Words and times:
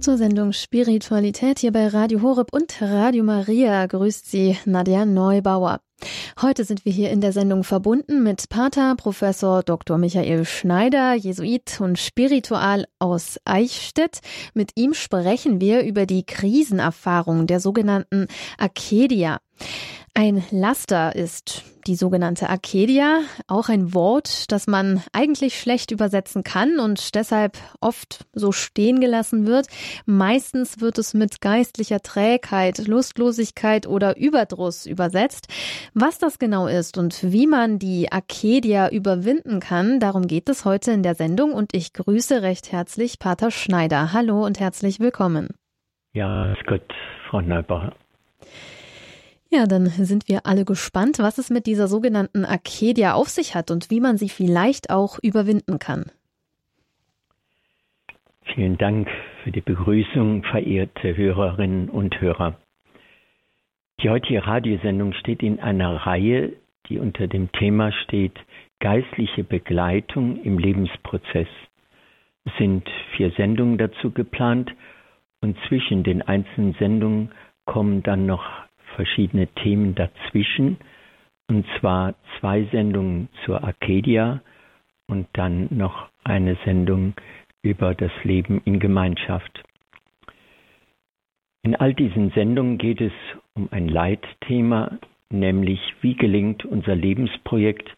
Zur 0.00 0.16
Sendung 0.16 0.54
Spiritualität 0.54 1.58
hier 1.58 1.72
bei 1.72 1.86
Radio 1.86 2.22
Horeb 2.22 2.54
und 2.54 2.80
Radio 2.80 3.22
Maria 3.22 3.84
grüßt 3.84 4.30
Sie 4.30 4.56
Nadja 4.64 5.04
Neubauer. 5.04 5.80
Heute 6.40 6.64
sind 6.64 6.86
wir 6.86 6.92
hier 6.92 7.10
in 7.10 7.20
der 7.20 7.32
Sendung 7.32 7.64
verbunden 7.64 8.22
mit 8.22 8.48
Pater 8.48 8.94
Professor 8.96 9.62
Dr. 9.62 9.98
Michael 9.98 10.46
Schneider, 10.46 11.12
Jesuit 11.12 11.82
und 11.82 11.98
Spiritual 11.98 12.86
aus 12.98 13.38
Eichstätt. 13.44 14.20
Mit 14.54 14.70
ihm 14.74 14.94
sprechen 14.94 15.60
wir 15.60 15.82
über 15.82 16.06
die 16.06 16.24
Krisenerfahrung 16.24 17.46
der 17.46 17.60
sogenannten 17.60 18.26
Akedia. 18.56 19.40
Ein 20.14 20.42
Laster 20.50 21.14
ist 21.14 21.64
die 21.86 21.94
sogenannte 21.94 22.48
Akedia, 22.50 23.20
auch 23.46 23.68
ein 23.68 23.94
Wort, 23.94 24.50
das 24.50 24.66
man 24.66 25.02
eigentlich 25.12 25.58
schlecht 25.58 25.92
übersetzen 25.92 26.42
kann 26.42 26.78
und 26.78 27.14
deshalb 27.14 27.56
oft 27.80 28.26
so 28.32 28.52
stehen 28.52 29.00
gelassen 29.00 29.46
wird. 29.46 29.66
Meistens 30.06 30.80
wird 30.80 30.98
es 30.98 31.14
mit 31.14 31.40
geistlicher 31.40 32.00
Trägheit, 32.00 32.86
Lustlosigkeit 32.86 33.86
oder 33.86 34.16
Überdruss 34.16 34.84
übersetzt. 34.84 35.46
Was 35.94 36.18
das 36.18 36.38
genau 36.38 36.66
ist 36.66 36.98
und 36.98 37.22
wie 37.22 37.46
man 37.46 37.78
die 37.78 38.10
Akedia 38.10 38.90
überwinden 38.90 39.60
kann, 39.60 40.00
darum 40.00 40.26
geht 40.26 40.48
es 40.48 40.64
heute 40.64 40.90
in 40.90 41.02
der 41.02 41.14
Sendung 41.14 41.52
und 41.52 41.72
ich 41.72 41.92
grüße 41.92 42.42
recht 42.42 42.72
herzlich 42.72 43.20
Pater 43.20 43.50
Schneider. 43.50 44.12
Hallo 44.12 44.44
und 44.44 44.58
herzlich 44.58 44.98
willkommen. 44.98 45.48
Ja, 46.12 46.52
ist 46.52 46.66
gut, 46.66 46.82
Frau 47.30 47.40
Neubauer. 47.40 47.94
Ja, 49.52 49.66
dann 49.66 49.86
sind 49.86 50.28
wir 50.28 50.46
alle 50.46 50.64
gespannt, 50.64 51.18
was 51.18 51.38
es 51.38 51.50
mit 51.50 51.66
dieser 51.66 51.88
sogenannten 51.88 52.44
Akedia 52.44 53.14
auf 53.14 53.28
sich 53.28 53.56
hat 53.56 53.72
und 53.72 53.90
wie 53.90 54.00
man 54.00 54.16
sie 54.16 54.28
vielleicht 54.28 54.90
auch 54.90 55.18
überwinden 55.22 55.80
kann. 55.80 56.04
Vielen 58.54 58.78
Dank 58.78 59.08
für 59.42 59.50
die 59.50 59.60
Begrüßung, 59.60 60.44
verehrte 60.44 61.16
Hörerinnen 61.16 61.88
und 61.88 62.20
Hörer. 62.20 62.58
Die 64.02 64.08
heutige 64.08 64.46
Radiosendung 64.46 65.12
steht 65.14 65.42
in 65.42 65.58
einer 65.58 66.06
Reihe, 66.06 66.52
die 66.88 66.98
unter 66.98 67.26
dem 67.26 67.50
Thema 67.52 67.92
steht 67.92 68.38
Geistliche 68.78 69.44
Begleitung 69.44 70.42
im 70.42 70.58
Lebensprozess. 70.58 71.48
Es 72.44 72.52
sind 72.56 72.88
vier 73.14 73.30
Sendungen 73.32 73.76
dazu 73.76 74.10
geplant 74.10 74.70
und 75.42 75.56
zwischen 75.68 76.02
den 76.02 76.22
einzelnen 76.22 76.74
Sendungen 76.78 77.32
kommen 77.66 78.02
dann 78.02 78.24
noch 78.24 78.42
verschiedene 79.00 79.46
Themen 79.46 79.94
dazwischen, 79.94 80.76
und 81.48 81.64
zwar 81.78 82.16
zwei 82.38 82.64
Sendungen 82.64 83.30
zur 83.46 83.64
Arcadia 83.64 84.42
und 85.08 85.26
dann 85.32 85.68
noch 85.70 86.10
eine 86.22 86.58
Sendung 86.66 87.14
über 87.62 87.94
das 87.94 88.12
Leben 88.24 88.60
in 88.66 88.78
Gemeinschaft. 88.78 89.64
In 91.62 91.74
all 91.76 91.94
diesen 91.94 92.30
Sendungen 92.32 92.76
geht 92.76 93.00
es 93.00 93.12
um 93.54 93.68
ein 93.70 93.88
Leitthema, 93.88 94.98
nämlich 95.30 95.80
wie 96.02 96.14
gelingt 96.14 96.66
unser 96.66 96.94
Lebensprojekt, 96.94 97.88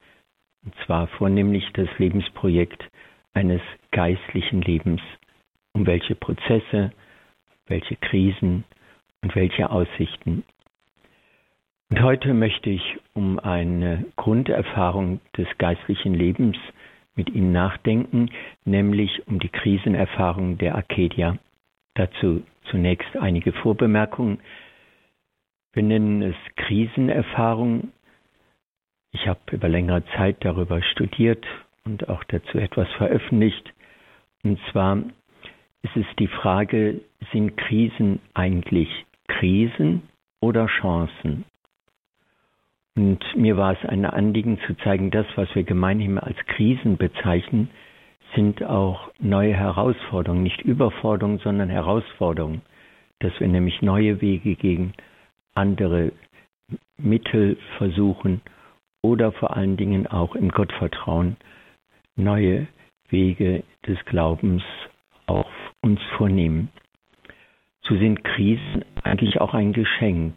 und 0.64 0.73
zwar 0.86 1.08
vornehmlich 1.08 1.69
das 1.73 1.89
Lebensprojekt 1.98 2.89
eines 3.34 3.61
geistlichen 3.91 4.62
Lebens, 4.62 5.00
um 5.73 5.84
welche 5.84 6.14
Prozesse, 6.14 6.92
welche 7.67 7.97
Krisen 7.97 8.62
und 9.20 9.34
welche 9.34 9.69
Aussichten 9.69 10.45
und 11.93 12.01
heute 12.01 12.33
möchte 12.33 12.71
ich 12.71 12.97
um 13.12 13.39
eine 13.39 14.07
Grunderfahrung 14.17 15.21
des 15.37 15.47
geistlichen 15.59 16.15
Lebens 16.15 16.57
mit 17.17 17.29
Ihnen 17.29 17.53
nachdenken, 17.53 18.31
nämlich 18.65 19.29
um 19.29 19.39
die 19.39 19.51
Krisenerfahrung 19.51 20.57
der 20.57 20.75
Arcadia. 20.75 21.37
Dazu 21.93 22.45
zunächst 22.70 23.15
einige 23.19 23.53
Vorbemerkungen. 23.53 24.41
Wir 25.75 25.83
nennen 25.83 26.23
es 26.23 26.35
Krisenerfahrung. 26.57 27.93
Ich 29.13 29.29
habe 29.29 29.41
über 29.51 29.69
längere 29.69 30.02
Zeit 30.17 30.39
darüber 30.41 30.81
studiert 30.81 31.45
und 31.85 32.08
auch 32.08 32.25
dazu 32.25 32.57
etwas 32.57 32.89
veröffentlicht. 32.92 33.70
Und 34.42 34.58
zwar 34.70 34.97
ist 35.83 35.97
es 35.97 36.07
die 36.19 36.29
Frage, 36.29 37.02
sind 37.33 37.58
Krisen 37.58 38.19
eigentlich 38.33 38.89
Krisen 39.29 40.08
oder 40.41 40.69
Chancen? 40.81 41.45
Und 42.95 43.25
mir 43.36 43.57
war 43.57 43.73
es 43.73 43.89
ein 43.89 44.05
Anliegen 44.05 44.58
zu 44.67 44.75
zeigen, 44.79 45.11
das, 45.11 45.27
was 45.36 45.55
wir 45.55 45.64
gemeinhin 45.64 46.19
als 46.19 46.36
Krisen 46.47 46.98
bezeichnen, 46.98 47.70
sind 48.35 48.63
auch 48.63 49.11
neue 49.19 49.55
Herausforderungen, 49.55 50.42
nicht 50.42 50.61
Überforderungen, 50.63 51.39
sondern 51.39 51.69
Herausforderungen, 51.69 52.63
dass 53.20 53.39
wir 53.41 53.48
nämlich 53.48 53.83
neue 53.83 54.20
Wege 54.20 54.57
gegen 54.57 54.92
andere 55.55 56.13
Mittel 56.98 57.57
versuchen 57.79 58.41
oder 59.02 59.33
vor 59.33 59.57
allen 59.57 59.77
Dingen 59.77 60.07
auch 60.07 60.35
im 60.35 60.51
Gottvertrauen 60.51 61.36
neue 62.17 62.67
Wege 63.08 63.64
des 63.86 64.02
Glaubens 64.07 64.63
auf 65.27 65.51
uns 65.83 66.01
vornehmen. 66.17 66.70
So 67.83 67.97
sind 67.97 68.23
Krisen 68.23 68.85
eigentlich 69.02 69.41
auch 69.41 69.55
ein 69.55 69.73
Geschenk, 69.73 70.35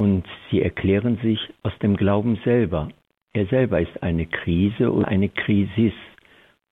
und 0.00 0.24
sie 0.50 0.62
erklären 0.62 1.18
sich 1.22 1.38
aus 1.62 1.78
dem 1.80 1.94
Glauben 1.94 2.40
selber. 2.42 2.88
Er 3.34 3.44
selber 3.48 3.82
ist 3.82 4.02
eine 4.02 4.24
Krise 4.24 4.90
oder 4.90 5.06
eine 5.06 5.28
Krisis. 5.28 5.92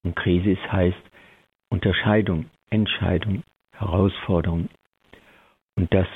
Und 0.03 0.17
Krisis 0.17 0.59
heißt 0.73 0.97
Unterscheidung, 1.69 2.47
Entscheidung, 2.71 3.43
Herausforderung. 3.73 4.71
Und 5.77 5.93
das 5.93 6.07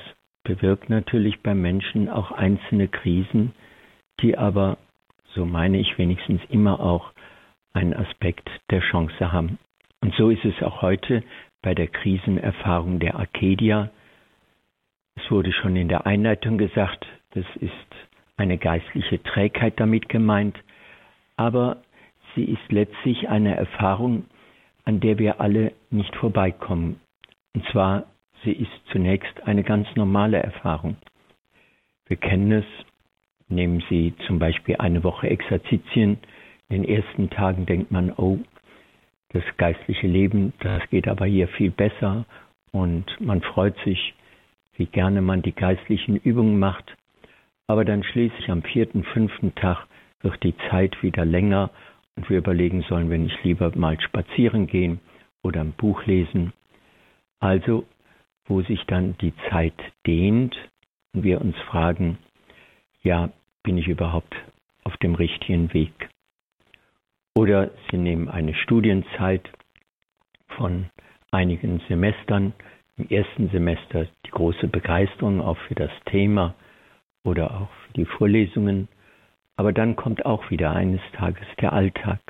bewirkt 0.43 0.89
natürlich 0.89 1.43
beim 1.43 1.61
Menschen 1.61 2.09
auch 2.09 2.33
einzelne 2.33 2.89
Krisen, 2.89 3.53
die 4.21 4.39
aber, 4.39 4.79
so 5.35 5.45
meine 5.45 5.79
ich 5.79 5.99
wenigstens, 5.99 6.41
immer 6.49 6.81
auch 6.81 7.13
einen 7.75 7.93
Aspekt 7.93 8.49
der 8.71 8.81
Chance 8.81 9.31
haben. 9.31 9.59
Und 10.01 10.15
so 10.15 10.31
ist 10.31 10.47
es 10.47 10.63
auch 10.63 10.81
heute 10.81 11.23
bei 11.61 11.75
der 11.75 11.89
Krisenerfahrung 11.89 13.01
der 13.01 13.17
Arcadia, 13.17 13.91
es 15.23 15.31
wurde 15.31 15.53
schon 15.53 15.77
in 15.77 15.89
der 15.89 16.07
Einleitung 16.07 16.59
gesagt, 16.59 17.07
das 17.35 17.45
ist 17.61 17.73
eine 18.37 18.59
geistliche 18.59 19.23
Trägheit 19.23 19.79
damit 19.79 20.09
gemeint, 20.09 20.59
aber 21.37 21.83
sie 22.35 22.45
ist 22.45 22.71
letztlich 22.71 23.29
eine 23.29 23.55
Erfahrung, 23.55 24.25
an 24.85 25.01
der 25.01 25.19
wir 25.19 25.41
alle 25.41 25.73
nicht 25.91 26.15
vorbeikommen. 26.17 27.01
Und 27.55 27.65
zwar, 27.71 28.05
sie 28.43 28.53
ist 28.53 28.73
zunächst 28.91 29.43
eine 29.45 29.63
ganz 29.63 29.87
normale 29.95 30.39
Erfahrung. 30.39 30.97
Wir 32.07 32.17
kennen 32.17 32.51
es, 32.53 32.65
nehmen 33.49 33.83
Sie 33.89 34.15
zum 34.27 34.39
Beispiel 34.39 34.77
eine 34.79 35.05
Woche 35.05 35.29
Exerzitien. 35.29 36.19
In 36.69 36.83
den 36.83 36.85
ersten 36.85 37.31
Tagen 37.31 37.67
denkt 37.67 37.91
man, 37.91 38.13
oh, 38.17 38.39
das 39.29 39.45
geistliche 39.57 40.07
Leben, 40.07 40.53
das 40.61 40.83
geht 40.91 41.07
aber 41.07 41.27
hier 41.27 41.49
viel 41.49 41.71
besser 41.71 42.25
und 42.73 43.07
man 43.21 43.41
freut 43.43 43.77
sich 43.85 44.15
wie 44.77 44.87
gerne 44.87 45.23
man 45.23 45.43
die 45.43 45.53
geistlichen 45.53 46.17
Übungen 46.17 46.59
macht, 46.59 46.97
aber 47.67 47.85
dann 47.85 48.03
schließlich 48.03 48.51
am 48.51 48.63
vierten, 48.63 49.05
fünften 49.05 49.55
Tag 49.55 49.87
wird 50.21 50.43
die 50.43 50.55
Zeit 50.71 51.03
wieder 51.03 51.25
länger 51.25 51.71
und 52.17 52.29
wir 52.29 52.39
überlegen, 52.39 52.83
sollen 52.83 53.11
wir 53.11 53.19
nicht 53.19 53.43
lieber 53.45 53.73
mal 53.75 54.01
spazieren 54.01 54.67
gehen 54.67 55.01
oder 55.43 55.61
ein 55.61 55.73
Buch 55.73 56.05
lesen. 56.07 56.53
Also, 57.41 57.85
wo 58.47 58.63
sich 58.63 58.85
dann 58.87 59.17
die 59.19 59.33
Zeit 59.51 59.75
dehnt 60.07 60.57
und 61.15 61.25
wir 61.25 61.41
uns 61.41 61.57
fragen, 61.71 62.19
ja, 63.03 63.31
bin 63.63 63.79
ich 63.79 63.89
überhaupt 63.89 64.35
auf 64.85 64.97
dem 64.99 65.15
richtigen 65.15 65.73
Weg? 65.73 65.93
Oder 67.35 67.71
Sie 67.91 67.97
nehmen 67.97 68.29
eine 68.29 68.55
Studienzeit 68.55 69.51
von 70.49 70.91
einigen 71.31 71.81
Semestern, 71.89 72.53
im 72.97 73.09
ersten 73.09 73.49
Semester 73.51 74.07
die 74.27 74.31
große 74.31 74.69
Begeisterung 74.69 75.41
auch 75.41 75.59
für 75.69 75.75
das 75.75 75.91
Thema 76.07 76.55
oder 77.25 77.51
auch 77.61 77.71
für 77.87 77.93
die 77.95 78.05
Vorlesungen, 78.05 78.89
aber 79.57 79.73
dann 79.73 79.97
kommt 79.97 80.25
auch 80.27 80.51
wieder 80.51 80.73
eines 80.73 81.01
Tages 81.13 81.47
der 81.61 81.73
Alltag. 81.73 82.21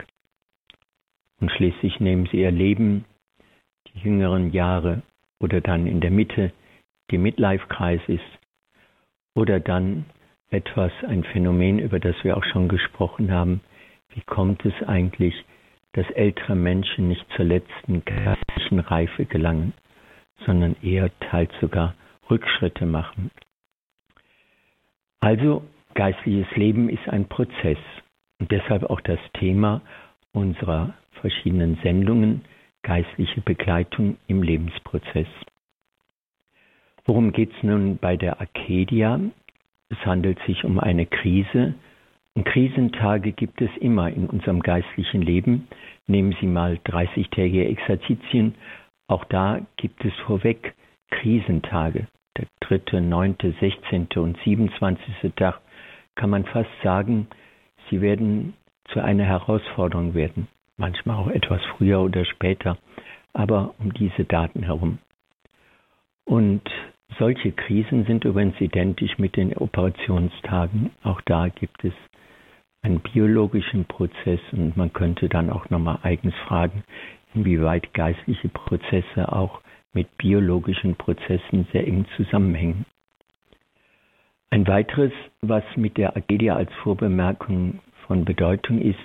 Und 1.41 1.51
schließlich 1.51 1.99
nehmen 2.01 2.27
sie 2.31 2.41
ihr 2.41 2.51
Leben, 2.51 3.05
die 3.89 4.01
jüngeren 4.01 4.53
Jahre 4.53 5.03
oder 5.41 5.61
dann 5.61 5.87
in 5.87 6.01
der 6.01 6.11
Mitte 6.11 6.53
die 7.11 7.19
Midlife-Crisis 7.19 8.21
oder 9.35 9.61
dann 9.61 10.07
etwas, 10.51 10.93
ein 11.07 11.25
Phänomen, 11.25 11.79
über 11.79 11.99
das 11.99 12.15
wir 12.23 12.37
auch 12.37 12.45
schon 12.45 12.69
gesprochen 12.69 13.33
haben. 13.33 13.61
Wie 14.11 14.21
kommt 14.21 14.65
es 14.65 14.75
eigentlich, 14.87 15.35
dass 15.93 16.09
ältere 16.11 16.55
Menschen 16.55 17.09
nicht 17.09 17.27
zur 17.35 17.47
letzten 17.47 18.05
geistlichen 18.05 18.81
Reife 18.81 19.25
gelangen? 19.25 19.73
Sondern 20.47 20.77
eher 20.83 21.11
teils 21.21 21.51
sogar 21.61 21.95
Rückschritte 22.31 22.87
machen. 22.87 23.31
Also 25.21 25.63
geistliches 25.95 26.51
Leben 26.57 26.89
ist 26.89 27.09
ein 27.09 27.29
Prozess 27.29 27.79
und 28.41 28.51
deshalb 28.51 28.85
auch 28.85 29.01
das 29.01 29.21
Thema 29.35 29.83
unserer 30.33 30.95
verschiedenen 31.21 31.79
Sendungen, 31.83 32.45
geistliche 32.83 33.41
Begleitung 33.41 34.17
im 34.27 34.43
Lebensprozess. 34.43 35.29
Worum 37.05 37.33
geht 37.33 37.53
es 37.57 37.63
nun 37.63 37.99
bei 37.99 38.17
der 38.17 38.41
Arcadia? 38.41 39.21
Es 39.89 39.99
handelt 40.07 40.39
sich 40.47 40.65
um 40.65 40.79
eine 40.79 41.07
Krise. 41.07 41.75
Und 42.35 42.45
Krisentage 42.45 43.33
gibt 43.33 43.61
es 43.61 43.71
immer 43.79 44.09
in 44.09 44.27
unserem 44.27 44.61
geistlichen 44.61 45.21
Leben. 45.23 45.69
Nehmen 46.07 46.35
Sie 46.41 46.47
mal 46.47 46.79
30-tägige 46.85 47.67
Exerzitien. 47.67 48.55
Auch 49.13 49.27
da 49.27 49.61
gibt 49.77 50.03
es 50.07 50.15
vorweg 50.25 50.73
Krisentage. 51.11 52.07
Der 52.39 52.47
dritte, 52.61 53.03
neunte, 53.03 53.53
sechzehnte 53.61 54.23
und 54.23 54.39
27. 54.43 55.35
Tag 55.37 55.61
kann 56.15 56.31
man 56.31 56.47
fast 56.47 56.71
sagen, 56.83 57.27
sie 57.91 58.01
werden 58.01 58.55
zu 58.89 59.01
einer 59.05 59.25
Herausforderung 59.25 60.15
werden. 60.15 60.49
Manchmal 60.79 61.19
auch 61.19 61.29
etwas 61.29 61.61
früher 61.77 62.01
oder 62.01 62.25
später, 62.25 62.79
aber 63.35 63.75
um 63.81 63.93
diese 63.93 64.25
Daten 64.25 64.63
herum. 64.63 64.97
Und 66.25 66.63
solche 67.19 67.53
Krisen 67.53 68.07
sind 68.07 68.25
übrigens 68.25 68.59
identisch 68.63 69.19
mit 69.19 69.37
den 69.37 69.55
Operationstagen. 69.55 70.91
Auch 71.03 71.21
da 71.21 71.49
gibt 71.49 71.85
es 71.85 71.93
einen 72.81 73.01
biologischen 73.01 73.85
Prozess 73.85 74.41
und 74.53 74.75
man 74.79 74.91
könnte 74.95 75.29
dann 75.29 75.51
auch 75.51 75.69
nochmal 75.69 75.99
eigens 76.03 76.35
fragen, 76.47 76.83
inwieweit 77.35 77.93
geistliche 77.95 78.49
Prozesse 78.49 79.33
auch 79.33 79.61
mit 79.93 80.17
biologischen 80.17 80.97
Prozessen 80.97 81.67
sehr 81.73 81.87
eng 81.87 82.07
zusammenhängen. 82.17 82.87
Ein 84.51 84.67
weiteres, 84.67 85.13
was 85.41 85.65
mit 85.77 85.97
der 85.97 86.17
Agedia 86.17 86.57
als 86.57 86.73
Vorbemerkung 86.83 87.81
von 88.07 88.25
Bedeutung 88.25 88.81
ist, 88.81 88.99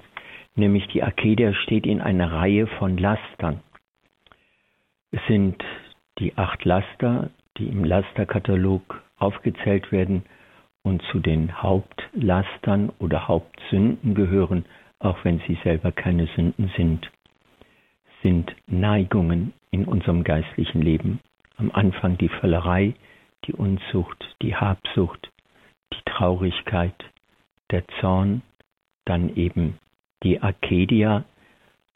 nämlich 0.55 0.87
die 0.87 1.03
Akedia 1.03 1.53
steht 1.53 1.85
in 1.85 2.01
einer 2.01 2.31
Reihe 2.31 2.67
von 2.67 2.97
Lastern. 2.97 3.61
Es 5.11 5.21
sind 5.27 5.63
die 6.19 6.37
acht 6.37 6.65
Laster, 6.65 7.29
die 7.57 7.67
im 7.67 7.83
Lasterkatalog 7.83 9.01
aufgezählt 9.17 9.91
werden 9.91 10.23
und 10.83 11.01
zu 11.11 11.19
den 11.19 11.61
Hauptlastern 11.61 12.91
oder 12.99 13.27
Hauptsünden 13.27 14.15
gehören, 14.15 14.65
auch 14.99 15.23
wenn 15.23 15.39
sie 15.47 15.57
selber 15.63 15.91
keine 15.91 16.27
Sünden 16.35 16.71
sind, 16.75 17.09
sind 18.23 18.55
Neigungen 18.67 19.53
in 19.71 19.85
unserem 19.85 20.23
geistlichen 20.23 20.81
Leben. 20.81 21.19
Am 21.57 21.71
Anfang 21.71 22.17
die 22.17 22.29
Völlerei, 22.29 22.93
die 23.45 23.53
Unzucht, 23.53 24.35
die 24.41 24.55
Habsucht, 24.55 25.31
die 25.93 26.01
Traurigkeit, 26.05 26.95
der 27.71 27.87
Zorn, 27.99 28.41
dann 29.05 29.35
eben 29.35 29.77
die 30.23 30.41
Arcadia, 30.41 31.25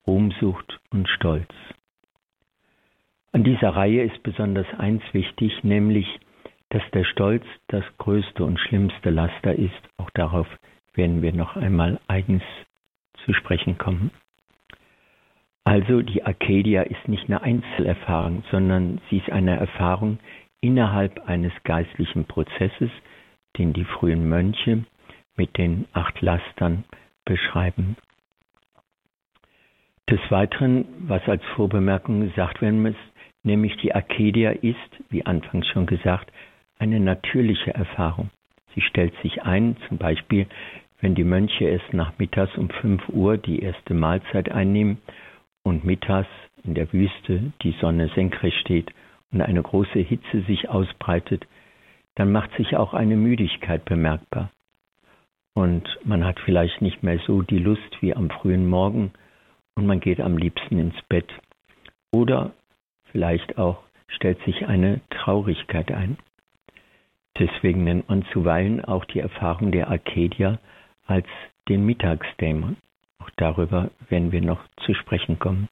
Ruhmsucht 0.08 0.80
und 0.92 1.08
Stolz. 1.10 1.52
An 3.34 3.44
dieser 3.44 3.70
Reihe 3.70 4.04
ist 4.04 4.24
besonders 4.24 4.68
eins 4.78 5.04
wichtig, 5.14 5.64
nämlich, 5.64 6.08
dass 6.70 6.84
der 6.94 7.06
Stolz 7.06 7.46
das 7.68 7.84
größte 7.98 8.44
und 8.44 8.60
schlimmste 8.60 9.10
Laster 9.10 9.54
ist. 9.54 9.82
Auch 9.98 10.10
darauf 10.12 10.48
werden 10.94 11.22
wir 11.22 11.34
noch 11.34 11.56
einmal 11.56 12.00
eigens 12.08 12.44
zu 13.26 13.34
sprechen 13.34 13.78
kommen. 13.78 14.12
Also 15.72 16.02
die 16.02 16.26
Arcadia 16.26 16.82
ist 16.82 17.08
nicht 17.08 17.30
eine 17.30 17.44
Einzelerfahrung, 17.44 18.44
sondern 18.52 19.00
sie 19.10 19.20
ist 19.20 19.32
eine 19.32 19.56
Erfahrung 19.56 20.20
innerhalb 20.60 21.30
eines 21.30 21.54
geistlichen 21.64 22.26
Prozesses, 22.26 22.90
den 23.58 23.72
die 23.72 23.86
frühen 23.86 24.28
Mönche 24.28 24.84
mit 25.38 25.58
den 25.58 25.86
acht 25.94 26.20
Lastern 26.20 26.84
beschreiben. 27.24 27.96
Des 30.10 30.20
Weiteren, 30.30 30.84
was 31.08 31.26
als 31.30 31.42
Vorbemerkung 31.56 32.20
gesagt 32.20 32.62
werden 32.62 32.82
muss, 32.82 32.98
nämlich 33.44 33.78
die 33.78 33.96
Arcadia 33.96 34.52
ist, 34.52 34.76
wie 35.10 35.26
anfangs 35.26 35.68
schon 35.68 35.86
gesagt, 35.86 36.34
eine 36.80 37.00
natürliche 37.00 37.74
Erfahrung. 37.74 38.30
Sie 38.76 38.82
stellt 38.82 39.14
sich 39.24 39.44
ein, 39.44 39.78
zum 39.88 39.98
Beispiel, 39.98 40.48
wenn 41.00 41.16
die 41.16 41.24
Mönche 41.24 41.64
erst 41.64 41.94
nachmittags 41.94 42.58
um 42.58 42.70
5 42.70 43.08
Uhr 43.08 43.38
die 43.38 43.62
erste 43.62 43.94
Mahlzeit 43.94 44.52
einnehmen 44.52 44.98
und 45.64 45.84
mittags 45.84 46.30
in 46.64 46.74
der 46.74 46.92
Wüste 46.92 47.54
die 47.62 47.76
Sonne 47.82 48.10
senkrecht 48.16 48.58
steht 48.60 48.92
und 49.32 49.42
eine 49.42 49.62
große 49.62 50.00
Hitze 50.00 50.42
sich 50.42 50.70
ausbreitet, 50.70 51.46
dann 52.16 52.32
macht 52.32 52.52
sich 52.58 52.76
auch 52.76 52.94
eine 52.94 53.16
Müdigkeit 53.16 53.86
bemerkbar. 53.86 54.52
Und 55.54 55.88
man 56.04 56.26
hat 56.26 56.40
vielleicht 56.40 56.82
nicht 56.82 57.04
mehr 57.04 57.20
so 57.26 57.42
die 57.42 57.60
Lust 57.60 58.02
wie 58.02 58.16
am 58.16 58.30
frühen 58.30 58.68
Morgen 58.68 59.12
und 59.76 59.86
man 59.86 60.00
geht 60.00 60.20
am 60.20 60.38
liebsten 60.38 60.80
ins 60.80 61.02
Bett. 61.10 61.30
Oder 62.12 62.52
vielleicht 63.12 63.58
auch 63.58 63.84
stellt 64.08 64.42
sich 64.44 64.68
eine 64.68 65.02
Traurigkeit 65.10 65.92
ein. 65.92 66.18
Deswegen 67.40 67.84
nennt 67.84 68.10
man 68.10 68.26
zuweilen 68.34 68.84
auch 68.84 69.06
die 69.06 69.20
Erfahrung 69.20 69.72
der 69.72 69.90
Arcadia 69.90 70.60
als 71.06 71.28
den 71.70 71.86
Mittagsdämon. 71.86 72.78
Auch 73.22 73.30
darüber 73.38 73.92
werden 74.10 74.32
wir 74.32 74.42
noch 74.42 74.62
zu 74.86 74.94
sprechen 74.94 75.38
kommen. 75.38 75.68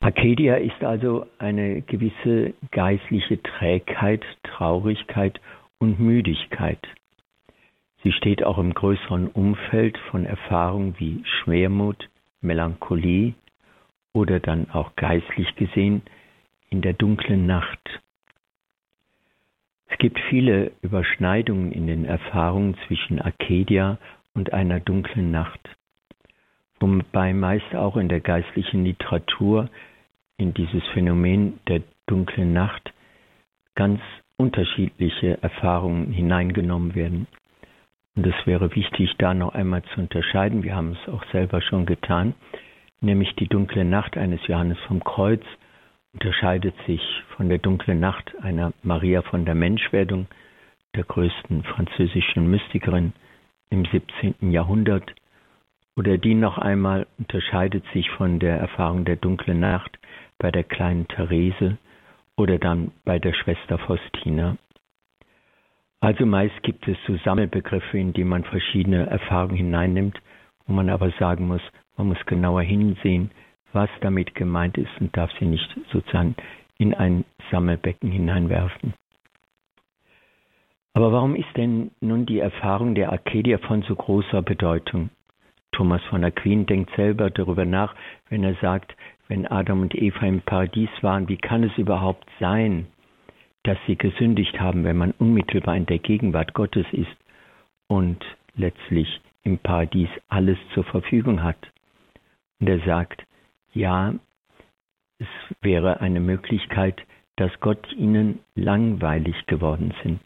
Arcadia 0.00 0.56
ist 0.56 0.82
also 0.82 1.26
eine 1.38 1.80
gewisse 1.82 2.54
geistliche 2.72 3.42
Trägheit, 3.42 4.24
Traurigkeit 4.42 5.40
und 5.78 6.00
Müdigkeit. 6.00 6.80
Sie 8.02 8.12
steht 8.12 8.42
auch 8.42 8.58
im 8.58 8.74
größeren 8.74 9.28
Umfeld 9.28 9.96
von 10.10 10.26
Erfahrungen 10.26 10.96
wie 10.98 11.22
Schwermut, 11.24 12.08
Melancholie 12.40 13.34
oder 14.12 14.40
dann 14.40 14.68
auch 14.70 14.96
geistlich 14.96 15.54
gesehen 15.54 16.02
in 16.68 16.82
der 16.82 16.94
dunklen 16.94 17.46
Nacht. 17.46 18.00
Es 19.86 19.98
gibt 19.98 20.18
viele 20.28 20.72
Überschneidungen 20.82 21.70
in 21.70 21.86
den 21.86 22.04
Erfahrungen 22.04 22.76
zwischen 22.86 23.20
Arcadia 23.20 23.98
und 24.34 24.52
einer 24.52 24.80
dunklen 24.80 25.30
Nacht, 25.30 25.60
wobei 26.80 27.32
meist 27.32 27.74
auch 27.74 27.96
in 27.96 28.08
der 28.08 28.20
geistlichen 28.20 28.84
Literatur 28.84 29.68
in 30.36 30.54
dieses 30.54 30.82
Phänomen 30.92 31.60
der 31.68 31.82
dunklen 32.06 32.52
Nacht 32.52 32.92
ganz 33.74 34.00
unterschiedliche 34.36 35.40
Erfahrungen 35.42 36.12
hineingenommen 36.12 36.94
werden. 36.94 37.26
Und 38.14 38.26
es 38.26 38.34
wäre 38.46 38.74
wichtig, 38.74 39.14
da 39.18 39.32
noch 39.34 39.54
einmal 39.54 39.82
zu 39.94 40.00
unterscheiden, 40.00 40.62
wir 40.62 40.74
haben 40.74 40.96
es 41.00 41.12
auch 41.12 41.24
selber 41.32 41.62
schon 41.62 41.86
getan, 41.86 42.34
nämlich 43.00 43.34
die 43.36 43.46
dunkle 43.46 43.84
Nacht 43.84 44.16
eines 44.16 44.46
Johannes 44.46 44.78
vom 44.86 45.02
Kreuz 45.02 45.42
unterscheidet 46.12 46.74
sich 46.86 47.00
von 47.36 47.48
der 47.48 47.58
dunklen 47.58 48.00
Nacht 48.00 48.34
einer 48.42 48.72
Maria 48.82 49.22
von 49.22 49.44
der 49.44 49.54
Menschwerdung, 49.54 50.26
der 50.94 51.04
größten 51.04 51.64
französischen 51.64 52.50
Mystikerin 52.50 53.14
im 53.72 53.86
17. 53.86 54.50
Jahrhundert, 54.52 55.14
oder 55.96 56.18
die 56.18 56.34
noch 56.34 56.58
einmal 56.58 57.06
unterscheidet 57.18 57.84
sich 57.92 58.10
von 58.10 58.38
der 58.38 58.58
Erfahrung 58.58 59.04
der 59.04 59.16
dunklen 59.16 59.60
Nacht 59.60 59.98
bei 60.38 60.50
der 60.50 60.64
kleinen 60.64 61.08
Therese 61.08 61.78
oder 62.36 62.58
dann 62.58 62.92
bei 63.04 63.18
der 63.18 63.32
Schwester 63.32 63.78
Faustina. 63.78 64.56
Also 66.00 66.26
meist 66.26 66.62
gibt 66.62 66.86
es 66.88 66.96
so 67.06 67.16
Sammelbegriffe, 67.24 67.98
in 67.98 68.12
die 68.12 68.24
man 68.24 68.44
verschiedene 68.44 69.06
Erfahrungen 69.06 69.56
hineinnimmt, 69.56 70.20
wo 70.66 70.72
man 70.72 70.90
aber 70.90 71.10
sagen 71.18 71.46
muss, 71.46 71.62
man 71.96 72.08
muss 72.08 72.26
genauer 72.26 72.62
hinsehen, 72.62 73.30
was 73.72 73.90
damit 74.00 74.34
gemeint 74.34 74.76
ist 74.78 74.90
und 75.00 75.16
darf 75.16 75.30
sie 75.38 75.46
nicht 75.46 75.68
sozusagen 75.90 76.34
in 76.78 76.94
ein 76.94 77.24
Sammelbecken 77.50 78.10
hineinwerfen. 78.10 78.94
Aber 80.94 81.12
warum 81.12 81.34
ist 81.34 81.56
denn 81.56 81.90
nun 82.00 82.26
die 82.26 82.38
Erfahrung 82.38 82.94
der 82.94 83.12
Arcadia 83.12 83.58
von 83.58 83.82
so 83.82 83.94
großer 83.94 84.42
Bedeutung? 84.42 85.10
Thomas 85.72 86.02
von 86.04 86.22
Aquin 86.22 86.66
denkt 86.66 86.94
selber 86.96 87.30
darüber 87.30 87.64
nach, 87.64 87.94
wenn 88.28 88.44
er 88.44 88.54
sagt, 88.56 88.94
wenn 89.28 89.46
Adam 89.46 89.80
und 89.80 89.94
Eva 89.94 90.26
im 90.26 90.42
Paradies 90.42 90.90
waren, 91.00 91.28
wie 91.28 91.38
kann 91.38 91.64
es 91.64 91.76
überhaupt 91.78 92.28
sein, 92.38 92.88
dass 93.62 93.78
sie 93.86 93.96
gesündigt 93.96 94.60
haben, 94.60 94.84
wenn 94.84 94.98
man 94.98 95.12
unmittelbar 95.12 95.76
in 95.76 95.86
der 95.86 95.98
Gegenwart 95.98 96.52
Gottes 96.52 96.86
ist 96.92 97.16
und 97.88 98.22
letztlich 98.54 99.22
im 99.44 99.58
Paradies 99.58 100.10
alles 100.28 100.58
zur 100.74 100.84
Verfügung 100.84 101.42
hat? 101.42 101.72
Und 102.60 102.68
er 102.68 102.80
sagt, 102.80 103.24
ja, 103.72 104.12
es 105.18 105.28
wäre 105.62 106.00
eine 106.00 106.20
Möglichkeit, 106.20 107.02
dass 107.36 107.50
Gott 107.60 107.90
ihnen 107.94 108.40
langweilig 108.54 109.46
geworden 109.46 109.94
sind. 110.02 110.20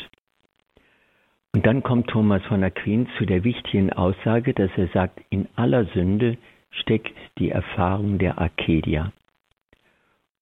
Und 1.56 1.64
dann 1.64 1.82
kommt 1.82 2.08
Thomas 2.08 2.44
von 2.44 2.62
Aquin 2.62 3.08
zu 3.16 3.24
der 3.24 3.42
wichtigen 3.42 3.90
Aussage, 3.90 4.52
dass 4.52 4.70
er 4.76 4.88
sagt, 4.88 5.22
in 5.30 5.48
aller 5.56 5.86
Sünde 5.86 6.36
steckt 6.68 7.16
die 7.38 7.48
Erfahrung 7.48 8.18
der 8.18 8.36
Arcadia. 8.36 9.10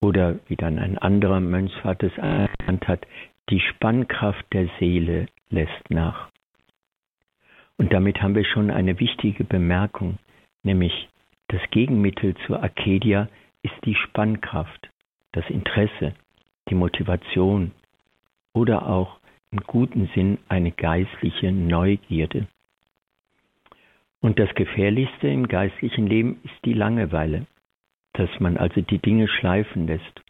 Oder 0.03 0.41
wie 0.49 0.57
dann 0.57 0.81
ein 0.81 0.99
anderer 0.99 1.39
Mönchsvater 1.39 2.09
es 2.09 2.19
erkannt 2.19 2.89
hat, 2.89 3.07
die 3.49 3.61
Spannkraft 3.61 4.45
der 4.53 4.69
Seele 4.81 5.27
lässt 5.51 5.89
nach. 5.89 6.31
Und 7.79 7.93
damit 7.93 8.21
haben 8.21 8.35
wir 8.35 8.45
schon 8.45 8.73
eine 8.73 8.99
wichtige 8.99 9.45
Bemerkung, 9.45 10.19
nämlich 10.65 11.09
das 11.47 11.61
Gegenmittel 11.71 12.35
zur 12.45 12.61
Arcadia 12.61 13.29
ist 13.63 13.77
die 13.85 13.95
Spannkraft, 13.95 14.91
das 15.31 15.49
Interesse, 15.49 16.13
die 16.71 16.75
Motivation 16.75 17.71
oder 18.53 18.89
auch 18.89 19.21
im 19.55 19.61
guten 19.61 20.11
Sinn 20.17 20.39
eine 20.49 20.73
geistliche 20.73 21.53
Neugierde. 21.53 22.49
Und 24.21 24.41
das 24.41 24.53
Gefährlichste 24.57 25.29
im 25.29 25.47
geistlichen 25.47 26.09
Leben 26.09 26.41
ist 26.43 26.65
die 26.65 26.73
Langeweile, 26.73 27.47
dass 28.15 28.29
man 28.41 28.57
also 28.57 28.81
die 28.81 28.99
Dinge 28.99 29.29
schleifen 29.29 29.87
lässt. 29.87 30.23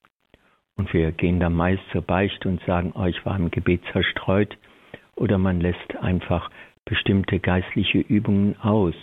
Und 0.77 0.93
wir 0.93 1.11
gehen 1.13 1.41
da 1.41 1.49
meist 1.49 1.83
zur 1.93 2.03
Beichte 2.03 2.49
und 2.51 2.61
sagen, 2.65 2.93
oh, 2.95 3.07
ich 3.07 3.25
war 3.25 3.37
im 3.37 3.51
Gebet 3.51 3.81
zerstreut, 3.93 4.59
oder 5.17 5.39
man 5.39 5.61
lässt 5.61 5.97
einfach 5.97 6.51
bestimmte 6.85 7.39
geistliche 7.39 8.01
Übungen 8.01 8.61
aus. 8.61 8.97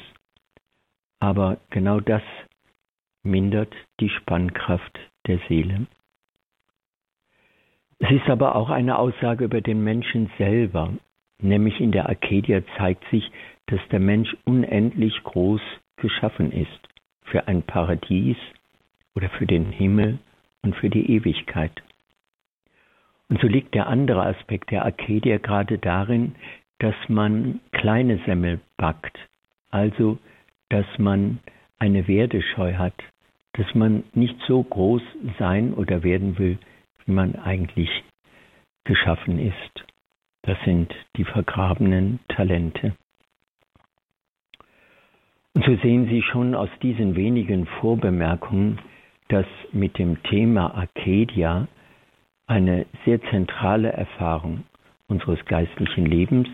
Aber 1.19 1.57
genau 1.71 1.99
das 1.99 2.21
mindert 3.23 3.73
die 3.99 4.09
Spannkraft 4.09 4.99
der 5.25 5.39
Seele. 5.47 5.87
Es 8.03 8.09
ist 8.09 8.27
aber 8.29 8.55
auch 8.55 8.71
eine 8.71 8.97
Aussage 8.97 9.45
über 9.45 9.61
den 9.61 9.83
Menschen 9.83 10.31
selber, 10.39 10.91
nämlich 11.39 11.79
in 11.79 11.91
der 11.91 12.09
Arcadia 12.09 12.63
zeigt 12.75 13.03
sich, 13.11 13.31
dass 13.67 13.79
der 13.91 13.99
Mensch 13.99 14.35
unendlich 14.43 15.21
groß 15.23 15.61
geschaffen 15.97 16.51
ist 16.51 16.89
für 17.21 17.47
ein 17.47 17.61
Paradies 17.61 18.37
oder 19.15 19.29
für 19.29 19.45
den 19.45 19.71
Himmel 19.71 20.17
und 20.63 20.75
für 20.75 20.89
die 20.89 21.11
Ewigkeit. 21.11 21.71
Und 23.29 23.39
so 23.39 23.47
liegt 23.47 23.75
der 23.75 23.85
andere 23.85 24.23
Aspekt 24.25 24.71
der 24.71 24.83
Arcadia 24.83 25.37
gerade 25.37 25.77
darin, 25.77 26.33
dass 26.79 26.95
man 27.07 27.59
kleine 27.71 28.19
Semmel 28.25 28.61
backt, 28.77 29.15
also 29.69 30.17
dass 30.69 30.87
man 30.97 31.37
eine 31.77 32.07
Werdescheu 32.07 32.73
hat, 32.73 32.95
dass 33.53 33.75
man 33.75 34.03
nicht 34.15 34.35
so 34.47 34.63
groß 34.63 35.03
sein 35.37 35.75
oder 35.75 36.01
werden 36.01 36.39
will, 36.39 36.57
wie 37.05 37.11
man 37.11 37.35
eigentlich 37.35 37.89
geschaffen 38.83 39.39
ist. 39.39 39.85
Das 40.43 40.57
sind 40.65 40.93
die 41.17 41.23
vergrabenen 41.23 42.19
Talente. 42.27 42.95
Und 45.53 45.65
so 45.65 45.75
sehen 45.77 46.07
Sie 46.07 46.21
schon 46.21 46.55
aus 46.55 46.69
diesen 46.81 47.15
wenigen 47.15 47.67
Vorbemerkungen, 47.79 48.79
dass 49.27 49.45
mit 49.71 49.97
dem 49.97 50.21
Thema 50.23 50.73
Arcadia 50.73 51.67
eine 52.47 52.85
sehr 53.05 53.21
zentrale 53.29 53.91
Erfahrung 53.91 54.63
unseres 55.07 55.43
geistlichen 55.45 56.05
Lebens 56.05 56.47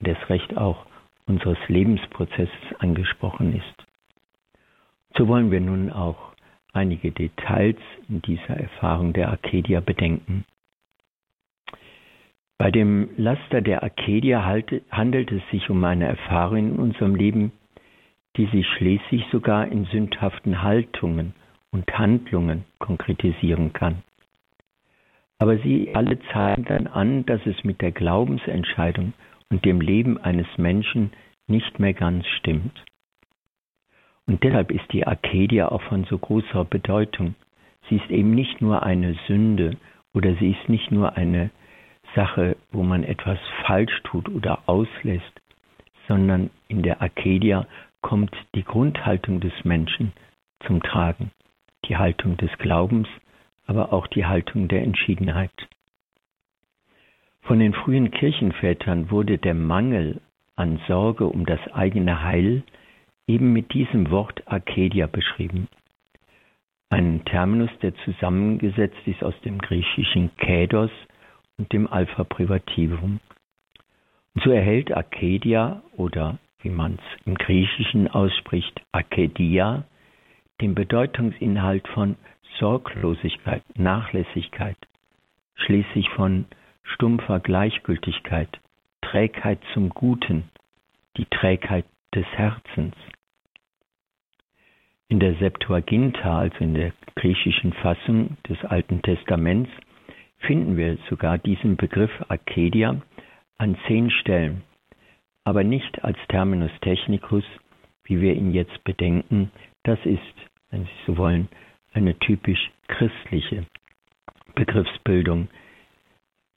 und 0.00 0.08
erst 0.08 0.28
recht 0.28 0.56
auch 0.56 0.86
unseres 1.26 1.58
Lebensprozesses 1.68 2.50
angesprochen 2.78 3.54
ist. 3.54 3.86
So 5.16 5.28
wollen 5.28 5.50
wir 5.50 5.60
nun 5.60 5.90
auch 5.90 6.27
einige 6.78 7.10
Details 7.10 7.76
in 8.08 8.22
dieser 8.22 8.56
Erfahrung 8.56 9.12
der 9.12 9.30
Arcadia 9.30 9.80
bedenken. 9.80 10.44
Bei 12.56 12.70
dem 12.70 13.10
Laster 13.16 13.60
der 13.60 13.82
Arcadia 13.82 14.44
handelt 14.90 15.32
es 15.32 15.42
sich 15.50 15.70
um 15.70 15.82
eine 15.84 16.06
Erfahrung 16.06 16.58
in 16.58 16.76
unserem 16.76 17.14
Leben, 17.14 17.52
die 18.36 18.46
sich 18.46 18.66
schließlich 18.66 19.24
sogar 19.32 19.66
in 19.66 19.84
sündhaften 19.86 20.62
Haltungen 20.62 21.34
und 21.70 21.86
Handlungen 21.98 22.64
konkretisieren 22.78 23.72
kann. 23.72 24.02
Aber 25.38 25.58
sie 25.58 25.94
alle 25.94 26.18
zeigen 26.32 26.64
dann 26.64 26.86
an, 26.86 27.26
dass 27.26 27.44
es 27.46 27.62
mit 27.62 27.80
der 27.80 27.92
Glaubensentscheidung 27.92 29.12
und 29.50 29.64
dem 29.64 29.80
Leben 29.80 30.18
eines 30.18 30.48
Menschen 30.56 31.12
nicht 31.46 31.78
mehr 31.78 31.94
ganz 31.94 32.26
stimmt. 32.38 32.84
Und 34.28 34.44
deshalb 34.44 34.70
ist 34.70 34.92
die 34.92 35.06
Arcadia 35.06 35.68
auch 35.68 35.80
von 35.82 36.04
so 36.04 36.18
großer 36.18 36.66
Bedeutung. 36.66 37.34
Sie 37.88 37.96
ist 37.96 38.10
eben 38.10 38.34
nicht 38.34 38.60
nur 38.60 38.82
eine 38.82 39.16
Sünde 39.26 39.78
oder 40.12 40.34
sie 40.34 40.50
ist 40.50 40.68
nicht 40.68 40.92
nur 40.92 41.16
eine 41.16 41.50
Sache, 42.14 42.56
wo 42.70 42.82
man 42.82 43.04
etwas 43.04 43.38
falsch 43.64 44.02
tut 44.04 44.28
oder 44.28 44.60
auslässt, 44.66 45.32
sondern 46.06 46.50
in 46.68 46.82
der 46.82 47.00
Arcadia 47.00 47.66
kommt 48.02 48.36
die 48.54 48.64
Grundhaltung 48.64 49.40
des 49.40 49.52
Menschen 49.64 50.12
zum 50.66 50.82
Tragen, 50.82 51.30
die 51.86 51.96
Haltung 51.96 52.36
des 52.36 52.50
Glaubens, 52.58 53.08
aber 53.66 53.94
auch 53.94 54.06
die 54.08 54.26
Haltung 54.26 54.68
der 54.68 54.82
Entschiedenheit. 54.82 55.68
Von 57.40 57.60
den 57.60 57.72
frühen 57.72 58.10
Kirchenvätern 58.10 59.10
wurde 59.10 59.38
der 59.38 59.54
Mangel 59.54 60.20
an 60.54 60.80
Sorge 60.86 61.26
um 61.26 61.46
das 61.46 61.60
eigene 61.72 62.22
Heil 62.22 62.62
eben 63.28 63.52
mit 63.52 63.72
diesem 63.72 64.10
Wort 64.10 64.42
Arcadia 64.46 65.06
beschrieben. 65.06 65.68
Ein 66.90 67.24
Terminus, 67.26 67.70
der 67.82 67.94
zusammengesetzt 68.04 69.06
ist 69.06 69.22
aus 69.22 69.38
dem 69.44 69.58
griechischen 69.58 70.34
Kädos 70.38 70.90
und 71.58 71.72
dem 71.72 71.86
Alpha 71.86 72.24
Privativum. 72.24 73.20
Und 74.34 74.42
so 74.42 74.50
erhält 74.50 74.90
Arcadia 74.90 75.82
oder 75.96 76.38
wie 76.60 76.70
man 76.70 76.94
es 76.94 77.26
im 77.26 77.34
Griechischen 77.34 78.08
ausspricht, 78.08 78.80
Arcadia, 78.90 79.84
den 80.60 80.74
Bedeutungsinhalt 80.74 81.86
von 81.88 82.16
Sorglosigkeit, 82.58 83.62
Nachlässigkeit, 83.76 84.76
schließlich 85.54 86.08
von 86.10 86.46
stumpfer 86.82 87.40
Gleichgültigkeit, 87.40 88.48
Trägheit 89.02 89.60
zum 89.74 89.90
Guten, 89.90 90.48
die 91.16 91.26
Trägheit 91.26 91.84
des 92.14 92.26
Herzens. 92.26 92.94
In 95.10 95.20
der 95.20 95.34
Septuaginta, 95.36 96.38
also 96.38 96.58
in 96.58 96.74
der 96.74 96.92
griechischen 97.14 97.72
Fassung 97.72 98.36
des 98.46 98.62
Alten 98.64 99.00
Testaments, 99.00 99.70
finden 100.38 100.76
wir 100.76 100.98
sogar 101.08 101.38
diesen 101.38 101.76
Begriff 101.76 102.10
Arcadia 102.28 103.00
an 103.56 103.78
zehn 103.86 104.10
Stellen, 104.10 104.62
aber 105.44 105.64
nicht 105.64 106.04
als 106.04 106.18
Terminus 106.28 106.70
technicus, 106.82 107.44
wie 108.04 108.20
wir 108.20 108.34
ihn 108.34 108.52
jetzt 108.52 108.84
bedenken. 108.84 109.50
Das 109.82 109.98
ist, 110.04 110.20
wenn 110.70 110.84
Sie 110.84 110.90
so 111.06 111.16
wollen, 111.16 111.48
eine 111.94 112.18
typisch 112.18 112.70
christliche 112.88 113.64
Begriffsbildung, 114.54 115.48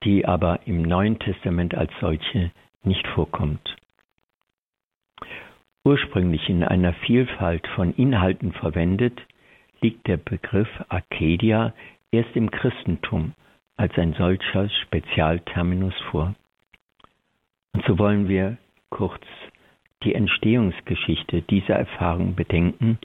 die 0.04 0.26
aber 0.26 0.60
im 0.66 0.82
Neuen 0.82 1.20
Testament 1.20 1.74
als 1.74 1.92
solche 2.02 2.52
nicht 2.84 3.08
vorkommt. 3.08 3.78
Ursprünglich 5.84 6.48
in 6.48 6.64
einer 6.64 6.94
Vielfalt 6.94 7.66
von 7.76 7.94
Inhalten 7.96 8.54
verwendet, 8.54 9.20
liegt 9.82 10.08
der 10.08 10.18
Begriff 10.18 10.70
Arcadia 10.90 11.74
erst 12.12 12.36
im 12.36 12.52
Christentum 12.52 13.34
als 13.78 13.98
ein 13.98 14.14
solcher 14.14 14.70
Spezialterminus 14.70 15.96
vor. 16.12 16.36
Und 17.74 17.84
so 17.86 17.98
wollen 17.98 18.28
wir 18.28 18.58
kurz 18.90 19.24
die 20.04 20.14
Entstehungsgeschichte 20.14 21.42
dieser 21.42 21.76
Erfahrung 21.76 22.36
bedenken. 22.36 23.00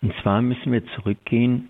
Und 0.00 0.14
zwar 0.22 0.40
müssen 0.40 0.72
wir 0.72 0.86
zurückgehen 0.94 1.68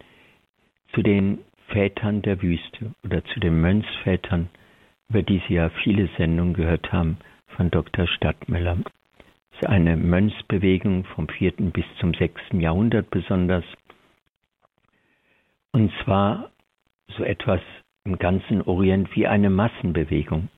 zu 0.92 1.02
den 1.02 1.38
Vätern 1.68 2.22
der 2.22 2.42
Wüste 2.42 2.94
oder 3.04 3.24
zu 3.24 3.40
den 3.40 3.60
Mönchsvätern, 3.60 4.50
über 5.08 5.22
die 5.22 5.42
Sie 5.48 5.54
ja 5.54 5.70
viele 5.82 6.08
Sendungen 6.16 6.54
gehört 6.54 6.92
haben 6.92 7.18
von 7.56 7.70
Dr. 7.70 8.06
Stadtmüller. 8.06 8.78
Ist 9.54 9.68
eine 9.68 9.96
Mönchsbewegung 9.96 11.04
vom 11.04 11.28
4. 11.28 11.52
bis 11.72 11.84
zum 12.00 12.12
6. 12.12 12.40
Jahrhundert 12.54 13.10
besonders. 13.10 13.64
Und 15.72 15.92
zwar 16.02 16.50
so 17.16 17.22
etwas 17.22 17.60
im 18.04 18.18
ganzen 18.18 18.62
Orient 18.62 19.14
wie 19.14 19.28
eine 19.28 19.50
Massenbewegung, 19.50 20.48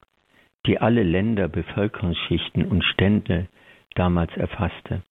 die 0.64 0.78
alle 0.80 1.02
Länder, 1.02 1.46
Bevölkerungsschichten 1.48 2.66
und 2.66 2.82
Stände 2.84 3.48
damals 3.94 4.34
erfasste. 4.36 5.02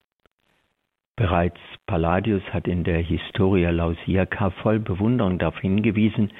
Bereits 1.15 1.59
Palladius 1.85 2.43
hat 2.51 2.67
in 2.67 2.83
der 2.83 2.99
Historia 2.99 3.69
Lausiaca 3.69 4.49
voll 4.49 4.79
Bewunderung 4.79 5.37
darauf 5.37 5.59
hingewiesen, 5.59 6.31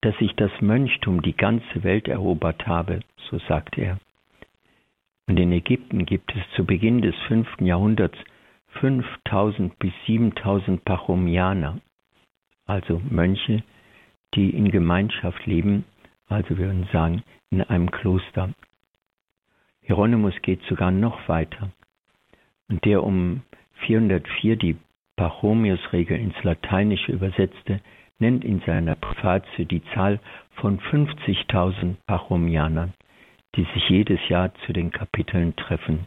dass 0.00 0.16
sich 0.16 0.34
das 0.36 0.50
Mönchtum 0.60 1.20
die 1.22 1.36
ganze 1.36 1.84
Welt 1.84 2.08
erobert 2.08 2.66
habe, 2.66 3.00
so 3.30 3.38
sagte 3.40 3.82
er. 3.82 3.98
Und 5.26 5.38
in 5.38 5.52
Ägypten 5.52 6.04
gibt 6.04 6.34
es 6.34 6.42
zu 6.54 6.64
Beginn 6.64 7.00
des 7.00 7.14
fünften 7.26 7.66
Jahrhunderts 7.66 8.18
5000 8.80 9.78
bis 9.78 9.92
7000 10.06 10.84
Pachomianer, 10.84 11.80
also 12.66 13.00
Mönche, 13.08 13.62
die 14.34 14.50
in 14.50 14.70
Gemeinschaft 14.70 15.46
leben, 15.46 15.84
also 16.28 16.50
wir 16.50 16.66
würden 16.66 16.88
sagen, 16.92 17.22
in 17.50 17.62
einem 17.62 17.90
Kloster. 17.90 18.52
Hieronymus 19.82 20.34
geht 20.42 20.62
sogar 20.62 20.90
noch 20.90 21.28
weiter. 21.28 21.70
Und 22.68 22.84
der 22.84 23.02
um 23.02 23.42
404 23.86 24.56
die 24.56 24.76
Pachomius-Regel 25.16 26.18
ins 26.18 26.42
Lateinische 26.42 27.12
übersetzte, 27.12 27.80
nennt 28.18 28.44
in 28.44 28.60
seiner 28.60 28.94
Präfatie 28.96 29.64
die 29.64 29.82
Zahl 29.92 30.20
von 30.54 30.80
50.000 30.80 31.96
Pachomianern, 32.06 32.94
die 33.56 33.66
sich 33.74 33.88
jedes 33.88 34.20
Jahr 34.28 34.52
zu 34.66 34.72
den 34.72 34.90
Kapiteln 34.90 35.54
treffen. 35.56 36.06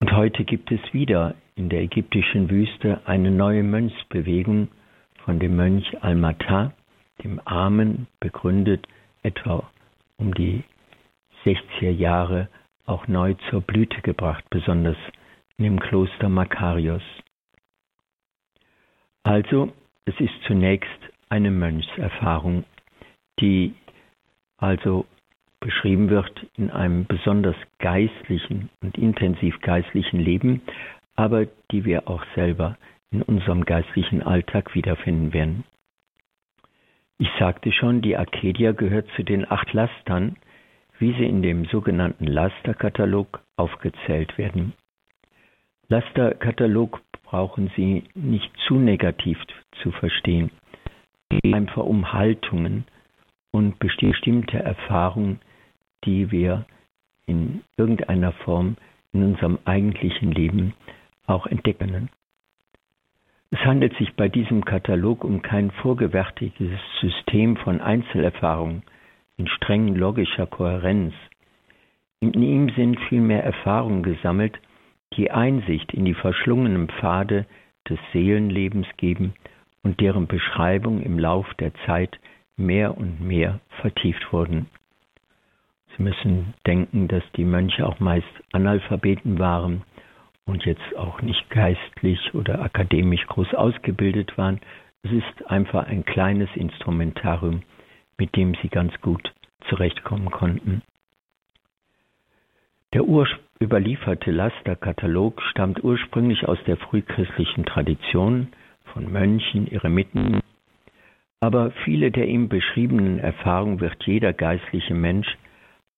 Und 0.00 0.12
heute 0.12 0.44
gibt 0.44 0.70
es 0.70 0.80
wieder 0.92 1.34
in 1.54 1.68
der 1.70 1.80
ägyptischen 1.80 2.50
Wüste 2.50 3.00
eine 3.06 3.30
neue 3.30 3.62
Mönchsbewegung 3.62 4.68
von 5.24 5.38
dem 5.38 5.56
Mönch 5.56 6.02
Almatin, 6.02 6.72
dem 7.24 7.40
Armen, 7.44 8.06
begründet, 8.20 8.86
etwa 9.22 9.70
um 10.18 10.34
die 10.34 10.64
60er 11.44 11.90
Jahre 11.90 12.48
auch 12.84 13.08
neu 13.08 13.34
zur 13.50 13.62
Blüte 13.62 14.00
gebracht, 14.02 14.44
besonders 14.50 14.96
in 15.56 15.64
dem 15.64 15.80
Kloster 15.80 16.28
Makarios. 16.28 17.02
Also, 19.22 19.72
es 20.04 20.14
ist 20.20 20.34
zunächst 20.46 20.88
eine 21.28 21.50
Mönchserfahrung, 21.50 22.64
die 23.40 23.74
also 24.58 25.06
beschrieben 25.66 26.10
wird 26.10 26.46
in 26.56 26.70
einem 26.70 27.06
besonders 27.06 27.56
geistlichen 27.80 28.70
und 28.82 28.96
intensiv 28.96 29.60
geistlichen 29.62 30.20
Leben, 30.20 30.62
aber 31.16 31.46
die 31.72 31.84
wir 31.84 32.08
auch 32.08 32.24
selber 32.36 32.76
in 33.10 33.20
unserem 33.22 33.64
geistlichen 33.64 34.22
Alltag 34.22 34.76
wiederfinden 34.76 35.32
werden. 35.32 35.64
Ich 37.18 37.28
sagte 37.40 37.72
schon, 37.72 38.00
die 38.00 38.16
Arcadia 38.16 38.72
gehört 38.72 39.08
zu 39.16 39.24
den 39.24 39.50
acht 39.50 39.72
Lastern, 39.72 40.36
wie 41.00 41.12
sie 41.14 41.24
in 41.24 41.42
dem 41.42 41.64
sogenannten 41.64 42.26
Lasterkatalog 42.26 43.40
aufgezählt 43.56 44.38
werden. 44.38 44.72
Lasterkatalog 45.88 47.00
brauchen 47.24 47.72
Sie 47.74 48.04
nicht 48.14 48.52
zu 48.68 48.74
negativ 48.74 49.38
zu 49.82 49.90
verstehen. 49.90 50.50
Es 51.28 51.40
geht 51.42 51.54
einfach 51.54 51.82
um 51.82 52.12
Haltungen 52.12 52.84
und 53.50 53.80
bestimmte 53.80 54.58
Erfahrungen, 54.58 55.40
die 56.06 56.30
wir 56.30 56.64
in 57.26 57.62
irgendeiner 57.76 58.32
Form 58.32 58.76
in 59.12 59.22
unserem 59.22 59.58
eigentlichen 59.64 60.32
Leben 60.32 60.74
auch 61.26 61.46
entdecken. 61.46 62.08
Es 63.50 63.60
handelt 63.60 63.96
sich 63.96 64.14
bei 64.14 64.28
diesem 64.28 64.64
Katalog 64.64 65.24
um 65.24 65.42
kein 65.42 65.70
vorgefertigtes 65.70 66.78
System 67.00 67.56
von 67.56 67.80
Einzelerfahrungen 67.80 68.82
in 69.36 69.48
streng 69.48 69.94
logischer 69.94 70.46
Kohärenz. 70.46 71.14
In 72.20 72.32
ihm 72.32 72.70
sind 72.70 72.98
vielmehr 73.08 73.44
Erfahrungen 73.44 74.02
gesammelt, 74.02 74.58
die 75.16 75.30
Einsicht 75.30 75.92
in 75.92 76.04
die 76.04 76.14
verschlungenen 76.14 76.88
Pfade 76.88 77.46
des 77.88 77.98
Seelenlebens 78.12 78.86
geben 78.96 79.34
und 79.82 80.00
deren 80.00 80.26
Beschreibung 80.26 81.00
im 81.02 81.18
Lauf 81.18 81.46
der 81.54 81.72
Zeit 81.86 82.18
mehr 82.56 82.96
und 82.96 83.20
mehr 83.20 83.60
vertieft 83.80 84.32
wurden. 84.32 84.66
Sie 85.96 86.02
müssen 86.02 86.54
denken, 86.66 87.08
dass 87.08 87.22
die 87.36 87.44
Mönche 87.44 87.86
auch 87.86 88.00
meist 88.00 88.26
Analphabeten 88.52 89.38
waren 89.38 89.82
und 90.44 90.64
jetzt 90.64 90.96
auch 90.96 91.22
nicht 91.22 91.48
geistlich 91.50 92.34
oder 92.34 92.60
akademisch 92.62 93.26
groß 93.26 93.54
ausgebildet 93.54 94.36
waren. 94.36 94.60
Es 95.02 95.12
ist 95.12 95.50
einfach 95.50 95.86
ein 95.86 96.04
kleines 96.04 96.48
Instrumentarium, 96.54 97.62
mit 98.18 98.36
dem 98.36 98.54
sie 98.62 98.68
ganz 98.68 98.92
gut 99.00 99.32
zurechtkommen 99.68 100.30
konnten. 100.30 100.82
Der 102.92 103.02
überlieferte 103.60 104.30
Lasterkatalog 104.30 105.42
stammt 105.50 105.82
ursprünglich 105.82 106.46
aus 106.46 106.58
der 106.66 106.76
frühchristlichen 106.76 107.64
Tradition 107.64 108.48
von 108.84 109.10
Mönchen, 109.10 109.70
Eremiten, 109.70 110.40
aber 111.40 111.72
viele 111.84 112.10
der 112.10 112.28
ihm 112.28 112.48
beschriebenen 112.48 113.18
Erfahrungen 113.18 113.80
wird 113.80 114.04
jeder 114.06 114.32
geistliche 114.32 114.94
Mensch 114.94 115.36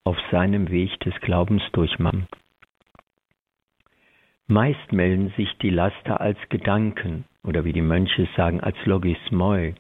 auf 0.09 0.17
seinem 0.31 0.71
Weg 0.71 0.99
des 1.01 1.15
Glaubens 1.21 1.63
durchmachen. 1.73 2.29
Meist 4.47 4.91
melden 4.91 5.35
sich 5.37 5.55
die 5.59 5.69
Laster 5.69 6.23
als 6.23 6.39
Gedanken 6.49 7.27
oder 7.45 7.67
wie 7.67 7.75
die 7.75 7.83
Mönche 7.83 8.27
sagen 8.35 8.63
als 8.63 8.79
Logismoi, 8.87 9.75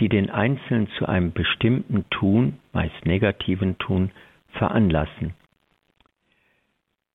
die 0.00 0.08
den 0.08 0.30
Einzelnen 0.30 0.88
zu 0.98 1.06
einem 1.06 1.30
bestimmten 1.30 2.10
Tun, 2.10 2.58
meist 2.72 3.06
negativen 3.06 3.78
Tun, 3.78 4.10
veranlassen. 4.48 5.34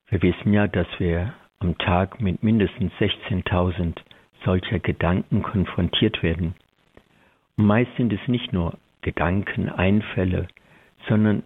Wir 0.08 0.22
wissen 0.22 0.54
ja, 0.54 0.68
dass 0.68 0.88
wir 1.00 1.34
am 1.60 1.78
Tag 1.80 2.22
mit 2.22 2.44
mindestens 2.44 2.94
16.000 2.94 3.98
solcher 4.46 4.80
Gedanken 4.80 5.44
konfrontiert 5.44 6.24
werden. 6.24 6.56
Und 7.58 7.66
meist 7.66 7.94
sind 7.98 8.14
es 8.14 8.26
nicht 8.30 8.54
nur 8.54 8.78
Gedanken, 9.02 9.68
Einfälle, 9.68 10.48
sondern 11.10 11.44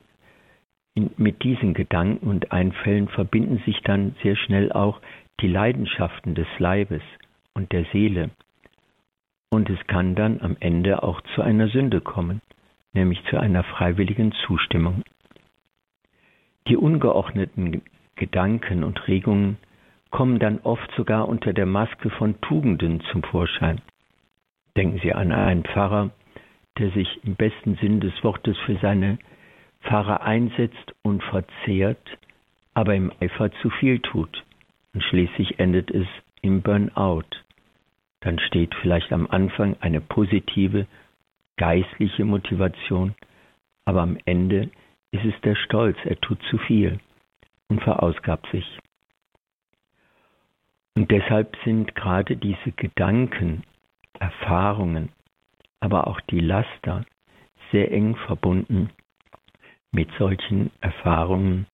mit 0.95 1.43
diesen 1.43 1.73
Gedanken 1.73 2.27
und 2.27 2.51
Einfällen 2.51 3.10
verbinden 3.10 3.62
sich 3.65 3.81
dann 3.81 4.15
sehr 4.23 4.36
schnell 4.36 4.71
auch 4.71 5.01
die 5.41 5.47
Leidenschaften 5.47 6.36
des 6.36 6.47
Leibes 6.58 7.01
und 7.53 7.71
der 7.73 7.86
Seele. 7.91 8.29
Und 9.49 9.69
es 9.69 9.79
kann 9.88 10.15
dann 10.15 10.41
am 10.41 10.55
Ende 10.60 11.03
auch 11.03 11.21
zu 11.36 11.41
einer 11.41 11.67
Sünde 11.67 12.01
kommen, 12.01 12.41
nämlich 12.93 13.23
zu 13.29 13.38
einer 13.38 13.63
freiwilligen 13.63 14.31
Zustimmung. 14.45 15.03
Die 16.67 16.77
ungeordneten 16.77 17.81
Gedanken 18.15 18.84
und 18.84 19.08
Regungen 19.08 19.58
kommen 20.10 20.39
dann 20.39 20.60
oft 20.60 20.89
sogar 20.95 21.27
unter 21.27 21.51
der 21.51 21.65
Maske 21.65 22.10
von 22.10 22.39
Tugenden 22.41 23.01
zum 23.12 23.21
Vorschein. 23.23 23.81
Denken 24.77 24.99
Sie 25.03 25.13
an 25.13 25.31
einen 25.31 25.63
Pfarrer, 25.63 26.12
der 26.79 26.91
sich 26.91 27.19
im 27.23 27.36
besten 27.36 27.75
Sinn 27.75 27.99
des 27.99 28.13
Wortes 28.23 28.58
für 28.65 28.77
seine 28.77 29.17
Pfarrer 29.86 30.21
einsetzt 30.24 30.93
und 31.04 31.24
verzehrt, 31.24 32.17
aber 32.74 32.95
im 32.95 33.12
Eifer 33.19 33.52
zu 33.62 33.69
viel 33.69 34.00
tut. 34.00 34.43
Und 34.93 35.04
schließlich 35.04 35.60
endet 35.60 35.91
es 35.91 36.08
im 36.41 36.62
Burnout. 36.62 37.30
Dann 38.21 38.39
steht 38.39 38.74
vielleicht 38.82 39.12
am 39.13 39.28
Anfang 39.28 39.78
eine 39.82 40.02
positive 40.02 40.88
geistliche 41.58 42.26
Motivation, 42.26 43.15
aber 43.86 44.02
am 44.02 44.17
Ende 44.26 44.69
ist 45.12 45.26
es 45.26 45.39
der 45.41 45.56
Stolz, 45.56 45.98
er 46.04 46.19
tut 46.19 46.41
zu 46.50 46.58
viel 46.58 47.00
und 47.67 47.82
verausgabt 47.82 48.50
sich. 48.52 48.65
Und 50.95 51.12
deshalb 51.12 51.56
sind 51.63 51.93
gerade 51.93 52.36
diese 52.36 52.71
Gedanken, 52.71 53.63
Erfahrungen, 54.19 55.10
aber 55.82 56.08
auch 56.08 56.19
die 56.21 56.39
Laster 56.39 57.06
sehr 57.71 57.91
eng 57.91 58.15
verbunden 58.15 58.89
mit 59.95 60.10
solchen 60.19 60.71
Erfahrungen, 60.81 61.65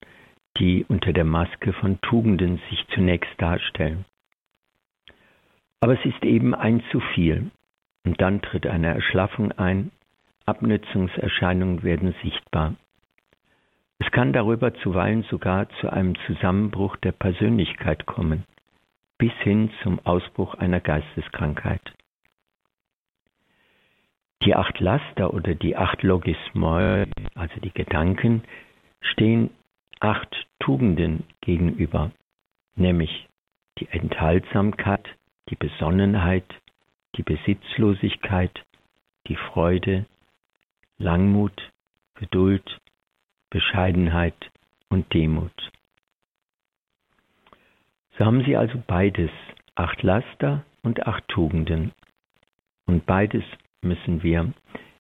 die 0.57 0.85
unter 0.87 1.11
der 1.11 1.25
Maske 1.25 1.73
von 1.73 1.99
Tugenden 2.01 2.61
sich 2.69 2.85
zunächst 2.93 3.33
darstellen. 3.37 4.05
Aber 5.79 5.93
es 5.99 6.05
ist 6.05 6.23
eben 6.23 6.53
ein 6.53 6.83
zu 6.91 6.99
viel, 6.99 7.49
und 8.05 8.21
dann 8.21 8.41
tritt 8.41 8.67
eine 8.67 8.93
Erschlaffung 8.93 9.51
ein, 9.53 9.91
Abnützungserscheinungen 10.45 11.83
werden 11.83 12.13
sichtbar. 12.23 12.75
Es 13.99 14.11
kann 14.11 14.33
darüber 14.33 14.73
zuweilen 14.75 15.23
sogar 15.23 15.69
zu 15.79 15.91
einem 15.91 16.15
Zusammenbruch 16.27 16.97
der 16.97 17.11
Persönlichkeit 17.11 18.05
kommen, 18.05 18.43
bis 19.17 19.33
hin 19.39 19.71
zum 19.81 19.99
Ausbruch 20.05 20.55
einer 20.55 20.79
Geisteskrankheit. 20.79 21.81
Die 24.43 24.55
acht 24.55 24.79
Laster 24.79 25.33
oder 25.33 25.53
die 25.53 25.75
acht 25.75 26.01
Logismoi, 26.01 27.05
also 27.35 27.59
die 27.59 27.73
Gedanken, 27.73 28.43
stehen 29.01 29.51
acht 29.99 30.47
Tugenden 30.59 31.25
gegenüber, 31.41 32.11
nämlich 32.75 33.27
die 33.77 33.87
Enthaltsamkeit, 33.89 35.07
die 35.49 35.55
Besonnenheit, 35.55 36.45
die 37.15 37.23
Besitzlosigkeit, 37.23 38.63
die 39.27 39.35
Freude, 39.35 40.05
Langmut, 40.97 41.71
Geduld, 42.15 42.79
Bescheidenheit 43.51 44.51
und 44.89 45.13
Demut. 45.13 45.71
So 48.17 48.25
haben 48.25 48.43
sie 48.43 48.57
also 48.57 48.81
beides, 48.87 49.31
acht 49.75 50.01
Laster 50.03 50.63
und 50.83 51.05
acht 51.05 51.27
Tugenden. 51.27 51.91
Und 52.85 53.05
beides 53.05 53.43
müssen 53.81 54.23
wir 54.23 54.53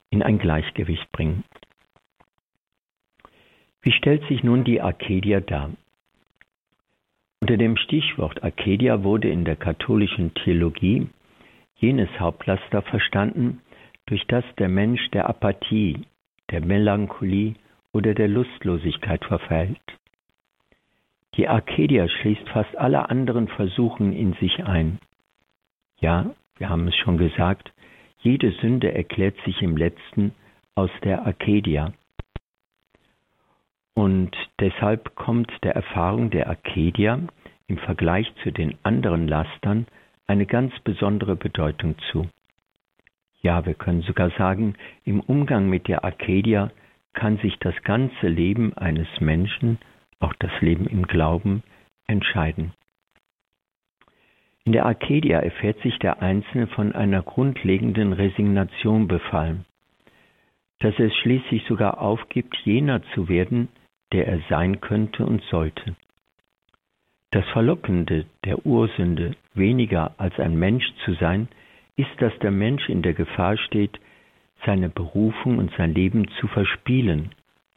in 0.09 0.23
ein 0.23 0.39
Gleichgewicht 0.39 1.11
bringen. 1.11 1.43
Wie 3.81 3.91
stellt 3.91 4.27
sich 4.27 4.43
nun 4.43 4.63
die 4.63 4.81
Arcadia 4.81 5.39
dar? 5.39 5.71
Unter 7.41 7.57
dem 7.57 7.77
Stichwort 7.77 8.43
Arcadia 8.43 9.03
wurde 9.03 9.29
in 9.29 9.45
der 9.45 9.55
katholischen 9.55 10.33
Theologie 10.35 11.09
jenes 11.75 12.09
Hauptlaster 12.19 12.83
verstanden, 12.83 13.61
durch 14.05 14.25
das 14.27 14.43
der 14.59 14.69
Mensch 14.69 15.09
der 15.11 15.27
Apathie, 15.27 16.05
der 16.51 16.63
Melancholie 16.63 17.55
oder 17.93 18.13
der 18.13 18.27
Lustlosigkeit 18.27 19.25
verfällt. 19.25 19.79
Die 21.35 21.47
Arcadia 21.47 22.07
schließt 22.07 22.47
fast 22.49 22.75
alle 22.77 23.09
anderen 23.09 23.47
Versuchen 23.47 24.13
in 24.13 24.33
sich 24.33 24.63
ein. 24.63 24.99
Ja, 25.99 26.35
wir 26.57 26.69
haben 26.69 26.87
es 26.87 26.95
schon 26.97 27.17
gesagt, 27.17 27.71
jede 28.21 28.51
Sünde 28.53 28.93
erklärt 28.93 29.35
sich 29.45 29.61
im 29.61 29.77
letzten 29.77 30.33
aus 30.75 30.91
der 31.03 31.25
Arcadia. 31.25 31.93
Und 33.93 34.35
deshalb 34.59 35.15
kommt 35.15 35.51
der 35.63 35.75
Erfahrung 35.75 36.29
der 36.29 36.47
Arcadia 36.47 37.19
im 37.67 37.77
Vergleich 37.77 38.31
zu 38.43 38.51
den 38.51 38.77
anderen 38.83 39.27
Lastern 39.27 39.85
eine 40.27 40.45
ganz 40.45 40.73
besondere 40.79 41.35
Bedeutung 41.35 41.95
zu. 42.11 42.29
Ja, 43.41 43.65
wir 43.65 43.73
können 43.73 44.01
sogar 44.03 44.29
sagen, 44.37 44.75
im 45.03 45.19
Umgang 45.19 45.67
mit 45.67 45.87
der 45.87 46.05
Arcadia 46.05 46.71
kann 47.13 47.37
sich 47.39 47.57
das 47.59 47.75
ganze 47.83 48.27
Leben 48.27 48.73
eines 48.77 49.07
Menschen, 49.19 49.79
auch 50.19 50.33
das 50.39 50.51
Leben 50.61 50.85
im 50.87 51.07
Glauben, 51.07 51.63
entscheiden. 52.07 52.73
In 54.63 54.73
der 54.73 54.85
Arcadia 54.85 55.39
erfährt 55.39 55.79
sich 55.81 55.97
der 55.99 56.21
Einzelne 56.21 56.67
von 56.67 56.93
einer 56.93 57.23
grundlegenden 57.23 58.13
Resignation 58.13 59.07
befallen, 59.07 59.65
dass 60.79 60.97
er 60.99 61.07
es 61.07 61.15
schließlich 61.17 61.65
sogar 61.65 61.99
aufgibt, 61.99 62.55
jener 62.63 63.01
zu 63.13 63.27
werden, 63.27 63.69
der 64.11 64.27
er 64.27 64.39
sein 64.49 64.79
könnte 64.79 65.25
und 65.25 65.41
sollte. 65.43 65.95
Das 67.31 67.47
Verlockende 67.49 68.25
der 68.43 68.65
Ursünde, 68.65 69.35
weniger 69.53 70.13
als 70.17 70.37
ein 70.37 70.59
Mensch 70.59 70.85
zu 71.05 71.13
sein, 71.13 71.47
ist, 71.95 72.11
dass 72.19 72.37
der 72.39 72.51
Mensch 72.51 72.89
in 72.89 73.01
der 73.01 73.13
Gefahr 73.13 73.57
steht, 73.57 73.99
seine 74.65 74.89
Berufung 74.89 75.57
und 75.57 75.71
sein 75.77 75.93
Leben 75.93 76.27
zu 76.39 76.47
verspielen 76.47 77.31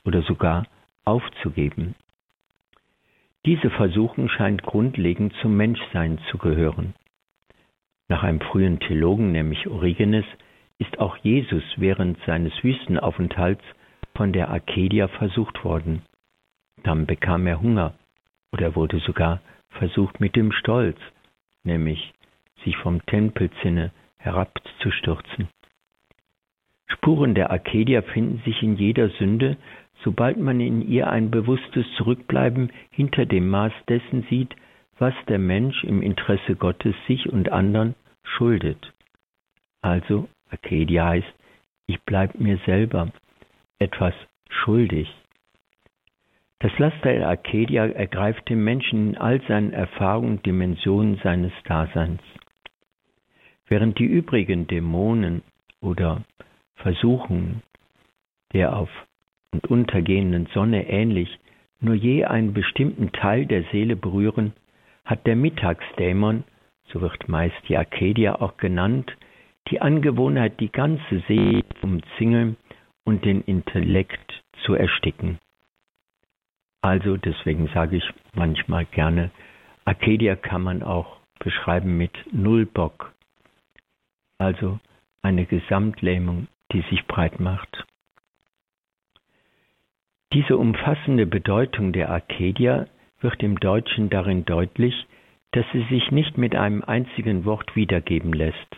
oder 0.05 0.23
sogar 0.23 0.67
aufzugeben. 1.05 1.95
Diese 3.47 3.69
Versuchung 3.71 4.29
scheint 4.31 4.63
grundlegend 4.63 5.35
zum 5.43 5.57
Menschsein 5.57 6.19
zu 6.31 6.39
gehören. 6.39 6.95
Nach 8.09 8.23
einem 8.23 8.41
frühen 8.41 8.81
Theologen, 8.81 9.33
nämlich 9.33 9.67
Origenes, 9.67 10.25
ist 10.79 10.99
auch 10.99 11.17
Jesus 11.19 11.63
während 11.77 12.19
seines 12.27 12.53
Wüstenaufenthalts 12.63 13.63
von 14.15 14.33
der 14.33 14.49
Arcadia 14.49 15.09
versucht 15.09 15.65
worden. 15.65 16.03
Dann 16.83 17.07
bekam 17.07 17.47
er 17.47 17.61
Hunger 17.61 17.95
oder 18.53 18.77
wurde 18.77 18.99
sogar 19.01 19.41
versucht 19.71 20.21
mit 20.21 20.37
dem 20.37 20.53
Stolz, 20.53 20.99
nämlich 21.65 22.13
sich 22.65 22.77
vom 22.79 23.05
Tempelzinne 23.07 23.91
herabzustürzen. 24.19 25.49
Spuren 26.87 27.35
der 27.35 27.51
Arcadia 27.51 28.03
finden 28.03 28.43
sich 28.45 28.63
in 28.63 28.77
jeder 28.77 29.09
Sünde, 29.11 29.57
sobald 30.03 30.39
man 30.39 30.61
in 30.61 30.87
ihr 30.87 31.09
ein 31.09 31.31
bewusstes 31.31 31.87
Zurückbleiben 31.97 32.71
hinter 32.91 33.27
dem 33.27 33.49
Maß 33.49 33.73
dessen 33.89 34.27
sieht, 34.29 34.55
was 34.99 35.15
der 35.29 35.39
Mensch 35.39 35.83
im 35.85 36.03
Interesse 36.03 36.57
Gottes 36.57 36.95
sich 37.07 37.29
und 37.29 37.51
anderen 37.51 37.95
schuldet. 38.23 38.93
Also, 39.83 40.29
Arcadia 40.51 41.09
heißt, 41.09 41.35
ich 41.87 42.01
bleib 42.03 42.39
mir 42.39 42.59
selber 42.65 43.11
etwas 43.79 44.15
schuldig. 44.49 45.09
Das 46.61 46.79
Laster 46.79 47.13
der 47.13 47.29
Arcadia 47.29 47.87
ergreift 47.87 48.49
den 48.49 48.65
Menschen 48.65 49.11
in 49.11 49.19
all 49.19 49.43
seinen 49.43 49.73
Erfahrungen 49.73 50.37
und 50.37 50.47
Dimensionen 50.47 51.21
seines 51.23 51.53
Daseins. 51.65 52.23
Während 53.67 53.99
die 53.99 54.07
übrigen 54.07 54.67
Dämonen 54.67 55.43
oder 55.81 56.23
Versuchungen 56.77 57.63
der 58.53 58.77
auf 58.77 58.91
und 59.53 59.67
untergehenden 59.67 60.47
Sonne 60.55 60.89
ähnlich 60.89 61.39
nur 61.81 61.95
je 61.95 62.25
einen 62.25 62.55
bestimmten 62.55 63.13
Teil 63.13 63.47
der 63.47 63.65
Seele 63.65 63.97
berühren, 63.97 64.55
hat 65.05 65.27
der 65.27 65.37
Mittagsdämon, 65.37 66.45
so 66.87 67.01
wird 67.01 67.29
meist 67.29 67.57
die 67.69 67.77
Arcadia 67.77 68.37
auch 68.41 68.57
genannt, 68.57 69.15
die 69.69 69.81
Angewohnheit, 69.81 70.61
die 70.61 70.73
ganze 70.73 71.21
Seele 71.29 71.65
umzingeln 71.83 72.57
und 73.05 73.25
den 73.25 73.43
Intellekt 73.43 74.43
zu 74.65 74.75
ersticken. 74.75 75.39
Also 76.81 77.17
deswegen 77.17 77.69
sage 77.69 77.97
ich 77.97 78.05
manchmal 78.35 78.85
gerne, 78.87 79.31
Arcadia 79.85 80.37
kann 80.37 80.63
man 80.63 80.83
auch 80.83 81.19
beschreiben 81.39 81.97
mit 81.97 82.13
Null 82.33 82.67
Bock. 82.67 83.13
Also 84.39 84.79
eine 85.23 85.47
Gesamtlähmung, 85.47 86.49
die 86.75 86.83
sich 86.91 87.07
breit 87.07 87.41
macht. 87.41 87.87
Diese 90.33 90.59
umfassende 90.59 91.27
Bedeutung 91.27 91.93
der 91.93 92.11
Arcadia 92.11 92.87
wird 93.21 93.43
im 93.43 93.61
Deutschen 93.61 94.11
darin 94.11 94.45
deutlich, 94.45 95.07
dass 95.53 95.65
sie 95.73 95.85
sich 95.85 96.11
nicht 96.11 96.37
mit 96.37 96.57
einem 96.57 96.83
einzigen 96.83 97.45
Wort 97.45 97.77
wiedergeben 97.77 98.33
lässt. 98.33 98.77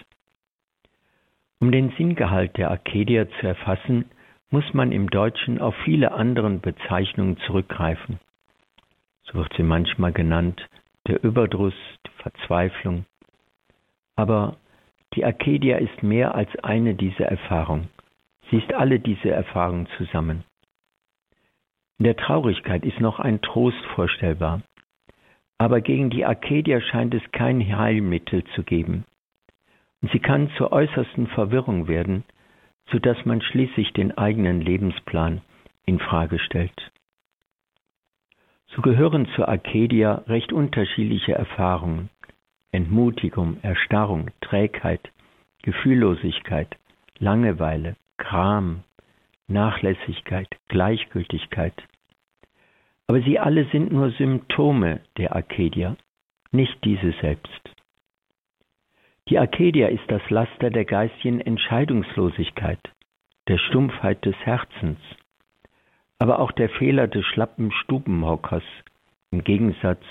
Um 1.58 1.72
den 1.72 1.90
Sinngehalt 1.96 2.58
der 2.58 2.70
Arcadia 2.70 3.26
zu 3.40 3.46
erfassen, 3.46 4.04
muss 4.50 4.74
man 4.74 4.92
im 4.92 5.08
Deutschen 5.08 5.58
auf 5.58 5.74
viele 5.84 6.12
andere 6.12 6.50
Bezeichnungen 6.50 7.38
zurückgreifen. 7.46 8.20
So 9.22 9.34
wird 9.34 9.52
sie 9.56 9.62
manchmal 9.62 10.12
genannt, 10.12 10.68
der 11.06 11.24
Überdruss, 11.24 11.74
die 12.06 12.22
Verzweiflung. 12.22 13.06
Aber 14.14 14.56
die 15.16 15.24
Arcadia 15.24 15.78
ist 15.78 16.02
mehr 16.02 16.34
als 16.34 16.54
eine 16.62 16.94
dieser 16.94 17.24
Erfahrungen. 17.24 17.88
Sie 18.50 18.58
ist 18.58 18.72
alle 18.74 19.00
diese 19.00 19.30
Erfahrungen 19.30 19.88
zusammen. 19.96 20.44
In 21.98 22.04
der 22.04 22.16
Traurigkeit 22.16 22.84
ist 22.84 23.00
noch 23.00 23.18
ein 23.18 23.40
Trost 23.40 23.82
vorstellbar. 23.94 24.62
Aber 25.58 25.80
gegen 25.80 26.10
die 26.10 26.26
Arcadia 26.26 26.82
scheint 26.82 27.14
es 27.14 27.22
kein 27.32 27.60
Heilmittel 27.76 28.44
zu 28.54 28.62
geben. 28.62 29.04
Und 30.02 30.12
sie 30.12 30.18
kann 30.18 30.50
zur 30.58 30.72
äußersten 30.72 31.28
Verwirrung 31.28 31.88
werden, 31.88 32.24
so 32.90 32.98
dass 32.98 33.24
man 33.24 33.40
schließlich 33.40 33.94
den 33.94 34.16
eigenen 34.18 34.60
Lebensplan 34.60 35.40
in 35.86 35.98
Frage 35.98 36.38
stellt. 36.38 36.92
So 38.66 38.82
gehören 38.82 39.26
zur 39.34 39.48
Arcadia 39.48 40.24
recht 40.26 40.52
unterschiedliche 40.52 41.32
Erfahrungen. 41.32 42.10
Entmutigung, 42.76 43.56
Erstarrung, 43.62 44.30
Trägheit, 44.42 45.00
Gefühllosigkeit, 45.62 46.76
Langeweile, 47.18 47.96
Gram, 48.18 48.84
Nachlässigkeit, 49.48 50.48
Gleichgültigkeit. 50.68 51.72
Aber 53.06 53.22
sie 53.22 53.38
alle 53.38 53.64
sind 53.70 53.92
nur 53.92 54.10
Symptome 54.10 55.00
der 55.16 55.34
Arcadia, 55.34 55.96
nicht 56.52 56.76
diese 56.84 57.12
selbst. 57.22 57.62
Die 59.30 59.38
Arcadia 59.38 59.88
ist 59.88 60.08
das 60.08 60.28
Laster 60.28 60.68
der 60.68 60.84
geistigen 60.84 61.40
Entscheidungslosigkeit, 61.40 62.80
der 63.48 63.56
Stumpfheit 63.56 64.22
des 64.26 64.36
Herzens, 64.44 64.98
aber 66.18 66.40
auch 66.40 66.52
der 66.52 66.68
Fehler 66.68 67.08
des 67.08 67.24
schlappen 67.24 67.72
Stubenhockers 67.72 68.64
im 69.30 69.42
Gegensatz 69.44 70.02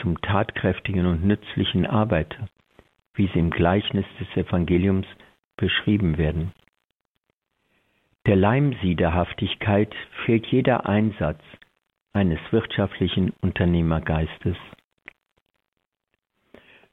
zum 0.00 0.20
tatkräftigen 0.20 1.06
und 1.06 1.24
nützlichen 1.24 1.86
Arbeiter, 1.86 2.48
wie 3.14 3.28
sie 3.28 3.38
im 3.38 3.50
Gleichnis 3.50 4.06
des 4.18 4.28
Evangeliums 4.36 5.06
beschrieben 5.56 6.18
werden. 6.18 6.52
Der 8.26 8.36
Leimsiederhaftigkeit 8.36 9.94
fehlt 10.24 10.46
jeder 10.46 10.86
Einsatz 10.86 11.40
eines 12.12 12.38
wirtschaftlichen 12.50 13.32
Unternehmergeistes. 13.40 14.56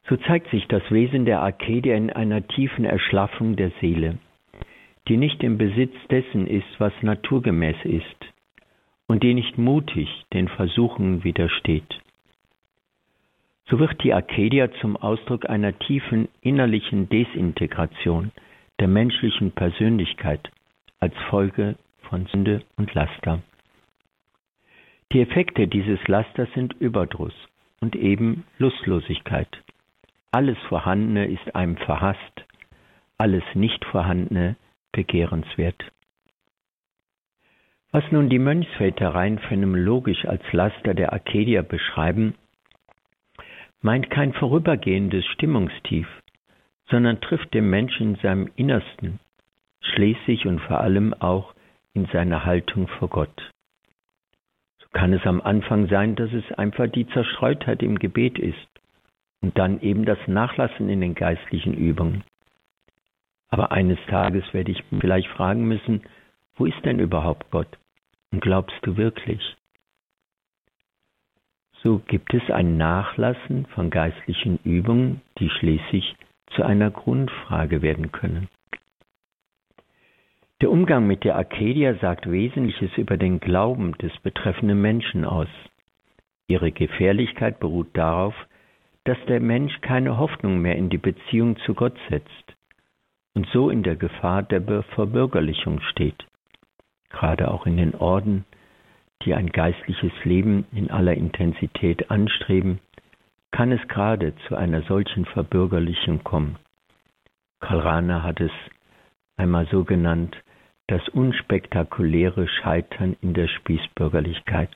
So 0.08 0.16
zeigt 0.16 0.50
sich 0.50 0.66
das 0.68 0.82
Wesen 0.90 1.26
der 1.26 1.42
Arcadia 1.42 1.94
in 1.94 2.10
einer 2.10 2.46
tiefen 2.48 2.84
Erschlaffung 2.84 3.56
der 3.56 3.72
Seele, 3.80 4.18
die 5.06 5.18
nicht 5.18 5.42
im 5.42 5.58
Besitz 5.58 5.94
dessen 6.10 6.46
ist, 6.46 6.68
was 6.78 6.92
naturgemäß 7.02 7.76
ist, 7.84 8.34
und 9.06 9.22
die 9.22 9.34
nicht 9.34 9.58
mutig 9.58 10.08
den 10.32 10.48
Versuchen 10.48 11.24
widersteht. 11.24 12.00
So 13.70 13.78
wird 13.78 14.02
die 14.02 14.14
Arcadia 14.14 14.70
zum 14.80 14.96
Ausdruck 14.96 15.48
einer 15.48 15.78
tiefen 15.78 16.28
innerlichen 16.40 17.08
Desintegration 17.10 18.32
der 18.80 18.88
menschlichen 18.88 19.52
Persönlichkeit 19.52 20.50
als 21.00 21.14
Folge 21.28 21.76
von 22.08 22.26
Sünde 22.26 22.62
und 22.76 22.94
Laster. 22.94 23.42
Die 25.12 25.20
Effekte 25.20 25.68
dieses 25.68 25.98
Lasters 26.08 26.48
sind 26.54 26.74
Überdruss 26.80 27.34
und 27.80 27.94
eben 27.94 28.44
Lustlosigkeit. 28.58 29.48
Alles 30.30 30.58
Vorhandene 30.68 31.26
ist 31.26 31.54
einem 31.54 31.76
verhasst, 31.76 32.44
alles 33.18 33.44
Nicht-Vorhandene 33.54 34.56
begehrenswert. 34.92 35.82
Was 37.90 38.04
nun 38.12 38.28
die 38.28 38.38
Mönchsväter 38.38 39.14
rein 39.14 39.38
phänomenologisch 39.38 40.24
als 40.26 40.42
Laster 40.52 40.94
der 40.94 41.12
Arcadia 41.12 41.62
beschreiben, 41.62 42.34
meint 43.80 44.10
kein 44.10 44.32
vorübergehendes 44.32 45.24
Stimmungstief, 45.26 46.08
sondern 46.90 47.20
trifft 47.20 47.54
den 47.54 47.70
Menschen 47.70 48.14
in 48.14 48.16
seinem 48.16 48.50
Innersten, 48.56 49.20
schließlich 49.80 50.46
und 50.46 50.60
vor 50.60 50.80
allem 50.80 51.14
auch 51.14 51.54
in 51.94 52.06
seiner 52.06 52.44
Haltung 52.44 52.88
vor 52.88 53.08
Gott. 53.08 53.52
So 54.80 54.86
kann 54.92 55.12
es 55.12 55.24
am 55.26 55.40
Anfang 55.40 55.88
sein, 55.88 56.16
dass 56.16 56.32
es 56.32 56.50
einfach 56.52 56.88
die 56.88 57.06
Zerstreutheit 57.08 57.82
im 57.82 57.98
Gebet 57.98 58.38
ist 58.38 58.68
und 59.40 59.56
dann 59.58 59.80
eben 59.80 60.04
das 60.04 60.18
Nachlassen 60.26 60.88
in 60.88 61.00
den 61.00 61.14
geistlichen 61.14 61.74
Übungen. 61.74 62.24
Aber 63.48 63.72
eines 63.72 63.98
Tages 64.08 64.44
werde 64.52 64.72
ich 64.72 64.82
vielleicht 65.00 65.28
fragen 65.28 65.66
müssen, 65.66 66.02
wo 66.56 66.66
ist 66.66 66.84
denn 66.84 66.98
überhaupt 66.98 67.50
Gott? 67.50 67.78
Und 68.30 68.40
glaubst 68.40 68.76
du 68.82 68.96
wirklich? 68.96 69.40
So 71.82 72.00
gibt 72.06 72.34
es 72.34 72.50
ein 72.50 72.76
Nachlassen 72.76 73.66
von 73.66 73.90
geistlichen 73.90 74.58
Übungen, 74.64 75.20
die 75.38 75.48
schließlich 75.48 76.16
zu 76.50 76.64
einer 76.64 76.90
Grundfrage 76.90 77.82
werden 77.82 78.10
können. 78.10 78.48
Der 80.60 80.72
Umgang 80.72 81.06
mit 81.06 81.22
der 81.22 81.36
Arcadia 81.36 81.94
sagt 82.00 82.28
Wesentliches 82.28 82.90
über 82.96 83.16
den 83.16 83.38
Glauben 83.38 83.92
des 83.98 84.16
betreffenden 84.18 84.80
Menschen 84.80 85.24
aus. 85.24 85.48
Ihre 86.48 86.72
Gefährlichkeit 86.72 87.60
beruht 87.60 87.96
darauf, 87.96 88.34
dass 89.04 89.18
der 89.28 89.38
Mensch 89.38 89.80
keine 89.80 90.18
Hoffnung 90.18 90.58
mehr 90.58 90.74
in 90.74 90.90
die 90.90 90.98
Beziehung 90.98 91.56
zu 91.58 91.74
Gott 91.74 91.96
setzt 92.10 92.56
und 93.34 93.46
so 93.52 93.70
in 93.70 93.84
der 93.84 93.94
Gefahr 93.94 94.42
der 94.42 94.82
Verbürgerlichung 94.82 95.80
steht. 95.80 96.26
Gerade 97.10 97.52
auch 97.52 97.66
in 97.66 97.76
den 97.76 97.94
Orden, 97.94 98.44
die 99.24 99.34
ein 99.34 99.48
geistliches 99.48 100.12
Leben 100.24 100.66
in 100.72 100.90
aller 100.90 101.14
Intensität 101.14 102.10
anstreben, 102.10 102.80
kann 103.50 103.72
es 103.72 103.86
gerade 103.88 104.34
zu 104.46 104.56
einer 104.56 104.82
solchen 104.82 105.24
Verbürgerlichung 105.24 106.22
kommen. 106.22 106.56
Karl 107.60 107.80
Rahner 107.80 108.22
hat 108.22 108.40
es 108.40 108.52
einmal 109.36 109.66
so 109.66 109.84
genannt, 109.84 110.36
das 110.86 111.06
unspektakuläre 111.08 112.48
Scheitern 112.48 113.16
in 113.20 113.34
der 113.34 113.48
Spießbürgerlichkeit. 113.48 114.70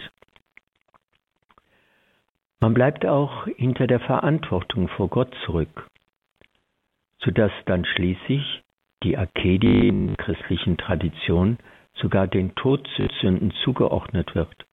Man 2.60 2.74
bleibt 2.74 3.06
auch 3.06 3.46
hinter 3.56 3.86
der 3.86 4.00
Verantwortung 4.00 4.88
vor 4.88 5.08
Gott 5.08 5.34
zurück, 5.44 5.88
sodass 7.18 7.52
dann 7.66 7.84
schließlich 7.84 8.62
die 9.02 9.16
Arkedien 9.16 10.16
christlichen 10.16 10.76
Tradition 10.76 11.58
sogar 11.94 12.26
den 12.26 12.54
Todsünden 12.54 13.52
zugeordnet 13.64 14.34
wird 14.34 14.66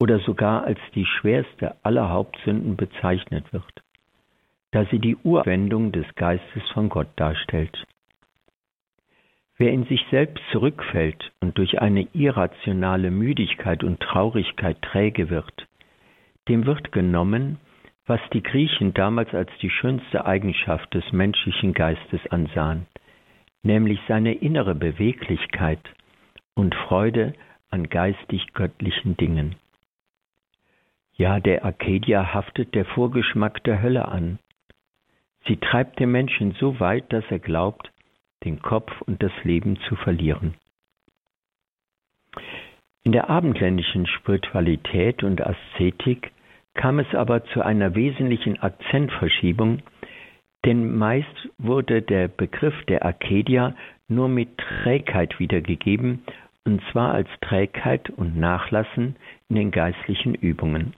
oder 0.00 0.18
sogar 0.20 0.64
als 0.64 0.80
die 0.94 1.04
schwerste 1.04 1.76
aller 1.84 2.08
Hauptsünden 2.08 2.76
bezeichnet 2.76 3.52
wird, 3.52 3.82
da 4.72 4.84
sie 4.86 4.98
die 4.98 5.16
Urwendung 5.16 5.92
des 5.92 6.06
Geistes 6.16 6.62
von 6.72 6.88
Gott 6.88 7.08
darstellt. 7.16 7.86
Wer 9.58 9.72
in 9.72 9.84
sich 9.84 10.04
selbst 10.10 10.42
zurückfällt 10.50 11.30
und 11.40 11.56
durch 11.56 11.80
eine 11.80 12.08
irrationale 12.14 13.10
Müdigkeit 13.10 13.84
und 13.84 14.00
Traurigkeit 14.00 14.80
träge 14.82 15.30
wird, 15.30 15.68
dem 16.48 16.66
wird 16.66 16.90
genommen, 16.90 17.58
was 18.06 18.20
die 18.32 18.42
Griechen 18.42 18.92
damals 18.94 19.32
als 19.32 19.50
die 19.60 19.70
schönste 19.70 20.26
Eigenschaft 20.26 20.92
des 20.94 21.12
menschlichen 21.12 21.74
Geistes 21.74 22.20
ansahen, 22.30 22.86
nämlich 23.62 24.00
seine 24.08 24.34
innere 24.34 24.74
Beweglichkeit 24.74 25.78
und 26.54 26.74
Freude 26.74 27.34
an 27.70 27.88
geistig-göttlichen 27.88 29.16
Dingen. 29.16 29.56
Ja, 31.14 31.40
der 31.40 31.64
Arcadia 31.64 32.34
haftet 32.34 32.74
der 32.74 32.84
Vorgeschmack 32.84 33.62
der 33.64 33.82
Hölle 33.82 34.06
an. 34.08 34.38
Sie 35.46 35.56
treibt 35.56 35.98
den 35.98 36.12
Menschen 36.12 36.52
so 36.52 36.80
weit, 36.80 37.12
dass 37.12 37.24
er 37.30 37.38
glaubt, 37.38 37.90
den 38.44 38.60
Kopf 38.60 38.92
und 39.02 39.22
das 39.22 39.32
Leben 39.44 39.78
zu 39.88 39.96
verlieren. 39.96 40.54
In 43.04 43.12
der 43.12 43.28
abendländischen 43.28 44.06
Spiritualität 44.06 45.22
und 45.22 45.40
Aszetik 45.44 46.32
kam 46.74 46.98
es 46.98 47.14
aber 47.14 47.44
zu 47.46 47.62
einer 47.62 47.94
wesentlichen 47.94 48.60
Akzentverschiebung, 48.60 49.82
denn 50.64 50.96
meist 50.96 51.48
wurde 51.58 52.02
der 52.02 52.28
Begriff 52.28 52.74
der 52.86 53.04
Arcadia 53.04 53.74
nur 54.14 54.28
mit 54.28 54.58
Trägheit 54.58 55.38
wiedergegeben, 55.38 56.22
und 56.64 56.82
zwar 56.90 57.12
als 57.12 57.28
Trägheit 57.40 58.10
und 58.10 58.36
Nachlassen 58.36 59.16
in 59.48 59.56
den 59.56 59.70
geistlichen 59.70 60.34
Übungen. 60.34 60.94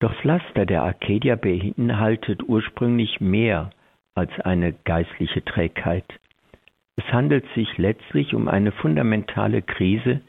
Doch 0.00 0.14
das 0.14 0.24
Laster 0.24 0.66
der 0.66 0.82
Arcadia 0.82 1.36
beinhaltet 1.36 2.42
ursprünglich 2.42 3.20
mehr 3.20 3.70
als 4.14 4.32
eine 4.40 4.72
geistliche 4.72 5.44
Trägheit. 5.44 6.04
Es 6.96 7.04
handelt 7.12 7.44
sich 7.54 7.78
letztlich 7.78 8.34
um 8.34 8.48
eine 8.48 8.72
fundamentale 8.72 9.62
Krise, 9.62 10.20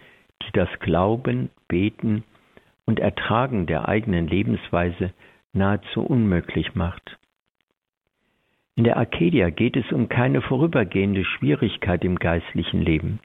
die 0.43 0.51
das 0.53 0.69
Glauben, 0.79 1.49
Beten 1.67 2.23
und 2.85 2.99
Ertragen 2.99 3.65
der 3.65 3.87
eigenen 3.87 4.27
Lebensweise 4.27 5.13
nahezu 5.53 6.01
unmöglich 6.01 6.75
macht. 6.75 7.17
In 8.75 8.85
der 8.85 8.97
Arcadia 8.97 9.51
geht 9.51 9.77
es 9.77 9.91
um 9.91 10.09
keine 10.09 10.41
vorübergehende 10.41 11.25
Schwierigkeit 11.25 12.03
im 12.03 12.17
geistlichen 12.17 12.81
Leben, 12.81 13.19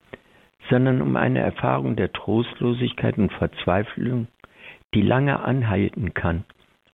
sondern 0.69 1.01
um 1.01 1.17
eine 1.17 1.39
Erfahrung 1.39 1.97
der 1.97 2.13
Trostlosigkeit 2.13 3.17
und 3.17 3.33
Verzweiflung, 3.33 4.29
die 4.95 5.01
lange 5.01 5.41
anhalten 5.41 6.13
kann 6.13 6.45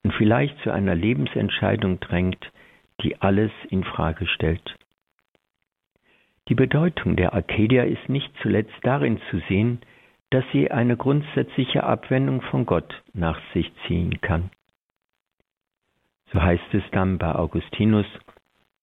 und 0.05 0.13
vielleicht 0.15 0.57
zu 0.61 0.71
einer 0.71 0.95
Lebensentscheidung 0.95 1.99
drängt, 1.99 2.53
die 3.03 3.21
alles 3.21 3.51
in 3.71 3.83
Frage 3.83 4.27
stellt. 4.27 4.77
Die 6.49 6.55
Bedeutung 6.55 7.17
der 7.17 7.33
Arcadia 7.33 7.85
ist 7.85 8.09
nicht 8.09 8.31
zuletzt 8.43 8.75
darin 8.83 9.19
zu 9.31 9.41
sehen, 9.49 9.81
dass 10.31 10.45
sie 10.53 10.71
eine 10.71 10.97
grundsätzliche 10.97 11.85
Abwendung 11.85 12.43
von 12.43 12.67
Gott 12.67 13.03
nach 13.15 13.41
sich 13.53 13.73
ziehen 13.87 14.21
kann. 14.21 14.51
So 16.33 16.43
heißt 16.43 16.75
es 16.75 16.83
dann 16.91 17.19
bei 17.19 17.35
Augustinus, 17.35 18.07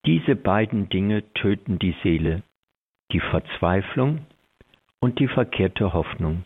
diese 0.05 0.35
beiden 0.35 0.89
Dinge 0.89 1.31
töten 1.33 1.77
die 1.77 1.95
Seele, 2.01 2.43
die 3.11 3.19
Verzweiflung 3.19 4.25
und 4.99 5.19
die 5.19 5.27
verkehrte 5.27 5.93
Hoffnung. 5.93 6.43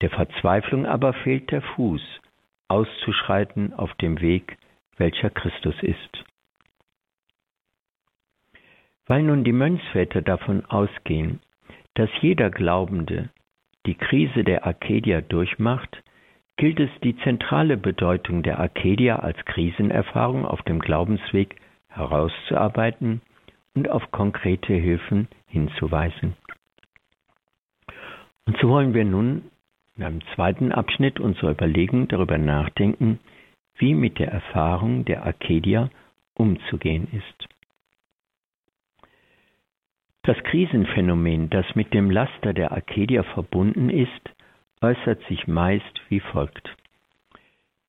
Der 0.00 0.10
Verzweiflung 0.10 0.86
aber 0.86 1.12
fehlt 1.12 1.50
der 1.50 1.62
Fuß, 1.62 2.02
auszuschreiten 2.68 3.72
auf 3.72 3.94
dem 3.94 4.20
Weg, 4.20 4.58
welcher 4.96 5.30
Christus 5.30 5.74
ist. 5.82 6.24
Weil 9.06 9.22
nun 9.22 9.44
die 9.44 9.52
Mönchsväter 9.52 10.20
davon 10.20 10.64
ausgehen, 10.66 11.40
dass 11.94 12.10
jeder 12.20 12.50
Glaubende 12.50 13.30
die 13.86 13.94
Krise 13.94 14.42
der 14.42 14.66
Arcadia 14.66 15.20
durchmacht, 15.20 16.02
gilt 16.56 16.80
es, 16.80 16.90
die 17.04 17.16
zentrale 17.18 17.76
Bedeutung 17.76 18.42
der 18.42 18.58
Arcadia 18.58 19.16
als 19.16 19.38
Krisenerfahrung 19.44 20.44
auf 20.44 20.60
dem 20.62 20.80
Glaubensweg 20.80 21.56
herauszuarbeiten 21.96 23.22
und 23.74 23.88
auf 23.88 24.10
konkrete 24.10 24.74
Hilfen 24.74 25.28
hinzuweisen. 25.46 26.36
Und 28.46 28.56
so 28.58 28.68
wollen 28.68 28.94
wir 28.94 29.04
nun 29.04 29.50
in 29.96 30.04
einem 30.04 30.20
zweiten 30.34 30.72
Abschnitt 30.72 31.20
unserer 31.20 31.50
Überlegung 31.52 32.08
darüber 32.08 32.38
nachdenken, 32.38 33.18
wie 33.76 33.94
mit 33.94 34.18
der 34.18 34.28
Erfahrung 34.28 35.04
der 35.04 35.24
Arcadia 35.24 35.90
umzugehen 36.34 37.08
ist. 37.12 37.48
Das 40.22 40.36
Krisenphänomen, 40.44 41.50
das 41.50 41.66
mit 41.74 41.94
dem 41.94 42.10
Laster 42.10 42.52
der 42.52 42.72
Arcadia 42.72 43.22
verbunden 43.22 43.90
ist, 43.90 44.10
äußert 44.80 45.22
sich 45.28 45.46
meist 45.46 46.00
wie 46.08 46.20
folgt. 46.20 46.76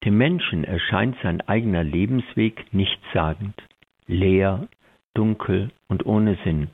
Dem 0.05 0.17
Menschen 0.17 0.63
erscheint 0.63 1.17
sein 1.23 1.41
eigener 1.41 1.83
Lebensweg 1.83 2.71
nichtssagend, 2.73 3.55
leer, 4.07 4.67
dunkel 5.13 5.71
und 5.87 6.05
ohne 6.05 6.37
Sinn, 6.43 6.69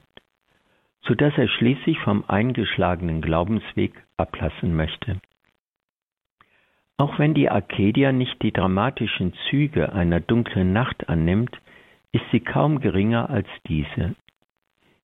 so 1.02 1.16
dass 1.16 1.38
er 1.38 1.48
schließlich 1.48 2.00
vom 2.00 2.24
eingeschlagenen 2.28 3.22
Glaubensweg 3.22 3.94
ablassen 4.18 4.76
möchte. 4.76 5.20
Auch 6.98 7.20
wenn 7.20 7.34
die 7.34 7.50
Arcadia 7.50 8.12
nicht 8.12 8.42
die 8.44 8.52
dramatischen 8.52 9.34
Züge 9.50 9.94
einer 9.94 10.20
dunklen 10.20 10.74
Nacht 10.74 11.10
annimmt, 11.10 11.60
ist 12.12 12.24
sie 12.32 12.40
kaum 12.40 12.80
geringer 12.80 13.30
als 13.30 13.48
diese. 13.68 14.16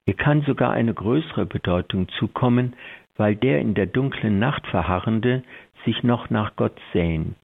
Ihr 0.05 0.13
kann 0.13 0.43
sogar 0.43 0.71
eine 0.71 0.93
größere 0.93 1.45
Bedeutung 1.45 2.07
zukommen, 2.09 2.75
weil 3.15 3.35
der 3.35 3.59
in 3.59 3.73
der 3.73 3.87
dunklen 3.87 4.39
Nacht 4.39 4.65
Verharrende 4.67 5.43
sich 5.85 6.03
noch 6.03 6.29
nach 6.29 6.55
Gott 6.55 6.79
sehnt, 6.93 7.37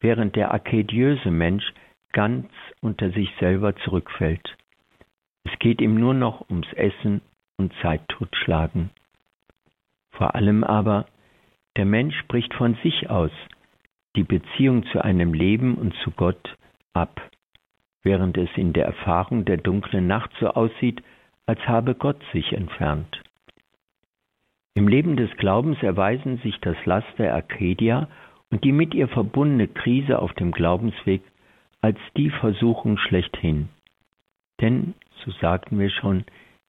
während 0.00 0.36
der 0.36 0.50
arkadiöse 0.50 1.30
Mensch 1.30 1.72
ganz 2.12 2.48
unter 2.80 3.10
sich 3.10 3.30
selber 3.38 3.76
zurückfällt. 3.76 4.56
Es 5.44 5.58
geht 5.58 5.80
ihm 5.80 5.94
nur 5.94 6.14
noch 6.14 6.48
ums 6.50 6.72
Essen 6.74 7.20
und 7.56 7.72
Zeit 7.82 8.06
totschlagen. 8.08 8.90
Vor 10.12 10.34
allem 10.34 10.64
aber, 10.64 11.06
der 11.76 11.84
Mensch 11.84 12.26
bricht 12.26 12.52
von 12.54 12.74
sich 12.82 13.08
aus 13.10 13.32
die 14.16 14.24
Beziehung 14.24 14.84
zu 14.86 15.02
einem 15.04 15.32
Leben 15.32 15.76
und 15.76 15.94
zu 16.02 16.10
Gott 16.10 16.56
ab, 16.92 17.20
während 18.02 18.36
es 18.36 18.50
in 18.56 18.72
der 18.72 18.86
Erfahrung 18.86 19.44
der 19.44 19.56
dunklen 19.56 20.06
Nacht 20.06 20.30
so 20.40 20.48
aussieht, 20.48 21.02
als 21.46 21.60
habe 21.66 21.94
Gott 21.94 22.20
sich 22.32 22.52
entfernt. 22.52 23.22
Im 24.74 24.88
Leben 24.88 25.16
des 25.16 25.30
Glaubens 25.36 25.82
erweisen 25.82 26.38
sich 26.38 26.58
das 26.60 26.76
Last 26.86 27.18
der 27.18 27.34
Arcadia 27.34 28.08
und 28.50 28.64
die 28.64 28.72
mit 28.72 28.94
ihr 28.94 29.08
verbundene 29.08 29.68
Krise 29.68 30.18
auf 30.18 30.32
dem 30.34 30.52
Glaubensweg 30.52 31.22
als 31.80 31.98
die 32.16 32.30
Versuchung 32.30 32.98
schlechthin. 32.98 33.68
Denn, 34.60 34.94
so 35.24 35.30
sagten 35.32 35.78
wir 35.78 35.90
schon, 35.90 36.24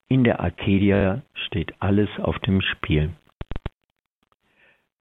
in 0.08 0.24
der 0.24 0.39
Arcadia 0.39 1.21
steht 1.34 1.74
alles 1.80 2.10
auf 2.19 2.39
dem 2.39 2.62
Spiel. 2.62 3.12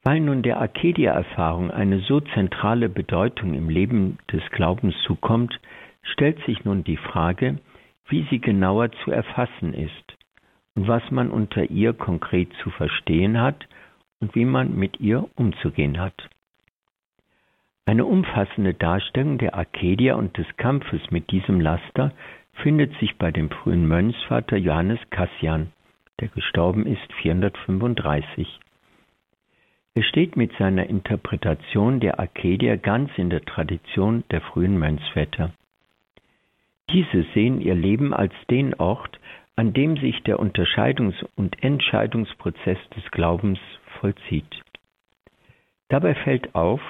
Weil 0.02 0.20
nun 0.20 0.42
der 0.42 0.60
Arcadia-Erfahrung 0.60 1.70
eine 1.70 2.00
so 2.00 2.20
zentrale 2.20 2.88
Bedeutung 2.88 3.54
im 3.54 3.68
Leben 3.68 4.18
des 4.32 4.42
Glaubens 4.50 4.94
zukommt, 5.06 5.60
stellt 6.02 6.42
sich 6.46 6.64
nun 6.64 6.84
die 6.84 6.96
Frage, 6.96 7.58
wie 8.08 8.26
sie 8.30 8.40
genauer 8.40 8.90
zu 9.04 9.10
erfassen 9.10 9.74
ist 9.74 10.16
und 10.74 10.88
was 10.88 11.02
man 11.10 11.30
unter 11.30 11.70
ihr 11.70 11.92
konkret 11.92 12.52
zu 12.62 12.70
verstehen 12.70 13.40
hat 13.40 13.68
und 14.20 14.34
wie 14.34 14.44
man 14.44 14.74
mit 14.74 15.00
ihr 15.00 15.28
umzugehen 15.36 16.00
hat. 16.00 16.28
Eine 17.86 18.04
umfassende 18.04 18.74
Darstellung 18.74 19.38
der 19.38 19.54
Arkedia 19.54 20.14
und 20.14 20.36
des 20.36 20.46
Kampfes 20.56 21.10
mit 21.10 21.30
diesem 21.30 21.60
Laster 21.60 22.12
findet 22.62 22.96
sich 22.98 23.16
bei 23.16 23.30
dem 23.30 23.50
frühen 23.50 23.88
Mönchsvater 23.88 24.56
Johannes 24.56 25.00
Cassian, 25.10 25.72
der 26.20 26.28
gestorben 26.28 26.86
ist 26.86 27.12
435. 27.22 28.60
Er 29.94 30.02
steht 30.04 30.36
mit 30.36 30.52
seiner 30.56 30.86
Interpretation 30.86 31.98
der 31.98 32.20
Arkedia 32.20 32.76
ganz 32.76 33.10
in 33.16 33.28
der 33.28 33.44
Tradition 33.44 34.22
der 34.30 34.40
frühen 34.40 34.78
Mönchsväter. 34.78 35.52
Diese 36.90 37.24
sehen 37.34 37.60
ihr 37.60 37.74
Leben 37.74 38.14
als 38.14 38.32
den 38.50 38.74
Ort, 38.74 39.18
an 39.56 39.72
dem 39.72 39.96
sich 39.96 40.22
der 40.22 40.38
Unterscheidungs- 40.38 41.24
und 41.36 41.62
Entscheidungsprozess 41.62 42.78
des 42.96 43.10
Glaubens 43.10 43.58
vollzieht. 44.00 44.62
Dabei 45.88 46.14
fällt 46.14 46.54
auf, 46.54 46.80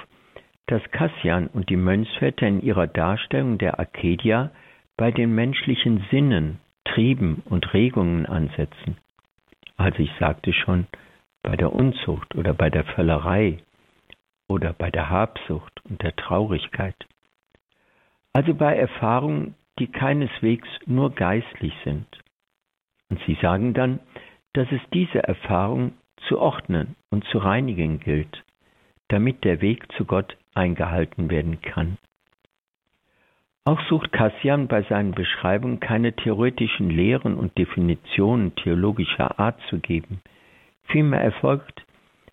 dass 0.71 0.83
Cassian 0.93 1.49
und 1.49 1.69
die 1.69 1.77
Mönchsväter 1.77 2.47
in 2.47 2.63
ihrer 2.63 2.87
Darstellung 2.87 3.59
der 3.59 3.81
Arkedia 3.81 4.53
bei 4.97 5.11
den 5.11 5.35
menschlichen 5.35 6.07
Sinnen, 6.11 6.61
Trieben 6.85 7.43
und 7.47 7.75
Regungen 7.75 8.25
ansetzen. 8.27 8.97
Also 9.77 9.99
ich 9.99 10.13
sagte 10.21 10.53
schon, 10.53 10.87
bei 11.43 11.57
der 11.57 11.73
Unzucht 11.73 12.37
oder 12.37 12.55
bei 12.55 12.71
der 12.71 12.85
Völlerei 12.85 13.59
oder 14.49 14.73
bei 14.73 14.91
der 14.91 15.11
Habsucht 15.11 15.85
und 15.89 16.03
der 16.03 16.15
Traurigkeit. 16.15 16.95
Also 18.33 18.55
bei 18.55 18.77
Erfahrungen, 18.77 19.57
die 19.81 19.89
keineswegs 19.89 20.69
nur 20.87 21.11
geistlich 21.15 21.75
sind. 21.83 22.07
Und 23.09 23.21
sie 23.27 23.37
sagen 23.43 23.75
dann, 23.75 23.99
dass 24.53 24.71
es 24.71 24.81
diese 24.93 25.21
Erfahrung 25.25 25.95
zu 26.29 26.39
ordnen 26.39 26.95
und 27.11 27.25
zu 27.25 27.39
reinigen 27.39 27.99
gilt, 27.99 28.45
damit 29.09 29.43
der 29.43 29.61
Weg 29.63 29.91
zu 29.93 30.05
Gott 30.05 30.37
eingehalten 30.55 31.31
werden 31.31 31.61
kann. 31.61 31.99
Auch 33.65 33.81
sucht 33.89 34.13
Cassian 34.13 34.69
bei 34.69 34.83
seinen 34.83 35.13
Beschreibungen 35.13 35.81
keine 35.81 36.15
theoretischen 36.15 36.91
Lehren 36.91 37.37
und 37.37 37.57
Definitionen 37.59 38.55
theologischer 38.57 39.39
Art 39.39 39.61
zu 39.69 39.79
geben. 39.79 40.21
Vielmehr 40.85 41.21
erfolgt, 41.21 41.85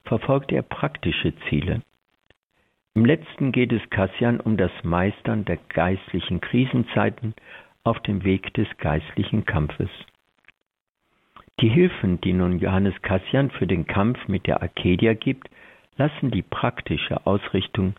verfolgt 0.03 0.51
er 0.51 0.61
praktische 0.61 1.33
Ziele. 1.47 1.81
Im 2.95 3.05
letzten 3.05 3.51
geht 3.51 3.71
es 3.71 3.87
Cassian 3.91 4.39
um 4.39 4.57
das 4.57 4.71
Meistern 4.83 5.45
der 5.45 5.57
geistlichen 5.69 6.41
Krisenzeiten 6.41 7.35
auf 7.83 7.99
dem 7.99 8.23
Weg 8.23 8.53
des 8.55 8.67
geistlichen 8.77 9.45
Kampfes. 9.45 9.89
Die 11.59 11.69
Hilfen, 11.69 12.21
die 12.21 12.33
nun 12.33 12.59
Johannes 12.59 12.99
Cassian 13.01 13.51
für 13.51 13.67
den 13.67 13.85
Kampf 13.85 14.27
mit 14.27 14.47
der 14.47 14.61
Arkedia 14.61 15.13
gibt, 15.13 15.49
lassen 15.97 16.31
die 16.31 16.41
praktische 16.41 17.25
Ausrichtung 17.27 17.95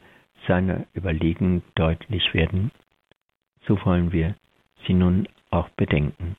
seiner 0.47 0.87
Überlegungen 0.95 1.63
deutlich 1.75 2.35
werden. 2.35 2.71
So 3.67 3.85
wollen 3.85 4.13
wir 4.13 4.35
sie 4.87 4.95
nun 4.95 5.29
auch 5.51 5.69
bedenken. 5.71 6.37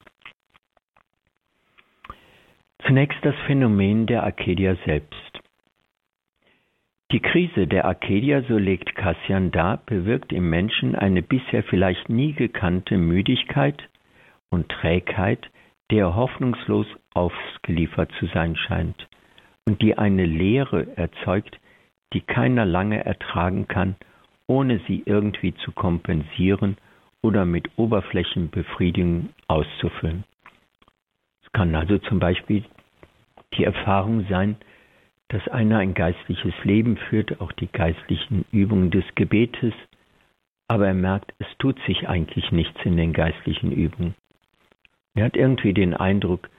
Zunächst 2.85 3.19
das 3.23 3.35
Phänomen 3.45 4.05
der 4.07 4.23
Arkedia 4.23 4.75
selbst. 4.85 5.39
Die 7.11 7.19
Krise 7.19 7.67
der 7.67 7.85
Arkedia, 7.85 8.43
so 8.43 8.57
legt 8.57 8.95
Cassian 8.95 9.51
dar, 9.51 9.77
bewirkt 9.85 10.31
im 10.31 10.49
Menschen 10.49 10.95
eine 10.95 11.23
bisher 11.23 11.63
vielleicht 11.63 12.07
nie 12.07 12.33
gekannte 12.33 12.97
Müdigkeit 12.97 13.81
und 14.49 14.69
Trägheit, 14.69 15.49
der 15.91 16.15
hoffnungslos 16.15 16.85
ausgeliefert 17.13 18.11
zu 18.19 18.27
sein 18.27 18.55
scheint 18.55 19.07
und 19.65 19.81
die 19.81 19.97
eine 19.97 20.25
Leere 20.25 20.95
erzeugt, 20.97 21.58
die 22.13 22.21
keiner 22.21 22.65
lange 22.65 23.05
ertragen 23.05 23.67
kann, 23.67 23.95
ohne 24.47 24.79
sie 24.87 25.03
irgendwie 25.05 25.53
zu 25.55 25.71
kompensieren 25.71 26.77
oder 27.21 27.45
mit 27.45 27.69
Oberflächenbefriedigung 27.77 29.29
auszufüllen. 29.47 30.23
Es 31.43 31.51
kann 31.51 31.75
also 31.75 31.97
zum 31.99 32.19
Beispiel 32.19 32.63
die 33.53 33.63
Erfahrung 33.63 34.25
sein, 34.29 34.57
dass 35.29 35.47
einer 35.47 35.77
ein 35.77 35.93
geistliches 35.93 36.53
Leben 36.63 36.97
führt, 36.97 37.39
auch 37.39 37.51
die 37.51 37.67
geistlichen 37.67 38.45
Übungen 38.51 38.89
des 38.89 39.05
Gebetes, 39.15 39.73
aber 40.67 40.87
er 40.87 40.93
merkt, 40.93 41.33
es 41.39 41.47
tut 41.59 41.79
sich 41.85 42.07
eigentlich 42.07 42.51
nichts 42.51 42.79
in 42.83 42.97
den 42.97 43.13
geistlichen 43.13 43.71
Übungen. 43.71 44.15
Er 45.15 45.25
hat 45.25 45.35
irgendwie 45.35 45.73
den 45.73 45.93
Eindruck, 45.93 46.49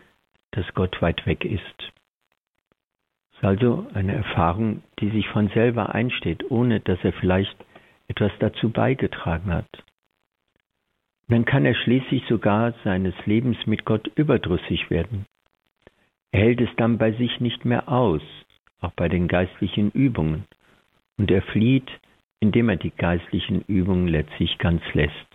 dass 0.53 0.67
Gott 0.75 1.01
weit 1.01 1.27
weg 1.27 1.45
ist. 1.45 1.93
Ist 3.41 3.47
also 3.47 3.87
eine 3.95 4.15
Erfahrung, 4.15 4.83
die 4.99 5.09
sich 5.09 5.27
von 5.29 5.49
selber 5.49 5.95
einsteht, 5.95 6.51
ohne 6.51 6.81
dass 6.81 6.99
er 7.03 7.15
vielleicht 7.15 7.57
etwas 8.07 8.33
dazu 8.39 8.69
beigetragen 8.69 9.51
hat. 9.51 9.85
dann 11.29 11.47
kann 11.47 11.65
er 11.65 11.75
schließlich 11.75 12.25
sogar 12.29 12.75
seines 12.85 13.15
Lebens 13.25 13.57
mit 13.67 13.87
Gott 13.87 14.09
überdrüssig 14.15 14.91
werden. 14.91 15.25
Er 16.33 16.41
hält 16.41 16.61
es 16.61 16.69
dann 16.77 16.99
bei 16.99 17.13
sich 17.13 17.41
nicht 17.41 17.65
mehr 17.65 17.89
aus, 17.89 18.21
auch 18.83 18.93
bei 18.93 19.09
den 19.09 19.27
geistlichen 19.27 19.91
Übungen, 19.93 20.45
und 21.17 21.31
er 21.31 21.41
flieht, 21.41 21.89
indem 22.41 22.69
er 22.69 22.77
die 22.77 22.91
geistlichen 22.91 23.63
Übungen 23.63 24.09
letztlich 24.09 24.59
ganz 24.59 24.83
lässt. 24.93 25.30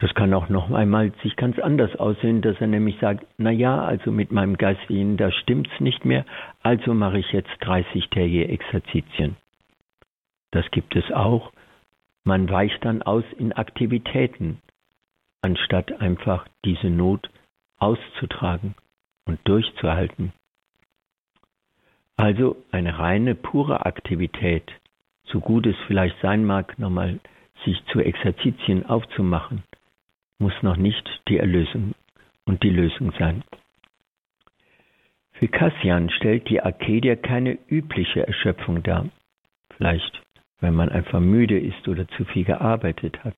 Das 0.00 0.14
kann 0.14 0.32
auch 0.32 0.48
noch 0.48 0.70
einmal 0.70 1.12
sich 1.22 1.34
ganz 1.34 1.58
anders 1.58 1.96
aussehen, 1.96 2.40
dass 2.40 2.60
er 2.60 2.68
nämlich 2.68 2.98
sagt, 3.00 3.26
na 3.36 3.50
ja, 3.50 3.84
also 3.84 4.12
mit 4.12 4.30
meinem 4.30 4.56
Geistlichen, 4.56 5.16
da 5.16 5.32
stimmt's 5.32 5.80
nicht 5.80 6.04
mehr, 6.04 6.24
also 6.62 6.94
mache 6.94 7.18
ich 7.18 7.32
jetzt 7.32 7.50
30-tägige 7.62 8.46
Exerzitien. 8.48 9.36
Das 10.52 10.70
gibt 10.70 10.94
es 10.94 11.10
auch. 11.10 11.52
Man 12.22 12.48
weicht 12.48 12.84
dann 12.84 13.02
aus 13.02 13.24
in 13.38 13.52
Aktivitäten, 13.52 14.58
anstatt 15.42 16.00
einfach 16.00 16.46
diese 16.64 16.90
Not 16.90 17.28
auszutragen 17.78 18.74
und 19.24 19.40
durchzuhalten. 19.44 20.32
Also 22.16 22.56
eine 22.70 22.98
reine, 22.98 23.34
pure 23.34 23.84
Aktivität, 23.84 24.70
so 25.24 25.40
gut 25.40 25.66
es 25.66 25.76
vielleicht 25.86 26.20
sein 26.20 26.44
mag, 26.44 26.78
nochmal 26.78 27.18
sich 27.64 27.84
zu 27.86 28.00
Exerzitien 28.00 28.86
aufzumachen, 28.86 29.62
muss 30.38 30.54
noch 30.62 30.76
nicht 30.76 31.08
die 31.28 31.38
Erlösung 31.38 31.94
und 32.44 32.62
die 32.62 32.70
Lösung 32.70 33.12
sein. 33.18 33.42
Für 35.32 35.48
Cassian 35.48 36.10
stellt 36.10 36.48
die 36.48 36.60
Arcadia 36.60 37.14
keine 37.16 37.58
übliche 37.68 38.26
Erschöpfung 38.26 38.82
dar. 38.82 39.08
Vielleicht, 39.76 40.20
wenn 40.60 40.74
man 40.74 40.88
einfach 40.88 41.20
müde 41.20 41.58
ist 41.58 41.86
oder 41.86 42.08
zu 42.08 42.24
viel 42.24 42.44
gearbeitet 42.44 43.22
hat. 43.24 43.36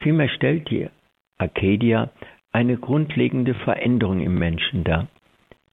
Vielmehr 0.00 0.28
stellt 0.28 0.70
die 0.70 0.88
Arcadia 1.38 2.10
eine 2.50 2.76
grundlegende 2.76 3.54
Veränderung 3.54 4.20
im 4.20 4.38
Menschen 4.38 4.82
dar, 4.82 5.06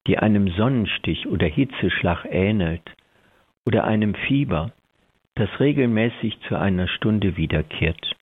die 0.07 0.19
einem 0.19 0.49
Sonnenstich 0.49 1.25
oder 1.27 1.47
Hitzeschlag 1.47 2.25
ähnelt 2.29 2.83
oder 3.65 3.85
einem 3.85 4.13
Fieber, 4.13 4.71
das 5.35 5.49
regelmäßig 5.59 6.39
zu 6.47 6.55
einer 6.55 6.87
Stunde 6.87 7.37
wiederkehrt. 7.37 8.15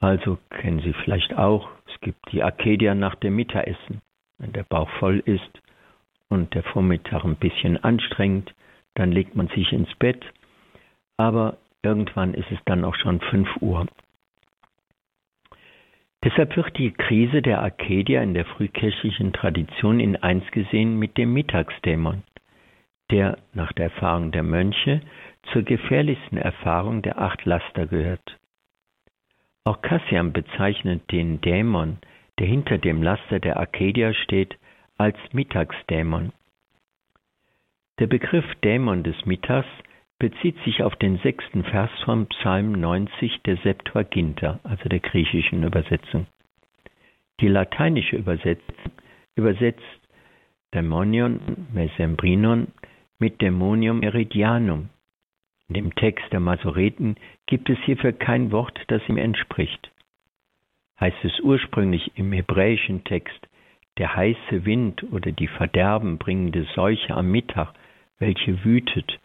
Also 0.00 0.38
kennen 0.50 0.80
Sie 0.80 0.92
vielleicht 0.92 1.36
auch, 1.36 1.68
es 1.86 2.00
gibt 2.00 2.32
die 2.32 2.42
Arcadia 2.42 2.94
nach 2.94 3.14
dem 3.14 3.36
Mittagessen. 3.36 4.02
Wenn 4.38 4.52
der 4.52 4.64
Bauch 4.64 4.90
voll 4.98 5.20
ist 5.24 5.62
und 6.28 6.54
der 6.54 6.62
Vormittag 6.62 7.24
ein 7.24 7.36
bisschen 7.36 7.82
anstrengend, 7.82 8.54
dann 8.94 9.10
legt 9.10 9.34
man 9.34 9.48
sich 9.48 9.72
ins 9.72 9.94
Bett. 9.96 10.24
Aber 11.16 11.56
irgendwann 11.82 12.34
ist 12.34 12.50
es 12.50 12.58
dann 12.66 12.84
auch 12.84 12.94
schon 12.96 13.20
5 13.20 13.48
Uhr. 13.62 13.86
Deshalb 16.24 16.56
wird 16.56 16.76
die 16.76 16.92
Krise 16.92 17.40
der 17.40 17.62
Arcadia 17.62 18.22
in 18.22 18.34
der 18.34 18.44
frühkirchlichen 18.44 19.32
Tradition 19.32 20.00
in 20.00 20.16
eins 20.16 20.44
gesehen 20.50 20.98
mit 20.98 21.16
dem 21.16 21.32
Mittagsdämon, 21.32 22.24
der 23.10 23.38
nach 23.54 23.72
der 23.72 23.86
Erfahrung 23.86 24.32
der 24.32 24.42
Mönche 24.42 25.00
zur 25.52 25.62
gefährlichsten 25.62 26.36
Erfahrung 26.36 27.02
der 27.02 27.20
acht 27.20 27.44
Laster 27.44 27.86
gehört. 27.86 28.38
Auch 29.66 29.82
Cassian 29.82 30.32
bezeichnet 30.32 31.10
den 31.10 31.40
Dämon, 31.40 31.98
der 32.38 32.46
hinter 32.46 32.78
dem 32.78 33.02
Laster 33.02 33.40
der 33.40 33.56
Arcadia 33.56 34.14
steht, 34.14 34.56
als 34.96 35.16
Mittagsdämon. 35.32 36.32
Der 37.98 38.06
Begriff 38.06 38.44
Dämon 38.62 39.02
des 39.02 39.26
Mittags 39.26 39.66
bezieht 40.20 40.56
sich 40.64 40.84
auf 40.84 40.94
den 40.94 41.18
sechsten 41.18 41.64
Vers 41.64 41.90
vom 42.04 42.26
Psalm 42.26 42.72
90 42.72 43.42
der 43.42 43.56
Septuaginta, 43.56 44.60
also 44.62 44.88
der 44.88 45.00
griechischen 45.00 45.64
Übersetzung. 45.64 46.28
Die 47.40 47.48
lateinische 47.48 48.18
Übersetzung 48.18 48.92
übersetzt 49.34 49.82
Dämonion 50.74 51.66
Mesembrinon 51.72 52.68
mit 53.18 53.42
Dämonium 53.42 53.98
Meridianum, 53.98 54.90
in 55.68 55.74
dem 55.74 55.94
Text 55.94 56.24
der 56.32 56.40
Masoreten 56.40 57.16
gibt 57.46 57.68
es 57.70 57.78
hierfür 57.84 58.12
kein 58.12 58.52
Wort, 58.52 58.78
das 58.88 59.02
ihm 59.08 59.18
entspricht. 59.18 59.90
Heißt 61.00 61.24
es 61.24 61.40
ursprünglich 61.40 62.12
im 62.16 62.32
hebräischen 62.32 63.04
Text 63.04 63.48
der 63.98 64.14
heiße 64.14 64.64
Wind 64.64 65.04
oder 65.10 65.32
die 65.32 65.48
verderbenbringende 65.48 66.66
Seuche 66.74 67.14
am 67.14 67.30
Mittag, 67.30 67.72
welche 68.18 68.64
wütet, 68.64 69.18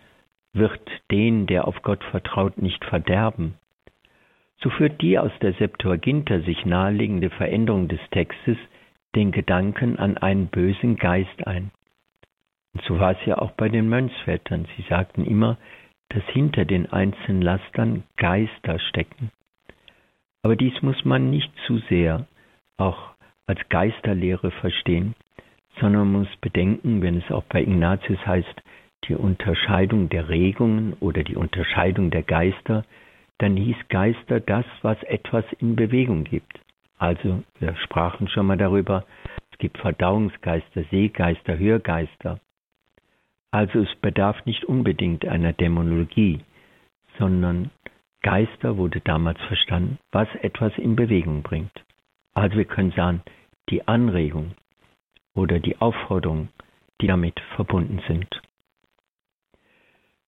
wird 0.54 0.82
den, 1.12 1.46
der 1.48 1.68
auf 1.68 1.82
Gott 1.82 2.04
vertraut, 2.06 2.62
nicht 2.62 2.84
verderben. 2.86 3.56
So 4.58 4.70
führt 4.70 5.02
die 5.02 5.18
aus 5.18 5.32
der 5.42 5.54
Septuaginta 5.54 6.40
sich 6.42 6.66
naheliegende 6.66 7.30
Veränderung 7.30 7.88
des 7.88 8.00
Textes 8.12 8.58
den 9.16 9.32
Gedanken 9.32 9.98
an 9.98 10.18
einen 10.18 10.48
bösen 10.48 10.98
Geist 10.98 11.48
ein. 11.48 11.72
Und 12.74 12.84
so 12.84 13.00
war 13.00 13.12
es 13.12 13.26
ja 13.26 13.38
auch 13.38 13.52
bei 13.52 13.70
den 13.70 13.90
Mönchsvätern. 13.90 14.68
Sie 14.78 14.84
sagten 14.88 15.26
immer, 15.26 15.58
dass 16.14 16.24
hinter 16.28 16.66
den 16.66 16.92
einzelnen 16.92 17.42
Lastern 17.42 18.04
Geister 18.18 18.80
stecken. 18.80 19.32
Aber 20.44 20.56
dies 20.56 20.82
muss 20.82 21.06
man 21.06 21.30
nicht 21.30 21.52
zu 21.66 21.78
sehr 21.90 22.28
auch 22.78 23.12
als 23.46 23.60
Geisterlehre 23.70 24.52
verstehen, 24.52 25.16
sondern 25.80 26.12
muss 26.12 26.28
bedenken, 26.42 27.02
wenn 27.02 27.18
es 27.18 27.32
auch 27.32 27.44
bei 27.44 27.62
Ignatius 27.62 28.20
heißt, 28.26 28.62
die 29.08 29.16
Unterscheidung 29.16 30.10
der 30.10 30.30
Regungen 30.30 30.94
oder 31.00 31.24
die 31.24 31.36
Unterscheidung 31.36 32.12
der 32.12 32.24
Geister, 32.24 32.84
dann 33.38 33.56
hieß 33.56 33.78
Geister 33.90 34.40
das, 34.40 34.66
was 34.82 35.02
etwas 35.04 35.46
in 35.60 35.76
Bewegung 35.76 36.24
gibt. 36.24 36.60
Also 36.98 37.44
wir 37.60 37.76
sprachen 37.78 38.28
schon 38.28 38.46
mal 38.46 38.58
darüber, 38.58 39.06
es 39.52 39.58
gibt 39.58 39.78
Verdauungsgeister, 39.80 40.84
Seegeister, 40.92 41.58
Hörgeister. 41.58 42.40
Also 43.52 43.80
es 43.80 43.94
bedarf 43.98 44.46
nicht 44.46 44.66
unbedingt 44.66 45.26
einer 45.26 45.54
Dämonologie, 45.54 46.40
sondern 47.20 47.70
Geister 48.22 48.78
wurde 48.78 49.02
damals 49.02 49.42
verstanden, 49.42 49.98
was 50.12 50.28
etwas 50.42 50.78
in 50.78 50.96
Bewegung 50.96 51.42
bringt. 51.42 51.72
Also 52.34 52.58
wir 52.58 52.66
können 52.66 52.92
sagen, 52.92 53.22
die 53.70 53.88
Anregung 53.88 54.52
oder 55.34 55.60
die 55.60 55.78
Aufforderung, 55.78 56.50
die 57.02 57.08
damit 57.08 57.40
verbunden 57.56 58.02
sind. 58.08 58.42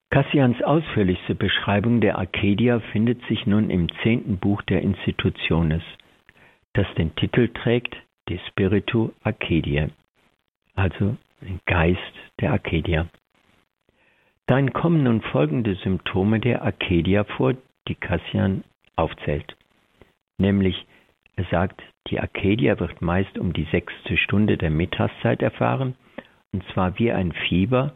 Cassians 0.10 0.62
ausführlichste 0.62 1.34
Beschreibung 1.34 2.02
der 2.02 2.20
Arcadia 2.20 2.80
findet 2.92 3.26
sich 3.28 3.48
nun 3.48 3.70
im 3.70 3.88
zehnten 4.04 4.38
Buch 4.38 4.62
der 4.64 4.82
Institutiones, 4.82 5.82
das 6.74 6.86
den 6.96 7.16
Titel 7.16 7.48
trägt 7.48 7.96
De 8.30 8.40
Spiritu 8.48 9.12
Arcadiae, 9.24 9.90
also 10.76 11.18
Geist 11.66 12.00
der 12.40 12.52
Arcadia. 12.52 13.08
Darin 14.48 14.74
kommen 14.74 15.04
nun 15.04 15.22
folgende 15.22 15.76
Symptome 15.76 16.40
der 16.40 16.64
Arcadia 16.64 17.24
vor, 17.24 17.56
die 17.88 17.96
Cassian 17.96 18.64
aufzählt. 18.96 19.56
Nämlich, 20.38 20.86
er 21.36 21.46
sagt, 21.46 21.82
die 22.08 22.20
Arcadia 22.20 22.80
wird 22.80 23.02
meist 23.02 23.38
um 23.38 23.54
die 23.54 23.68
sechste 23.72 24.18
Stunde 24.18 24.58
der 24.58 24.70
Mittagszeit 24.70 25.42
erfahren, 25.42 25.96
und 26.52 26.64
zwar 26.74 27.00
wie 27.00 27.12
ein 27.12 27.32
Fieber, 27.32 27.94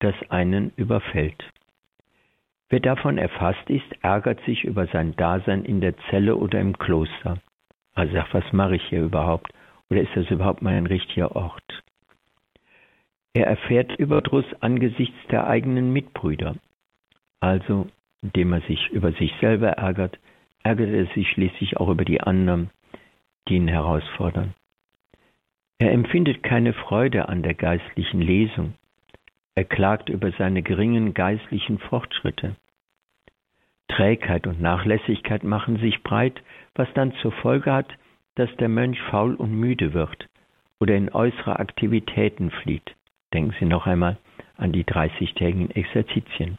das 0.00 0.14
einen 0.30 0.72
überfällt. 0.76 1.44
Wer 2.68 2.80
davon 2.80 3.18
erfasst 3.18 3.68
ist, 3.68 3.86
ärgert 4.02 4.40
sich 4.44 4.64
über 4.64 4.86
sein 4.86 5.14
Dasein 5.16 5.64
in 5.64 5.80
der 5.80 5.94
Zelle 6.08 6.36
oder 6.36 6.58
im 6.58 6.78
Kloster. 6.78 7.38
Also 7.94 8.14
sagt, 8.14 8.32
was 8.32 8.52
mache 8.52 8.76
ich 8.76 8.84
hier 8.88 9.02
überhaupt? 9.02 9.52
Oder 9.90 10.00
ist 10.00 10.16
das 10.16 10.30
überhaupt 10.30 10.62
mein 10.62 10.86
richtiger 10.86 11.36
Ort? 11.36 11.82
Er 13.34 13.46
erfährt 13.46 13.98
Überdruss 13.98 14.44
angesichts 14.60 15.16
der 15.30 15.46
eigenen 15.46 15.92
Mitbrüder. 15.92 16.56
Also, 17.40 17.86
indem 18.22 18.52
er 18.52 18.60
sich 18.62 18.90
über 18.90 19.12
sich 19.12 19.32
selber 19.40 19.70
ärgert, 19.70 20.18
ärgert 20.62 20.90
er 20.90 21.06
sich 21.14 21.30
schließlich 21.30 21.78
auch 21.78 21.88
über 21.88 22.04
die 22.04 22.20
anderen, 22.20 22.70
die 23.48 23.56
ihn 23.56 23.68
herausfordern. 23.68 24.54
Er 25.78 25.92
empfindet 25.92 26.42
keine 26.42 26.74
Freude 26.74 27.28
an 27.28 27.42
der 27.42 27.54
geistlichen 27.54 28.20
Lesung. 28.20 28.74
Er 29.54 29.64
klagt 29.64 30.08
über 30.08 30.30
seine 30.32 30.62
geringen 30.62 31.12
geistlichen 31.14 31.78
Fortschritte. 31.78 32.54
Trägheit 33.88 34.46
und 34.46 34.60
Nachlässigkeit 34.60 35.42
machen 35.42 35.78
sich 35.78 36.02
breit, 36.02 36.40
was 36.74 36.88
dann 36.94 37.12
zur 37.20 37.32
Folge 37.32 37.72
hat, 37.72 37.88
dass 38.36 38.54
der 38.56 38.68
Mönch 38.68 39.00
faul 39.10 39.34
und 39.34 39.52
müde 39.52 39.92
wird 39.92 40.28
oder 40.80 40.94
in 40.94 41.12
äußere 41.12 41.58
Aktivitäten 41.58 42.50
flieht. 42.50 42.94
Denken 43.32 43.54
Sie 43.58 43.66
noch 43.66 43.86
einmal 43.86 44.18
an 44.56 44.72
die 44.72 44.84
30-tägigen 44.84 45.70
Exerzitien. 45.70 46.58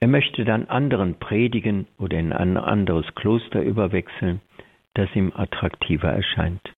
Er 0.00 0.08
möchte 0.08 0.44
dann 0.44 0.66
anderen 0.66 1.18
predigen 1.18 1.86
oder 1.98 2.18
in 2.18 2.32
ein 2.32 2.56
anderes 2.56 3.06
Kloster 3.14 3.62
überwechseln, 3.62 4.40
das 4.94 5.08
ihm 5.14 5.32
attraktiver 5.34 6.10
erscheint. 6.10 6.74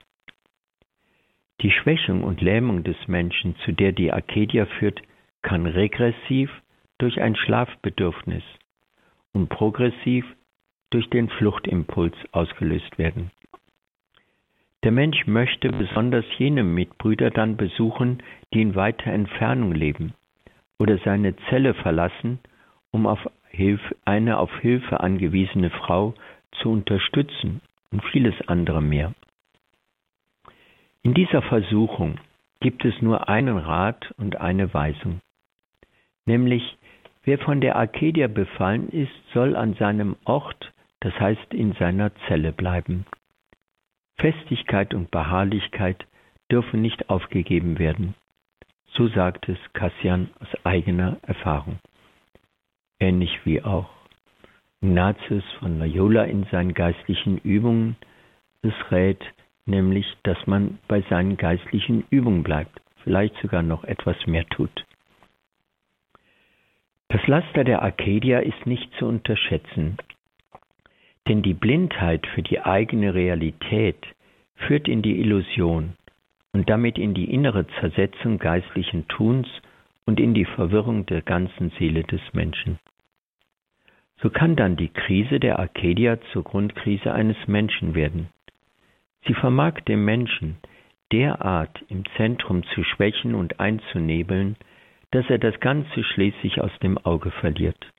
Die 1.62 1.70
Schwächung 1.70 2.22
und 2.22 2.40
Lähmung 2.40 2.84
des 2.84 2.96
Menschen, 3.08 3.56
zu 3.64 3.72
der 3.72 3.92
die 3.92 4.12
Arcadia 4.12 4.66
führt, 4.66 5.00
kann 5.42 5.66
regressiv 5.66 6.50
durch 6.98 7.20
ein 7.20 7.34
Schlafbedürfnis 7.34 8.42
und 9.32 9.48
progressiv 9.48 10.24
durch 10.90 11.08
den 11.10 11.28
Fluchtimpuls 11.28 12.14
ausgelöst 12.32 12.98
werden. 12.98 13.30
Der 14.86 14.92
Mensch 14.92 15.26
möchte 15.26 15.70
besonders 15.70 16.24
jene 16.38 16.62
Mitbrüder 16.62 17.30
dann 17.32 17.56
besuchen, 17.56 18.22
die 18.54 18.62
in 18.62 18.76
weiter 18.76 19.10
Entfernung 19.10 19.72
leben, 19.72 20.14
oder 20.78 20.98
seine 20.98 21.34
Zelle 21.50 21.74
verlassen, 21.74 22.38
um 22.92 23.08
auf 23.08 23.18
Hilfe, 23.48 23.96
eine 24.04 24.38
auf 24.38 24.56
Hilfe 24.60 25.00
angewiesene 25.00 25.70
Frau 25.70 26.14
zu 26.52 26.70
unterstützen 26.70 27.62
und 27.90 28.04
vieles 28.12 28.34
andere 28.46 28.80
mehr. 28.80 29.12
In 31.02 31.14
dieser 31.14 31.42
Versuchung 31.42 32.20
gibt 32.60 32.84
es 32.84 33.02
nur 33.02 33.28
einen 33.28 33.58
Rat 33.58 34.14
und 34.18 34.40
eine 34.40 34.72
Weisung, 34.72 35.20
nämlich 36.26 36.78
wer 37.24 37.38
von 37.38 37.60
der 37.60 37.74
Arcadia 37.74 38.28
befallen 38.28 38.88
ist, 38.90 39.10
soll 39.34 39.56
an 39.56 39.74
seinem 39.74 40.14
Ort, 40.26 40.72
das 41.00 41.18
heißt 41.18 41.54
in 41.54 41.72
seiner 41.72 42.12
Zelle 42.28 42.52
bleiben. 42.52 43.04
Festigkeit 44.18 44.94
und 44.94 45.10
Beharrlichkeit 45.10 46.06
dürfen 46.50 46.82
nicht 46.82 47.10
aufgegeben 47.10 47.78
werden. 47.78 48.14
So 48.88 49.08
sagt 49.08 49.48
es 49.48 49.58
Cassian 49.74 50.30
aus 50.40 50.48
eigener 50.64 51.18
Erfahrung. 51.22 51.78
Ähnlich 52.98 53.40
wie 53.44 53.62
auch 53.62 53.90
Ignatius 54.80 55.44
von 55.58 55.78
Loyola 55.78 56.24
in 56.24 56.44
seinen 56.44 56.72
geistlichen 56.72 57.38
Übungen 57.38 57.96
es 58.62 58.74
rät, 58.90 59.22
nämlich, 59.64 60.06
dass 60.22 60.38
man 60.46 60.78
bei 60.88 61.02
seinen 61.10 61.36
geistlichen 61.36 62.04
Übungen 62.10 62.42
bleibt, 62.42 62.80
vielleicht 63.04 63.36
sogar 63.42 63.62
noch 63.62 63.84
etwas 63.84 64.16
mehr 64.26 64.46
tut. 64.46 64.84
Das 67.08 67.26
Laster 67.26 67.64
der 67.64 67.82
Arcadia 67.82 68.40
ist 68.40 68.66
nicht 68.66 68.92
zu 68.98 69.06
unterschätzen, 69.06 69.96
denn 71.28 71.42
die 71.42 71.54
Blindheit 71.54 72.26
für 72.26 72.42
die 72.42 72.60
eigene 72.60 73.14
Realität 73.14 73.96
führt 74.54 74.88
in 74.88 75.02
die 75.02 75.20
Illusion 75.20 75.94
und 76.52 76.70
damit 76.70 76.98
in 76.98 77.14
die 77.14 77.30
innere 77.30 77.66
Zersetzung 77.80 78.38
geistlichen 78.38 79.06
Tuns 79.08 79.46
und 80.06 80.20
in 80.20 80.34
die 80.34 80.44
Verwirrung 80.44 81.04
der 81.06 81.22
ganzen 81.22 81.70
Seele 81.78 82.04
des 82.04 82.20
Menschen. 82.32 82.78
So 84.22 84.30
kann 84.30 84.56
dann 84.56 84.76
die 84.76 84.88
Krise 84.88 85.40
der 85.40 85.58
Arcadia 85.58 86.18
zur 86.32 86.44
Grundkrise 86.44 87.12
eines 87.12 87.36
Menschen 87.46 87.94
werden. 87.94 88.28
Sie 89.26 89.34
vermag 89.34 89.80
dem 89.80 90.04
Menschen 90.04 90.56
derart 91.12 91.84
im 91.88 92.04
Zentrum 92.16 92.62
zu 92.74 92.82
schwächen 92.84 93.34
und 93.34 93.60
einzunebeln, 93.60 94.56
dass 95.10 95.28
er 95.28 95.38
das 95.38 95.58
Ganze 95.60 96.02
schließlich 96.02 96.60
aus 96.60 96.72
dem 96.82 96.98
Auge 96.98 97.30
verliert. 97.30 97.92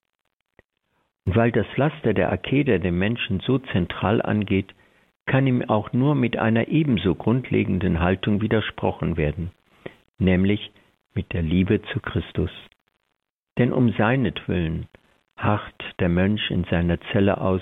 Und 1.28 1.36
weil 1.36 1.52
das 1.52 1.68
Laster 1.76 2.14
der 2.14 2.32
Arcadia 2.32 2.78
dem 2.78 2.98
Menschen 2.98 3.42
so 3.42 3.60
zentral 3.60 4.22
angeht, 4.22 4.74
kann 5.26 5.46
ihm 5.46 5.62
auch 5.62 5.92
nur 5.92 6.16
mit 6.16 6.38
einer 6.38 6.70
ebenso 6.70 7.16
grundlegenden 7.16 8.00
Haltung 8.00 8.40
widersprochen 8.40 9.18
werden, 9.18 9.52
nämlich 10.20 10.72
mit 11.16 11.34
der 11.34 11.42
Liebe 11.42 11.82
zu 11.92 12.00
Christus. 12.00 12.50
Denn 13.58 13.74
um 13.74 13.92
seinetwillen 13.92 14.88
harrt 15.36 15.84
der 16.00 16.08
Mönch 16.08 16.50
in 16.50 16.64
seiner 16.64 16.98
Zelle 17.12 17.42
aus, 17.42 17.62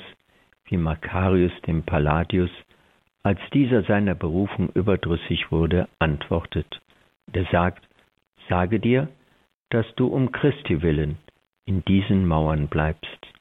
wie 0.66 0.78
Macarius 0.78 1.60
dem 1.66 1.82
Palladius, 1.82 2.52
als 3.24 3.40
dieser 3.52 3.82
seiner 3.82 4.14
Berufung 4.14 4.70
überdrüssig 4.76 5.52
wurde, 5.52 5.90
antwortet. 5.98 6.82
Der 7.34 7.46
sagt, 7.46 7.84
sage 8.48 8.80
dir, 8.80 9.08
dass 9.72 9.88
du 9.96 10.06
um 10.06 10.32
Christi 10.32 10.84
willen 10.84 11.18
in 11.66 11.84
diesen 11.86 12.28
Mauern 12.28 12.68
bleibst. 12.68 13.35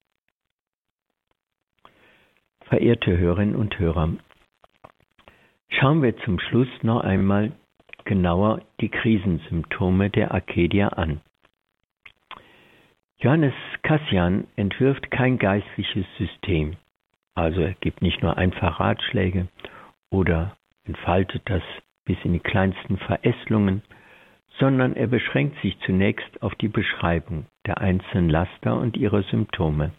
Verehrte 2.75 3.17
Hörerinnen 3.17 3.55
und 3.55 3.79
Hörer, 3.79 4.15
schauen 5.69 6.03
wir 6.03 6.17
zum 6.25 6.41
Schluss 6.41 6.67
noch 6.83 7.03
einmal 7.03 7.53
genauer 8.05 8.63
die 8.81 8.89
Krisensymptome 8.89 10.11
der 10.11 10.35
Arcadia 10.35 10.89
an. 10.89 11.21
Johannes 13.19 13.55
Cassian 13.85 14.49
entwirft 14.57 15.13
kein 15.13 15.39
geistliches 15.39 16.05
System, 16.19 16.75
also 17.37 17.61
er 17.61 17.75
gibt 17.75 18.03
nicht 18.03 18.25
nur 18.25 18.37
einfach 18.39 18.81
Ratschläge 18.81 19.47
oder 20.11 20.57
entfaltet 20.83 21.43
das 21.45 21.63
bis 22.05 22.17
in 22.25 22.33
die 22.33 22.41
kleinsten 22.41 22.99
Verästelungen, 22.99 23.83
sondern 24.59 24.97
er 24.97 25.07
beschränkt 25.07 25.63
sich 25.63 25.79
zunächst 25.87 26.43
auf 26.43 26.57
die 26.57 26.67
Beschreibung 26.67 27.47
der 27.67 27.79
einzelnen 27.79 28.31
Laster 28.31 28.77
und 28.77 28.97
ihrer 28.97 29.23
Symptome. 29.23 29.93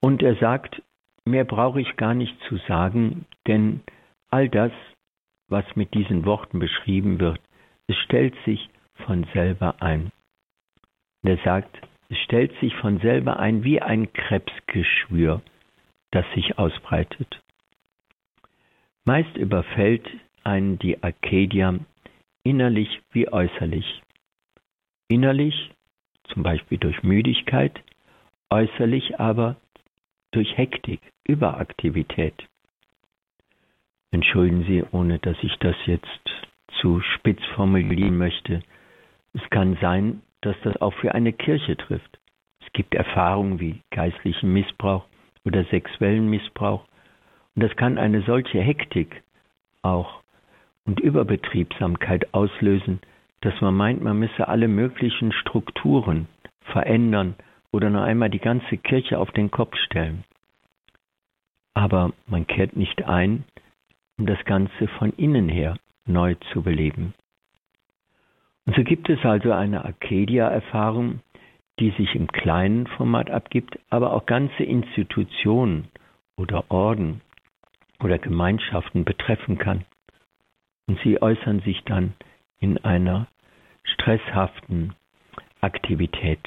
Und 0.00 0.22
er 0.22 0.36
sagt, 0.36 0.82
mehr 1.26 1.44
brauche 1.44 1.80
ich 1.80 1.96
gar 1.96 2.14
nicht 2.14 2.36
zu 2.48 2.56
sagen, 2.68 3.26
denn 3.46 3.80
all 4.30 4.48
das, 4.48 4.72
was 5.48 5.64
mit 5.76 5.94
diesen 5.94 6.24
Worten 6.24 6.58
beschrieben 6.58 7.20
wird, 7.20 7.40
es 7.88 7.96
stellt 7.98 8.34
sich 8.44 8.70
von 9.04 9.26
selber 9.34 9.82
ein. 9.82 10.10
Und 11.22 11.30
er 11.30 11.38
sagt, 11.44 11.76
es 12.08 12.18
stellt 12.18 12.58
sich 12.60 12.74
von 12.76 12.98
selber 13.00 13.38
ein 13.38 13.64
wie 13.64 13.82
ein 13.82 14.12
Krebsgeschwür, 14.12 15.42
das 16.12 16.24
sich 16.34 16.58
ausbreitet. 16.58 17.42
Meist 19.04 19.36
überfällt 19.36 20.08
einen 20.44 20.78
die 20.78 21.02
Arcadia 21.02 21.78
innerlich 22.44 23.00
wie 23.10 23.28
äußerlich. 23.28 24.02
Innerlich 25.08 25.72
zum 26.28 26.42
Beispiel 26.42 26.78
durch 26.78 27.02
Müdigkeit, 27.02 27.80
äußerlich 28.50 29.18
aber 29.18 29.56
durch 30.32 30.56
Hektik, 30.56 31.00
Überaktivität. 31.26 32.34
Entschuldigen 34.10 34.64
Sie, 34.64 34.84
ohne 34.92 35.18
dass 35.18 35.36
ich 35.42 35.56
das 35.58 35.76
jetzt 35.86 36.30
zu 36.80 37.00
spitz 37.00 37.44
formulieren 37.54 38.16
möchte, 38.16 38.60
es 39.34 39.50
kann 39.50 39.76
sein, 39.80 40.22
dass 40.40 40.56
das 40.62 40.80
auch 40.80 40.94
für 40.94 41.14
eine 41.14 41.32
Kirche 41.32 41.76
trifft. 41.76 42.18
Es 42.64 42.72
gibt 42.72 42.94
Erfahrungen 42.94 43.60
wie 43.60 43.80
geistlichen 43.90 44.52
Missbrauch 44.52 45.04
oder 45.44 45.64
sexuellen 45.64 46.28
Missbrauch. 46.28 46.84
Und 47.54 47.62
das 47.62 47.74
kann 47.76 47.98
eine 47.98 48.22
solche 48.22 48.60
Hektik 48.60 49.22
auch 49.82 50.22
und 50.84 51.00
Überbetriebsamkeit 51.00 52.32
auslösen, 52.32 53.00
dass 53.40 53.60
man 53.60 53.74
meint, 53.74 54.02
man 54.02 54.18
müsse 54.18 54.48
alle 54.48 54.68
möglichen 54.68 55.32
Strukturen 55.32 56.28
verändern 56.60 57.34
oder 57.72 57.90
noch 57.90 58.02
einmal 58.02 58.30
die 58.30 58.38
ganze 58.38 58.76
Kirche 58.76 59.18
auf 59.18 59.30
den 59.32 59.50
Kopf 59.50 59.76
stellen. 59.76 60.24
Aber 61.76 62.14
man 62.26 62.46
kehrt 62.46 62.74
nicht 62.74 63.04
ein, 63.04 63.44
um 64.16 64.24
das 64.24 64.42
Ganze 64.46 64.88
von 64.98 65.12
innen 65.12 65.50
her 65.50 65.76
neu 66.06 66.34
zu 66.50 66.62
beleben. 66.62 67.12
Und 68.64 68.74
so 68.76 68.82
gibt 68.82 69.10
es 69.10 69.22
also 69.26 69.52
eine 69.52 69.84
Arcadia-Erfahrung, 69.84 71.20
die 71.78 71.90
sich 71.90 72.14
im 72.14 72.28
kleinen 72.28 72.86
Format 72.86 73.28
abgibt, 73.30 73.78
aber 73.90 74.14
auch 74.14 74.24
ganze 74.24 74.62
Institutionen 74.62 75.88
oder 76.38 76.64
Orden 76.70 77.20
oder 78.02 78.18
Gemeinschaften 78.18 79.04
betreffen 79.04 79.58
kann. 79.58 79.84
Und 80.86 80.98
sie 81.04 81.20
äußern 81.20 81.60
sich 81.60 81.84
dann 81.84 82.14
in 82.58 82.82
einer 82.86 83.26
stresshaften 83.82 84.94
Aktivität. 85.60 86.40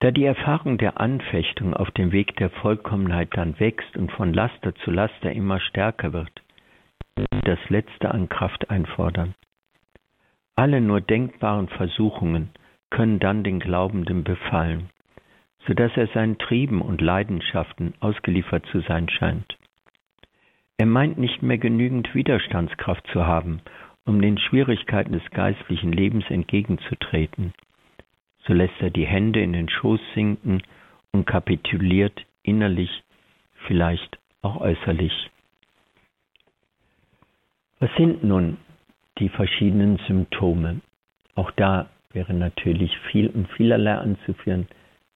Da 0.00 0.10
die 0.10 0.24
Erfahrung 0.24 0.78
der 0.78 0.98
Anfechtung 0.98 1.74
auf 1.74 1.90
dem 1.90 2.10
Weg 2.10 2.34
der 2.36 2.48
Vollkommenheit 2.48 3.28
dann 3.32 3.60
wächst 3.60 3.98
und 3.98 4.10
von 4.10 4.32
Laster 4.32 4.74
zu 4.76 4.90
Laster 4.90 5.30
immer 5.30 5.60
stärker 5.60 6.14
wird, 6.14 6.32
das 7.44 7.58
Letzte 7.68 8.10
an 8.10 8.30
Kraft 8.30 8.70
einfordern. 8.70 9.34
Alle 10.56 10.80
nur 10.80 11.02
denkbaren 11.02 11.68
Versuchungen 11.68 12.48
können 12.88 13.18
dann 13.18 13.44
den 13.44 13.60
Glaubenden 13.60 14.24
befallen, 14.24 14.88
so 15.66 15.74
dass 15.74 15.94
er 15.96 16.06
seinen 16.08 16.38
Trieben 16.38 16.80
und 16.80 17.02
Leidenschaften 17.02 17.92
ausgeliefert 18.00 18.64
zu 18.72 18.80
sein 18.80 19.10
scheint. 19.10 19.58
Er 20.78 20.86
meint 20.86 21.18
nicht 21.18 21.42
mehr 21.42 21.58
genügend 21.58 22.14
Widerstandskraft 22.14 23.06
zu 23.08 23.26
haben, 23.26 23.60
um 24.06 24.22
den 24.22 24.38
Schwierigkeiten 24.38 25.12
des 25.12 25.28
geistlichen 25.30 25.92
Lebens 25.92 26.24
entgegenzutreten. 26.30 27.52
So 28.46 28.52
lässt 28.52 28.80
er 28.80 28.90
die 28.90 29.06
Hände 29.06 29.42
in 29.42 29.52
den 29.52 29.68
Schoß 29.68 30.00
sinken 30.14 30.62
und 31.12 31.26
kapituliert 31.26 32.24
innerlich, 32.42 32.90
vielleicht 33.66 34.18
auch 34.42 34.60
äußerlich. 34.60 35.30
Was 37.78 37.90
sind 37.96 38.24
nun 38.24 38.58
die 39.20 39.28
verschiedenen 39.28 39.98
Symptome. 40.06 40.80
Auch 41.34 41.50
da 41.52 41.88
wäre 42.12 42.34
natürlich 42.34 42.96
viel 43.10 43.28
und 43.28 43.48
vielerlei 43.52 43.94
anzuführen, 43.94 44.66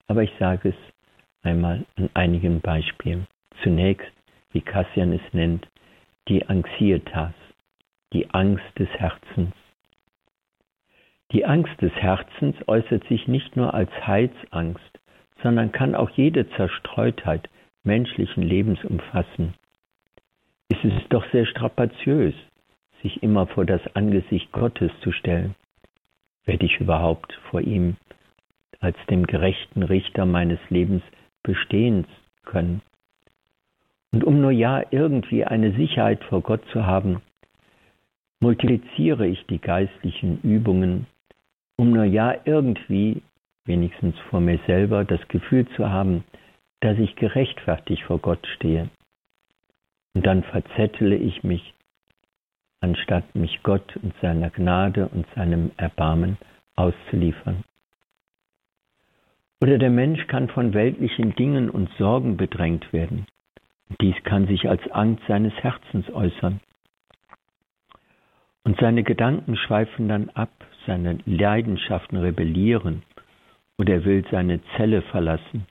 aber 0.06 0.22
ich 0.22 0.32
sage 0.38 0.68
es 0.68 0.74
einmal 1.42 1.84
an 1.96 2.10
einigen 2.14 2.60
Beispielen. 2.60 3.26
Zunächst, 3.62 4.12
wie 4.52 4.60
Cassian 4.60 5.12
es 5.12 5.32
nennt, 5.32 5.66
die 6.28 6.46
Anxietas, 6.46 7.34
die 8.12 8.30
Angst 8.30 8.64
des 8.78 8.88
Herzens. 8.90 9.52
Die 11.34 11.44
Angst 11.44 11.82
des 11.82 11.92
Herzens 11.94 12.54
äußert 12.68 13.08
sich 13.08 13.26
nicht 13.26 13.56
nur 13.56 13.74
als 13.74 13.90
Heilsangst, 14.06 15.00
sondern 15.42 15.72
kann 15.72 15.96
auch 15.96 16.10
jede 16.10 16.48
Zerstreutheit 16.50 17.50
menschlichen 17.82 18.44
Lebens 18.44 18.84
umfassen. 18.84 19.54
Es 20.68 20.78
ist 20.84 21.06
doch 21.08 21.24
sehr 21.32 21.44
strapaziös, 21.46 22.34
sich 23.02 23.20
immer 23.24 23.48
vor 23.48 23.64
das 23.64 23.80
Angesicht 23.96 24.52
Gottes 24.52 24.92
zu 25.00 25.10
stellen. 25.10 25.56
Werde 26.44 26.66
ich 26.66 26.78
überhaupt 26.78 27.32
vor 27.50 27.60
ihm 27.60 27.96
als 28.78 28.96
dem 29.10 29.26
gerechten 29.26 29.82
Richter 29.82 30.26
meines 30.26 30.60
Lebens 30.70 31.02
bestehen 31.42 32.06
können? 32.44 32.80
Und 34.12 34.22
um 34.22 34.40
nur 34.40 34.52
ja 34.52 34.84
irgendwie 34.92 35.44
eine 35.44 35.72
Sicherheit 35.72 36.22
vor 36.22 36.42
Gott 36.42 36.64
zu 36.70 36.86
haben, 36.86 37.22
multipliziere 38.38 39.26
ich 39.26 39.44
die 39.46 39.58
geistlichen 39.58 40.40
Übungen, 40.42 41.08
um 41.76 41.90
nur 41.90 42.04
ja 42.04 42.34
irgendwie, 42.44 43.22
wenigstens 43.64 44.18
vor 44.30 44.40
mir 44.40 44.58
selber, 44.66 45.04
das 45.04 45.26
Gefühl 45.28 45.66
zu 45.76 45.88
haben, 45.88 46.24
dass 46.80 46.98
ich 46.98 47.16
gerechtfertigt 47.16 48.02
vor 48.04 48.18
Gott 48.18 48.46
stehe. 48.56 48.90
Und 50.14 50.26
dann 50.26 50.42
verzettle 50.44 51.16
ich 51.16 51.42
mich 51.42 51.74
anstatt 52.84 53.34
mich 53.34 53.62
Gott 53.62 53.96
und 54.02 54.14
seiner 54.20 54.50
Gnade 54.50 55.08
und 55.08 55.26
seinem 55.34 55.72
Erbarmen 55.78 56.36
auszuliefern. 56.76 57.64
Oder 59.62 59.78
der 59.78 59.88
Mensch 59.90 60.26
kann 60.26 60.48
von 60.48 60.74
weltlichen 60.74 61.34
Dingen 61.34 61.70
und 61.70 61.88
Sorgen 61.96 62.36
bedrängt 62.36 62.92
werden. 62.92 63.24
Dies 64.02 64.16
kann 64.24 64.46
sich 64.46 64.68
als 64.68 64.86
Angst 64.90 65.22
seines 65.26 65.54
Herzens 65.54 66.10
äußern. 66.10 66.60
Und 68.64 68.78
seine 68.78 69.02
Gedanken 69.02 69.56
schweifen 69.56 70.08
dann 70.08 70.28
ab, 70.30 70.52
seine 70.86 71.18
Leidenschaften 71.26 72.18
rebellieren, 72.18 73.02
oder 73.78 73.94
er 73.94 74.04
will 74.04 74.24
seine 74.30 74.60
Zelle 74.76 75.02
verlassen, 75.02 75.66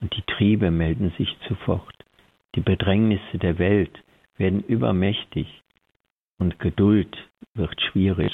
und 0.00 0.14
die 0.16 0.22
Triebe 0.22 0.70
melden 0.70 1.12
sich 1.18 1.36
sofort. 1.48 1.94
Die 2.54 2.60
Bedrängnisse 2.60 3.38
der 3.38 3.58
Welt 3.58 4.02
werden 4.36 4.62
übermächtig, 4.64 5.62
und 6.38 6.58
Geduld 6.58 7.16
wird 7.54 7.80
schwierig. 7.80 8.32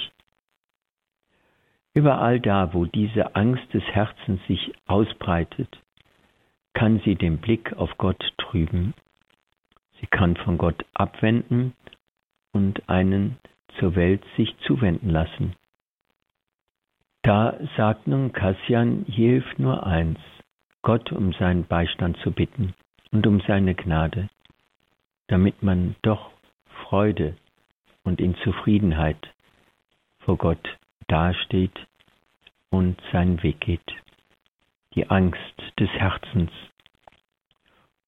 Überall 1.95 2.41
da, 2.41 2.73
wo 2.75 2.85
diese 2.85 3.35
Angst 3.35 3.75
des 3.75 3.83
Herzens 3.85 4.41
sich 4.47 4.73
ausbreitet, 4.87 5.79
kann 6.73 7.01
sie 7.05 7.17
den 7.17 7.39
Blick 7.39 7.73
auf 7.73 7.99
Gott 7.99 8.23
trüben. 8.39 8.95
Sie 10.01 10.07
kann 10.07 10.37
von 10.37 10.59
Gott 10.59 10.85
abwenden 10.95 11.75
und 12.53 12.89
einen 12.89 13.37
zur 13.79 13.97
Welt 13.97 14.23
sich 14.37 14.57
zuwenden 14.67 15.11
lassen. 15.11 15.55
Da 17.29 17.59
sagt 17.77 18.07
nun 18.07 18.33
Kassian, 18.33 19.05
hier 19.07 19.33
hilft 19.33 19.59
nur 19.59 19.87
eins, 19.87 20.19
Gott 20.81 21.13
um 21.13 21.35
seinen 21.35 21.67
Beistand 21.67 22.17
zu 22.23 22.31
bitten 22.33 22.73
und 23.11 23.27
um 23.27 23.43
seine 23.47 23.75
Gnade, 23.75 24.31
damit 25.27 25.63
man 25.63 25.95
doch 26.01 26.31
Freude 26.85 27.37
und 28.03 28.19
in 28.23 28.35
Zufriedenheit 28.37 29.19
vor 30.21 30.39
Gott 30.39 30.79
dasteht 31.09 31.79
und 32.71 32.99
seinen 33.13 33.43
Weg 33.43 33.61
geht. 33.61 33.95
Die 34.95 35.11
Angst 35.11 35.63
des 35.79 35.91
Herzens. 35.91 36.51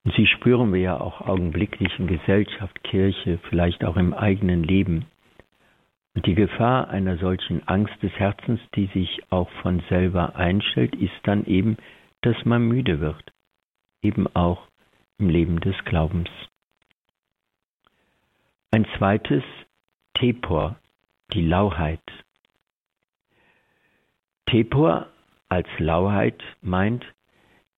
Und 0.02 0.14
sie 0.14 0.28
spüren 0.28 0.72
wir 0.72 0.80
ja 0.80 0.98
auch 0.98 1.20
augenblicklich 1.20 1.92
in 1.98 2.06
Gesellschaft, 2.06 2.82
Kirche, 2.84 3.38
vielleicht 3.50 3.84
auch 3.84 3.98
im 3.98 4.14
eigenen 4.14 4.62
Leben. 4.62 5.04
Die 6.16 6.34
Gefahr 6.34 6.88
einer 6.88 7.18
solchen 7.18 7.66
Angst 7.68 7.94
des 8.02 8.12
Herzens, 8.12 8.60
die 8.74 8.86
sich 8.86 9.22
auch 9.30 9.48
von 9.62 9.80
selber 9.88 10.34
einstellt, 10.34 10.96
ist 10.96 11.14
dann 11.22 11.44
eben, 11.46 11.76
dass 12.22 12.44
man 12.44 12.66
müde 12.66 13.00
wird. 13.00 13.32
Eben 14.02 14.26
auch 14.34 14.66
im 15.18 15.28
Leben 15.28 15.60
des 15.60 15.76
Glaubens. 15.84 16.28
Ein 18.72 18.86
zweites 18.98 19.44
Tepor, 20.14 20.76
die 21.32 21.46
Lauheit. 21.46 22.00
Tepor 24.46 25.06
als 25.48 25.68
Lauheit 25.78 26.42
meint, 26.60 27.04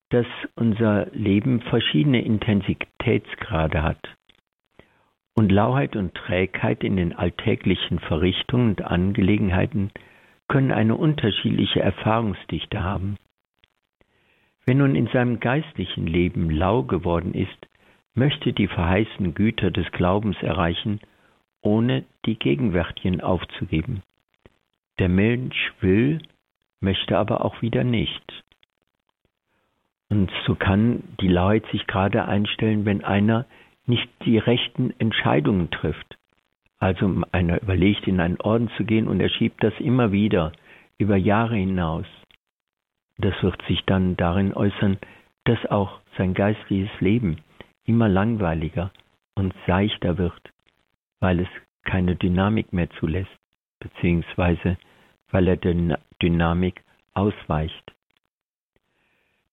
dass 0.09 0.27
unser 0.55 1.07
Leben 1.13 1.61
verschiedene 1.63 2.23
Intensitätsgrade 2.23 3.83
hat. 3.83 4.01
Und 5.35 5.51
Lauheit 5.51 5.97
und 5.97 6.15
Trägheit 6.15 6.85
in 6.85 6.97
den 6.97 7.15
alltäglichen 7.15 7.99
Verrichtungen 7.99 8.71
und 8.71 8.83
Angelegenheiten 8.83 9.91
können 10.49 10.73
eine 10.73 10.97
unterschiedliche 10.97 11.81
Erfahrungsdichte 11.81 12.83
haben. 12.83 13.17
Wer 14.67 14.75
nun 14.75 14.95
in 14.95 15.07
seinem 15.09 15.41
geistlichen 15.41 16.07
Leben 16.07 16.51
lau 16.51 16.83
geworden 16.83 17.35
ist, 17.35 17.67
möchte 18.15 18.53
die 18.53 18.69
verheißenen 18.69 19.35
Güter 19.35 19.71
des 19.71 19.91
Glaubens 19.93 20.37
erreichen, 20.43 21.01
ohne 21.63 22.05
die 22.27 22.39
gegenwärtigen 22.39 23.21
aufzugeben. 23.21 24.03
Der 24.99 25.09
Mensch 25.09 25.73
will, 25.81 26.21
möchte 26.81 27.17
aber 27.17 27.45
auch 27.45 27.63
wieder 27.63 27.85
nicht. 27.85 28.45
Und 30.11 30.31
so 30.47 30.55
kann 30.55 31.03
die 31.21 31.29
Lauheit 31.29 31.65
sich 31.73 31.87
gerade 31.87 32.27
einstellen, 32.27 32.85
wenn 32.85 33.03
einer 33.03 33.47
nicht 33.93 34.09
die 34.25 34.39
rechten 34.39 34.99
Entscheidungen 34.99 35.71
trifft. 35.71 36.17
Also 36.79 37.15
einer 37.31 37.61
überlegt, 37.61 38.09
in 38.09 38.21
einen 38.21 38.41
Orden 38.41 38.71
zu 38.79 38.85
gehen 38.85 39.07
und 39.07 39.21
er 39.21 39.29
schiebt 39.29 39.63
das 39.63 39.75
immer 39.79 40.13
wieder 40.13 40.53
über 40.97 41.17
Jahre 41.17 41.57
hinaus. 41.57 42.07
Das 43.19 43.35
wird 43.43 43.61
sich 43.69 43.85
dann 43.85 44.17
darin 44.17 44.55
äußern, 44.55 44.97
dass 45.45 45.59
auch 45.67 46.01
sein 46.17 46.33
geistliches 46.33 46.91
Leben 47.01 47.37
immer 47.85 48.09
langweiliger 48.09 48.91
und 49.35 49.53
seichter 49.67 50.17
wird, 50.17 50.43
weil 51.21 51.41
es 51.41 51.49
keine 51.85 52.17
Dynamik 52.17 52.73
mehr 52.73 52.89
zulässt, 52.99 53.39
beziehungsweise 53.79 54.79
weil 55.31 55.49
er 55.49 55.57
der 55.57 55.99
Dynamik 56.23 56.83
ausweicht. 57.13 57.92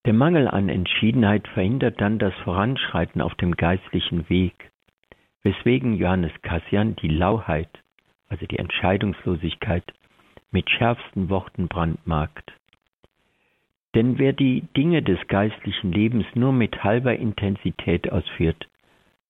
Der 0.06 0.14
Mangel 0.14 0.47
an 0.47 0.70
Entschiedenheit 0.70 1.47
verhindert 1.50 2.00
dann 2.00 2.20
das 2.20 2.34
Voranschreiten 2.43 3.22
auf 3.22 3.36
dem 3.36 3.56
geistlichen 3.56 4.30
Weg, 4.30 4.72
weswegen 5.43 5.95
Johannes 5.95 6.32
Cassian 6.41 6.95
die 6.95 7.10
Lauheit, 7.10 7.70
also 8.30 8.45
die 8.45 8.60
Entscheidungslosigkeit, 8.60 9.84
mit 10.52 10.70
schärfsten 10.70 11.30
Worten 11.30 11.68
brandmarkt. 11.68 12.54
Denn 13.93 14.20
wer 14.20 14.34
die 14.34 14.62
Dinge 14.78 15.02
des 15.02 15.20
geistlichen 15.28 15.91
Lebens 15.91 16.26
nur 16.34 16.54
mit 16.54 16.84
halber 16.84 17.16
Intensität 17.16 18.12
ausführt, 18.12 18.68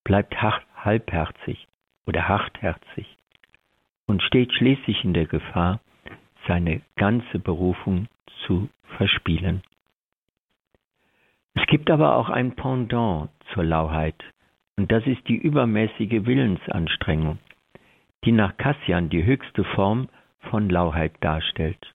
bleibt 0.04 0.36
halbherzig 0.42 1.68
oder 2.06 2.28
hartherzig 2.28 3.18
und 4.06 4.22
steht 4.22 4.54
schließlich 4.54 5.04
in 5.04 5.14
der 5.14 5.26
Gefahr, 5.26 5.80
seine 6.48 6.82
ganze 6.96 7.40
Berufung 7.40 8.08
zu 8.46 8.70
verspielen. 8.98 9.62
Es 11.60 11.68
gibt 11.68 11.92
aber 11.92 12.16
auch 12.16 12.30
ein 12.30 12.56
Pendant 12.56 13.30
zur 13.54 13.66
Lauheit, 13.66 14.16
und 14.78 14.92
das 14.92 15.06
ist 15.06 15.28
die 15.28 15.36
übermäßige 15.36 16.26
Willensanstrengung, 16.26 17.38
die 18.24 18.32
nach 18.32 18.56
Cassian 18.56 19.10
die 19.10 19.26
höchste 19.26 19.66
Form 19.66 20.08
von 20.50 20.70
Lauheit 20.70 21.12
darstellt. 21.20 21.94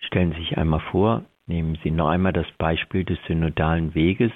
Stellen 0.00 0.32
Sie 0.32 0.40
sich 0.40 0.58
einmal 0.58 0.80
vor, 0.80 1.24
nehmen 1.46 1.78
Sie 1.82 1.90
noch 1.90 2.08
einmal 2.08 2.34
das 2.34 2.50
Beispiel 2.58 3.04
des 3.04 3.18
synodalen 3.26 3.94
Weges. 3.94 4.32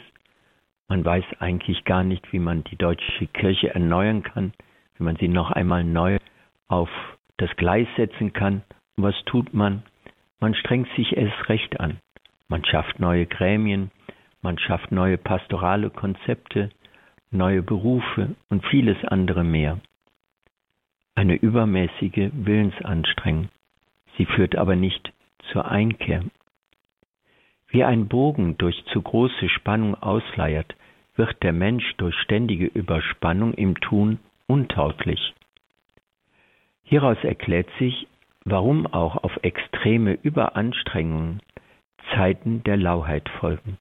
Man 0.88 1.04
weiß 1.04 1.24
eigentlich 1.40 1.84
gar 1.84 2.04
nicht, 2.04 2.32
wie 2.32 2.38
man 2.38 2.64
die 2.64 2.76
deutsche 2.76 3.26
Kirche 3.26 3.74
erneuern 3.74 4.22
kann, 4.22 4.54
wie 4.96 5.04
man 5.04 5.16
sie 5.16 5.28
noch 5.28 5.50
einmal 5.50 5.84
neu 5.84 6.18
auf 6.68 6.90
das 7.36 7.54
Gleis 7.56 7.88
setzen 7.96 8.32
kann. 8.32 8.62
Und 8.96 9.04
was 9.04 9.24
tut 9.26 9.52
man? 9.52 9.82
Man 10.40 10.54
strengt 10.54 10.88
sich 10.96 11.16
erst 11.16 11.48
recht 11.48 11.80
an. 11.80 11.98
Man 12.48 12.64
schafft 12.64 13.00
neue 13.00 13.26
Gremien, 13.26 13.90
man 14.42 14.58
schafft 14.58 14.92
neue 14.92 15.16
pastorale 15.16 15.90
Konzepte, 15.90 16.70
neue 17.30 17.62
Berufe 17.62 18.34
und 18.50 18.64
vieles 18.66 19.02
andere 19.04 19.44
mehr. 19.44 19.80
Eine 21.14 21.34
übermäßige 21.36 22.30
Willensanstrengung. 22.32 23.48
Sie 24.16 24.26
führt 24.26 24.56
aber 24.56 24.76
nicht 24.76 25.12
zur 25.50 25.70
Einkehr. 25.70 26.22
Wie 27.68 27.84
ein 27.84 28.08
Bogen 28.08 28.56
durch 28.58 28.84
zu 28.86 29.02
große 29.02 29.48
Spannung 29.48 29.94
ausleiert, 29.94 30.76
wird 31.16 31.42
der 31.42 31.52
Mensch 31.52 31.94
durch 31.96 32.14
ständige 32.16 32.66
Überspannung 32.66 33.54
im 33.54 33.80
Tun 33.80 34.18
untauglich. 34.46 35.34
Hieraus 36.82 37.18
erklärt 37.22 37.68
sich, 37.78 38.06
warum 38.44 38.86
auch 38.86 39.24
auf 39.24 39.32
extreme 39.42 40.18
Überanstrengungen 40.22 41.40
Zeiten 42.12 42.62
der 42.64 42.76
Lauheit 42.76 43.28
folgen. 43.40 43.78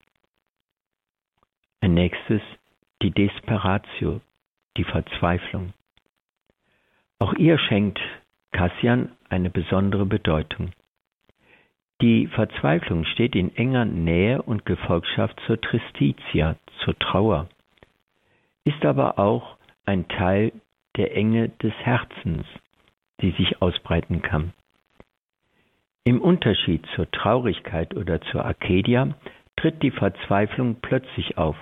Ein 1.81 1.93
nächstes 1.93 2.41
die 3.01 3.11
Desperatio, 3.11 4.21
die 4.77 4.85
Verzweiflung. 4.85 5.73
Auch 7.19 7.33
ihr 7.33 7.57
schenkt 7.57 7.99
Cassian 8.51 9.11
eine 9.29 9.49
besondere 9.49 10.05
Bedeutung. 10.05 10.71
Die 12.01 12.27
Verzweiflung 12.27 13.05
steht 13.05 13.35
in 13.35 13.55
enger 13.55 13.85
Nähe 13.85 14.41
und 14.41 14.65
Gefolgschaft 14.65 15.39
zur 15.45 15.59
Tristitia, 15.59 16.55
zur 16.83 16.97
Trauer, 16.99 17.49
ist 18.63 18.83
aber 18.85 19.19
auch 19.19 19.57
ein 19.85 20.07
Teil 20.07 20.51
der 20.95 21.15
Enge 21.15 21.49
des 21.49 21.73
Herzens, 21.73 22.45
die 23.21 23.31
sich 23.31 23.61
ausbreiten 23.61 24.21
kann. 24.21 24.53
Im 26.05 26.21
Unterschied 26.21 26.85
zur 26.95 27.09
Traurigkeit 27.11 27.95
oder 27.95 28.19
zur 28.21 28.43
Arcadia 28.43 29.15
tritt 29.55 29.81
die 29.81 29.91
Verzweiflung 29.91 30.75
plötzlich 30.81 31.37
auf 31.37 31.55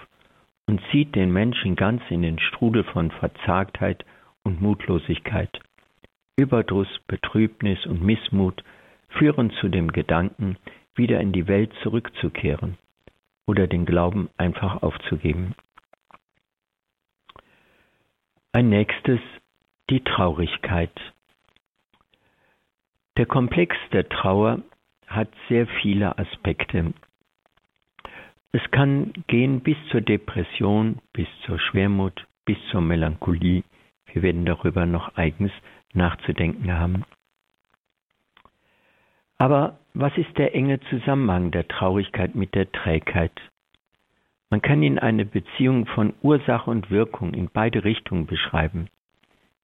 und 0.66 0.82
zieht 0.92 1.16
den 1.16 1.32
Menschen 1.32 1.76
ganz 1.76 2.02
in 2.10 2.24
den 2.24 2.40
Strudel 2.40 2.84
von 2.84 3.12
Verzagtheit 3.12 4.04
und 4.44 4.60
Mutlosigkeit. 4.60 5.60
Überdruss, 6.38 6.88
Betrübnis 7.06 7.86
und 7.86 8.02
Missmut 8.02 8.64
führen 9.10 9.52
zu 9.52 9.70
dem 9.70 9.92
Gedanken, 9.92 10.58
wieder 10.96 11.20
in 11.20 11.34
die 11.34 11.48
Welt 11.48 11.72
zurückzukehren 11.84 12.78
oder 13.46 13.68
den 13.68 13.86
Glauben 13.86 14.30
einfach 14.38 14.82
aufzugeben. 14.82 15.54
Ein 18.54 18.70
nächstes 18.70 19.20
die 19.90 20.04
Traurigkeit. 20.04 20.92
Der 23.22 23.28
Komplex 23.28 23.78
der 23.94 24.10
Trauer 24.10 24.64
hat 25.06 25.30
sehr 25.48 25.68
viele 25.68 26.18
Aspekte. 26.18 26.92
Es 28.52 28.64
kann 28.72 29.14
gehen 29.28 29.60
bis 29.62 29.78
zur 29.92 30.02
Depression, 30.02 30.98
bis 31.14 31.28
zur 31.46 31.60
Schwermut, 31.60 32.26
bis 32.46 32.58
zur 32.72 32.82
Melancholie. 32.82 33.64
Wir 34.08 34.24
werden 34.24 34.44
darüber 34.48 34.88
noch 34.88 35.18
eigens 35.18 35.52
nachzudenken 35.94 36.74
haben. 36.74 37.04
Aber 39.38 39.78
was 39.94 40.18
ist 40.18 40.36
der 40.40 40.56
enge 40.56 40.80
Zusammenhang 40.90 41.52
der 41.52 41.68
Traurigkeit 41.68 42.34
mit 42.34 42.56
der 42.56 42.72
Trägheit? 42.72 43.40
Man 44.50 44.64
kann 44.64 44.82
ihn 44.82 44.98
eine 44.98 45.26
Beziehung 45.26 45.86
von 45.86 46.16
Ursache 46.24 46.72
und 46.72 46.90
Wirkung 46.90 47.36
in 47.36 47.52
beide 47.54 47.84
Richtungen 47.84 48.26
beschreiben. 48.26 48.88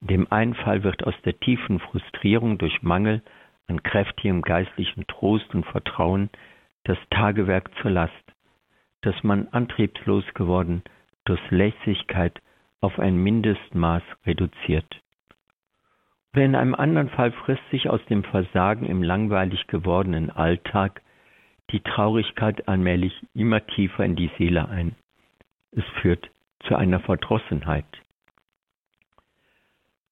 In 0.02 0.08
dem 0.10 0.32
einen 0.32 0.54
Fall 0.54 0.84
wird 0.84 1.08
aus 1.08 1.16
der 1.26 1.40
tiefen 1.40 1.80
Frustrierung 1.80 2.60
durch 2.60 2.84
Mangel 2.84 3.24
an 3.68 3.84
kräftigem 3.84 4.42
geistlichen 4.42 5.06
Trost 5.08 5.54
und 5.54 5.66
Vertrauen 5.66 6.30
das 6.84 6.98
Tagewerk 7.10 7.70
zur 7.82 7.92
Last, 7.92 8.14
dass 9.02 9.24
man 9.24 9.48
antriebslos 9.50 10.24
geworden 10.34 10.84
durch 11.26 11.42
Lässigkeit 11.52 12.42
auf 12.80 13.00
ein 13.00 13.18
Mindestmaß 13.18 14.04
reduziert. 14.26 15.02
Oder 16.34 16.46
in 16.46 16.56
einem 16.56 16.76
anderen 16.76 17.10
Fall 17.10 17.32
frisst 17.32 17.68
sich 17.72 17.90
aus 17.90 18.04
dem 18.06 18.24
Versagen 18.24 18.86
im 18.86 19.04
langweilig 19.04 19.68
gewordenen 19.68 20.30
Alltag 20.30 21.02
die 21.72 21.82
Traurigkeit 21.82 22.68
allmählich 22.68 23.14
immer 23.34 23.66
tiefer 23.66 24.06
in 24.06 24.16
die 24.16 24.32
Seele 24.38 24.70
ein. 24.70 24.96
Es 25.72 25.84
führt 26.02 26.30
zu 26.68 26.76
einer 26.76 27.00
Verdrossenheit. 27.00 27.86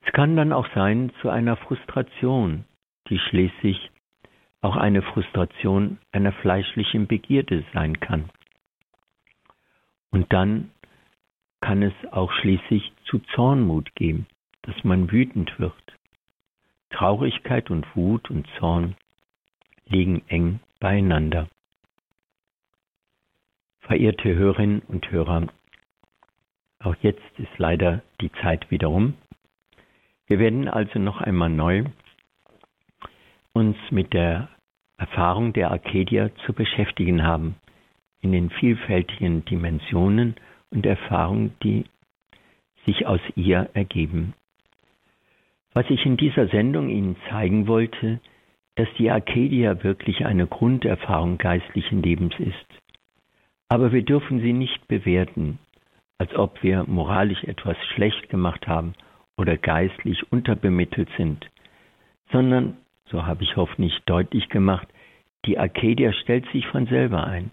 Es 0.05 0.11
kann 0.13 0.35
dann 0.35 0.51
auch 0.51 0.67
sein 0.75 1.11
zu 1.21 1.29
einer 1.29 1.55
Frustration, 1.57 2.65
die 3.09 3.19
schließlich 3.19 3.91
auch 4.61 4.75
eine 4.75 5.01
Frustration 5.01 5.99
einer 6.11 6.31
fleischlichen 6.31 7.07
Begierde 7.07 7.63
sein 7.73 7.99
kann. 7.99 8.29
Und 10.09 10.31
dann 10.33 10.71
kann 11.61 11.83
es 11.83 11.93
auch 12.11 12.31
schließlich 12.31 12.93
zu 13.05 13.19
Zornmut 13.35 13.93
geben, 13.95 14.27
dass 14.63 14.83
man 14.83 15.11
wütend 15.11 15.59
wird. 15.59 15.73
Traurigkeit 16.89 17.69
und 17.69 17.85
Wut 17.95 18.29
und 18.29 18.47
Zorn 18.57 18.95
liegen 19.85 20.23
eng 20.27 20.59
beieinander. 20.79 21.47
Verehrte 23.81 24.33
Hörerinnen 24.33 24.81
und 24.87 25.11
Hörer, 25.11 25.47
auch 26.79 26.95
jetzt 27.01 27.21
ist 27.37 27.57
leider 27.57 28.01
die 28.21 28.31
Zeit 28.41 28.71
wiederum. 28.71 29.15
Wir 30.27 30.39
werden 30.39 30.67
also 30.67 30.97
noch 30.97 31.21
einmal 31.21 31.49
neu 31.49 31.83
uns 33.55 33.77
mit 33.89 34.13
der 34.13 34.49
Erfahrung 34.97 35.53
der 35.53 35.71
Arcadia 35.71 36.29
zu 36.45 36.53
beschäftigen 36.53 37.23
haben, 37.23 37.55
in 38.21 38.33
den 38.33 38.49
vielfältigen 38.49 39.45
Dimensionen 39.45 40.35
und 40.71 40.85
Erfahrungen, 40.85 41.55
die 41.63 41.85
sich 42.85 43.07
aus 43.07 43.21
ihr 43.35 43.69
ergeben. 43.73 44.33
Was 45.73 45.89
ich 45.89 46.05
in 46.05 46.17
dieser 46.17 46.47
Sendung 46.47 46.89
Ihnen 46.89 47.15
zeigen 47.29 47.67
wollte, 47.67 48.19
dass 48.75 48.87
die 48.97 49.09
Arcadia 49.09 49.83
wirklich 49.83 50.25
eine 50.25 50.47
Grunderfahrung 50.47 51.37
geistlichen 51.37 52.03
Lebens 52.03 52.33
ist. 52.39 52.65
Aber 53.69 53.91
wir 53.93 54.03
dürfen 54.03 54.41
sie 54.41 54.53
nicht 54.53 54.87
bewerten, 54.87 55.59
als 56.17 56.35
ob 56.35 56.61
wir 56.61 56.83
moralisch 56.85 57.43
etwas 57.45 57.77
schlecht 57.93 58.29
gemacht 58.29 58.67
haben 58.67 58.93
oder 59.37 59.57
geistlich 59.57 60.31
unterbemittelt 60.31 61.09
sind, 61.17 61.49
sondern, 62.31 62.77
so 63.09 63.25
habe 63.25 63.43
ich 63.43 63.55
hoffentlich 63.55 63.97
deutlich 64.05 64.49
gemacht, 64.49 64.87
die 65.45 65.57
Arcadia 65.57 66.11
stellt 66.13 66.45
sich 66.51 66.65
von 66.67 66.87
selber 66.87 67.25
ein. 67.25 67.51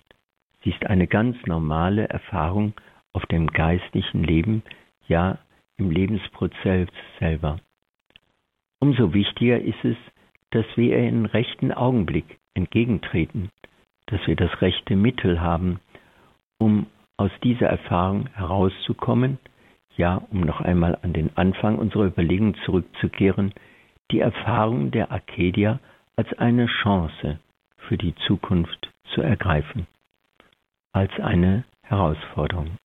Sie 0.65 0.71
ist 0.71 0.87
eine 0.87 1.07
ganz 1.07 1.37
normale 1.47 2.09
Erfahrung 2.09 2.75
auf 3.13 3.27
dem 3.27 3.49
geistlichen 3.49 4.25
Leben, 4.25 4.63
ja 5.09 5.39
im 5.77 5.91
Lebensprozess 5.91 6.89
selber. 7.19 7.59
Umso 8.79 9.13
wichtiger 9.13 9.61
ist 9.61 9.85
es, 9.85 9.97
dass 10.51 10.67
wir 10.77 10.99
ihr 10.99 11.09
in 11.09 11.27
rechten 11.27 11.73
Augenblick 11.73 12.39
entgegentreten, 12.55 13.51
dass 14.07 14.27
wir 14.27 14.37
das 14.37 14.61
rechte 14.61 14.97
Mittel 14.97 15.41
haben, 15.41 15.81
um 16.59 16.87
aus 17.17 17.31
dieser 17.43 17.67
Erfahrung 17.67 18.29
herauszukommen, 18.35 19.39
ja, 19.97 20.23
um 20.31 20.41
noch 20.41 20.61
einmal 20.61 20.99
an 21.03 21.13
den 21.13 21.37
Anfang 21.37 21.79
unserer 21.79 22.07
Überlegung 22.07 22.55
zurückzukehren, 22.65 23.53
die 24.13 24.21
Erfahrung 24.21 24.91
der 24.91 25.11
Arcadia 25.11 25.81
als 26.17 26.33
eine 26.35 26.67
Chance 26.67 27.41
für 27.89 27.97
die 27.97 28.15
Zukunft 28.27 28.91
zu 29.15 29.23
ergreifen, 29.23 29.87
als 30.93 31.11
eine 31.19 31.65
Herausforderung. 31.83 32.77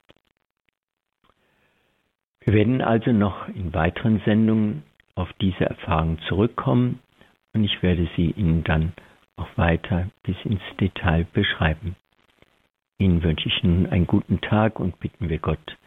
Wir 2.40 2.54
werden 2.54 2.82
also 2.82 3.12
noch 3.12 3.50
in 3.50 3.74
weiteren 3.74 4.22
Sendungen 4.26 4.84
auf 5.16 5.32
diese 5.42 5.66
Erfahrung 5.66 6.18
zurückkommen 6.28 7.00
und 7.54 7.64
ich 7.66 7.84
werde 7.84 8.08
sie 8.16 8.32
Ihnen 8.32 8.64
dann 8.64 8.94
auch 9.36 9.50
weiter 9.58 10.10
bis 10.24 10.38
ins 10.46 10.62
Detail 10.80 11.28
beschreiben. 11.34 11.96
Ihnen 13.00 13.22
wünsche 13.22 13.50
ich 13.50 13.64
nun 13.64 13.86
einen 13.88 14.08
guten 14.08 14.40
Tag 14.42 14.80
und 14.80 15.00
bitten 15.00 15.30
wir 15.30 15.40
Gott 15.40 15.78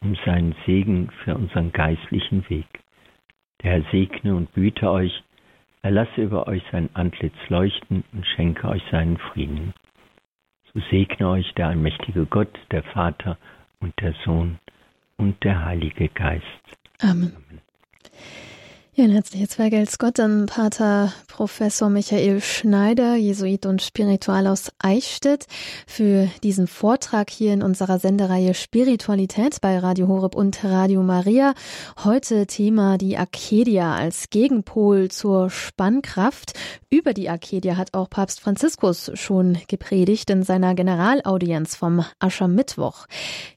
um 0.00 0.16
seinen 0.24 0.54
Segen 0.64 1.10
für 1.22 1.34
unseren 1.34 1.72
geistlichen 1.72 2.48
Weg. 2.48 2.66
Der 3.62 3.72
Herr 3.72 3.90
segne 3.90 4.34
und 4.34 4.52
büte 4.52 4.90
euch, 4.90 5.22
er 5.82 5.90
lasse 5.90 6.22
über 6.22 6.46
euch 6.46 6.62
sein 6.72 6.90
Antlitz 6.94 7.36
leuchten 7.48 8.04
und 8.12 8.26
schenke 8.26 8.68
euch 8.68 8.82
seinen 8.90 9.18
Frieden. 9.18 9.72
So 10.72 10.80
segne 10.90 11.28
euch 11.28 11.52
der 11.54 11.68
allmächtige 11.68 12.26
Gott, 12.26 12.58
der 12.70 12.82
Vater 12.82 13.38
und 13.80 13.98
der 14.00 14.14
Sohn 14.24 14.58
und 15.16 15.42
der 15.44 15.64
Heilige 15.64 16.08
Geist. 16.08 16.44
Amen. 17.00 17.32
Amen. 17.36 17.60
Ja, 18.98 19.04
ein 19.04 19.10
herzliches 19.10 19.56
Vergelt's 19.56 19.98
Gott 19.98 20.18
an 20.20 20.46
Pater 20.46 21.12
Professor 21.28 21.90
Michael 21.90 22.40
Schneider, 22.40 23.14
Jesuit 23.14 23.66
und 23.66 23.82
Spiritual 23.82 24.46
aus 24.46 24.72
Eichstätt, 24.78 25.44
für 25.86 26.30
diesen 26.42 26.66
Vortrag 26.66 27.28
hier 27.28 27.52
in 27.52 27.62
unserer 27.62 27.98
Sendereihe 27.98 28.54
Spiritualität 28.54 29.60
bei 29.60 29.78
Radio 29.78 30.08
Horeb 30.08 30.34
und 30.34 30.64
Radio 30.64 31.02
Maria. 31.02 31.52
Heute 32.04 32.46
Thema 32.46 32.96
die 32.96 33.18
Arcadia 33.18 33.94
als 33.94 34.30
Gegenpol 34.30 35.10
zur 35.10 35.50
Spannkraft. 35.50 36.54
Über 36.88 37.12
die 37.12 37.28
Arcadia 37.28 37.76
hat 37.76 37.92
auch 37.92 38.08
Papst 38.08 38.40
Franziskus 38.40 39.10
schon 39.12 39.58
gepredigt 39.68 40.30
in 40.30 40.42
seiner 40.42 40.74
Generalaudienz 40.74 41.76
vom 41.76 42.02
Aschermittwoch. 42.18 43.04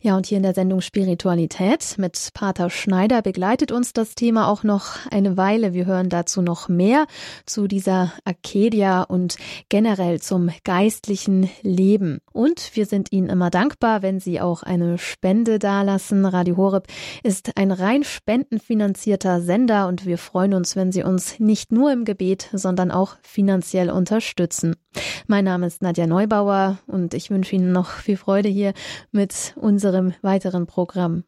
Ja, 0.02 0.18
und 0.18 0.26
hier 0.26 0.36
in 0.36 0.44
der 0.44 0.54
Sendung 0.54 0.82
Spiritualität 0.82 1.96
mit 1.98 2.32
Pater 2.34 2.70
Schneider 2.70 3.22
begleitet 3.22 3.72
uns 3.72 3.94
das 3.94 4.16
Thema 4.16 4.50
auch 4.50 4.64
noch 4.64 4.98
eine 5.10 5.29
eine 5.30 5.38
Weile. 5.38 5.74
Wir 5.74 5.86
hören 5.86 6.10
dazu 6.10 6.42
noch 6.42 6.70
mehr 6.70 7.06
zu 7.46 7.68
dieser 7.68 8.12
Arcadia 8.26 9.04
und 9.04 9.38
generell 9.70 10.20
zum 10.20 10.50
geistlichen 10.64 11.50
Leben. 11.62 12.20
Und 12.32 12.76
wir 12.76 12.86
sind 12.86 13.12
Ihnen 13.12 13.30
immer 13.30 13.50
dankbar, 13.50 14.02
wenn 14.02 14.20
Sie 14.20 14.42
auch 14.42 14.64
eine 14.64 14.98
Spende 14.98 15.60
dalassen. 15.60 16.26
Radio 16.26 16.58
Horeb 16.58 16.88
ist 17.24 17.58
ein 17.58 17.72
rein 17.72 18.04
spendenfinanzierter 18.04 19.42
Sender 19.42 19.88
und 19.88 20.06
wir 20.06 20.18
freuen 20.18 20.54
uns, 20.54 20.76
wenn 20.76 20.92
Sie 20.92 21.04
uns 21.04 21.40
nicht 21.40 21.72
nur 21.72 21.92
im 21.92 22.06
Gebet, 22.06 22.50
sondern 22.54 22.92
auch 22.92 23.18
finanziell 23.22 23.90
unterstützen. 23.90 24.76
Mein 25.28 25.46
Name 25.46 25.68
ist 25.68 25.82
Nadja 25.82 26.08
Neubauer 26.08 26.80
und 26.88 27.14
ich 27.14 27.30
wünsche 27.30 27.56
Ihnen 27.56 27.72
noch 27.72 27.90
viel 27.92 28.18
Freude 28.18 28.50
hier 28.50 28.74
mit 29.12 29.54
unserem 29.56 30.14
weiteren 30.22 30.66
Programm. 30.66 31.24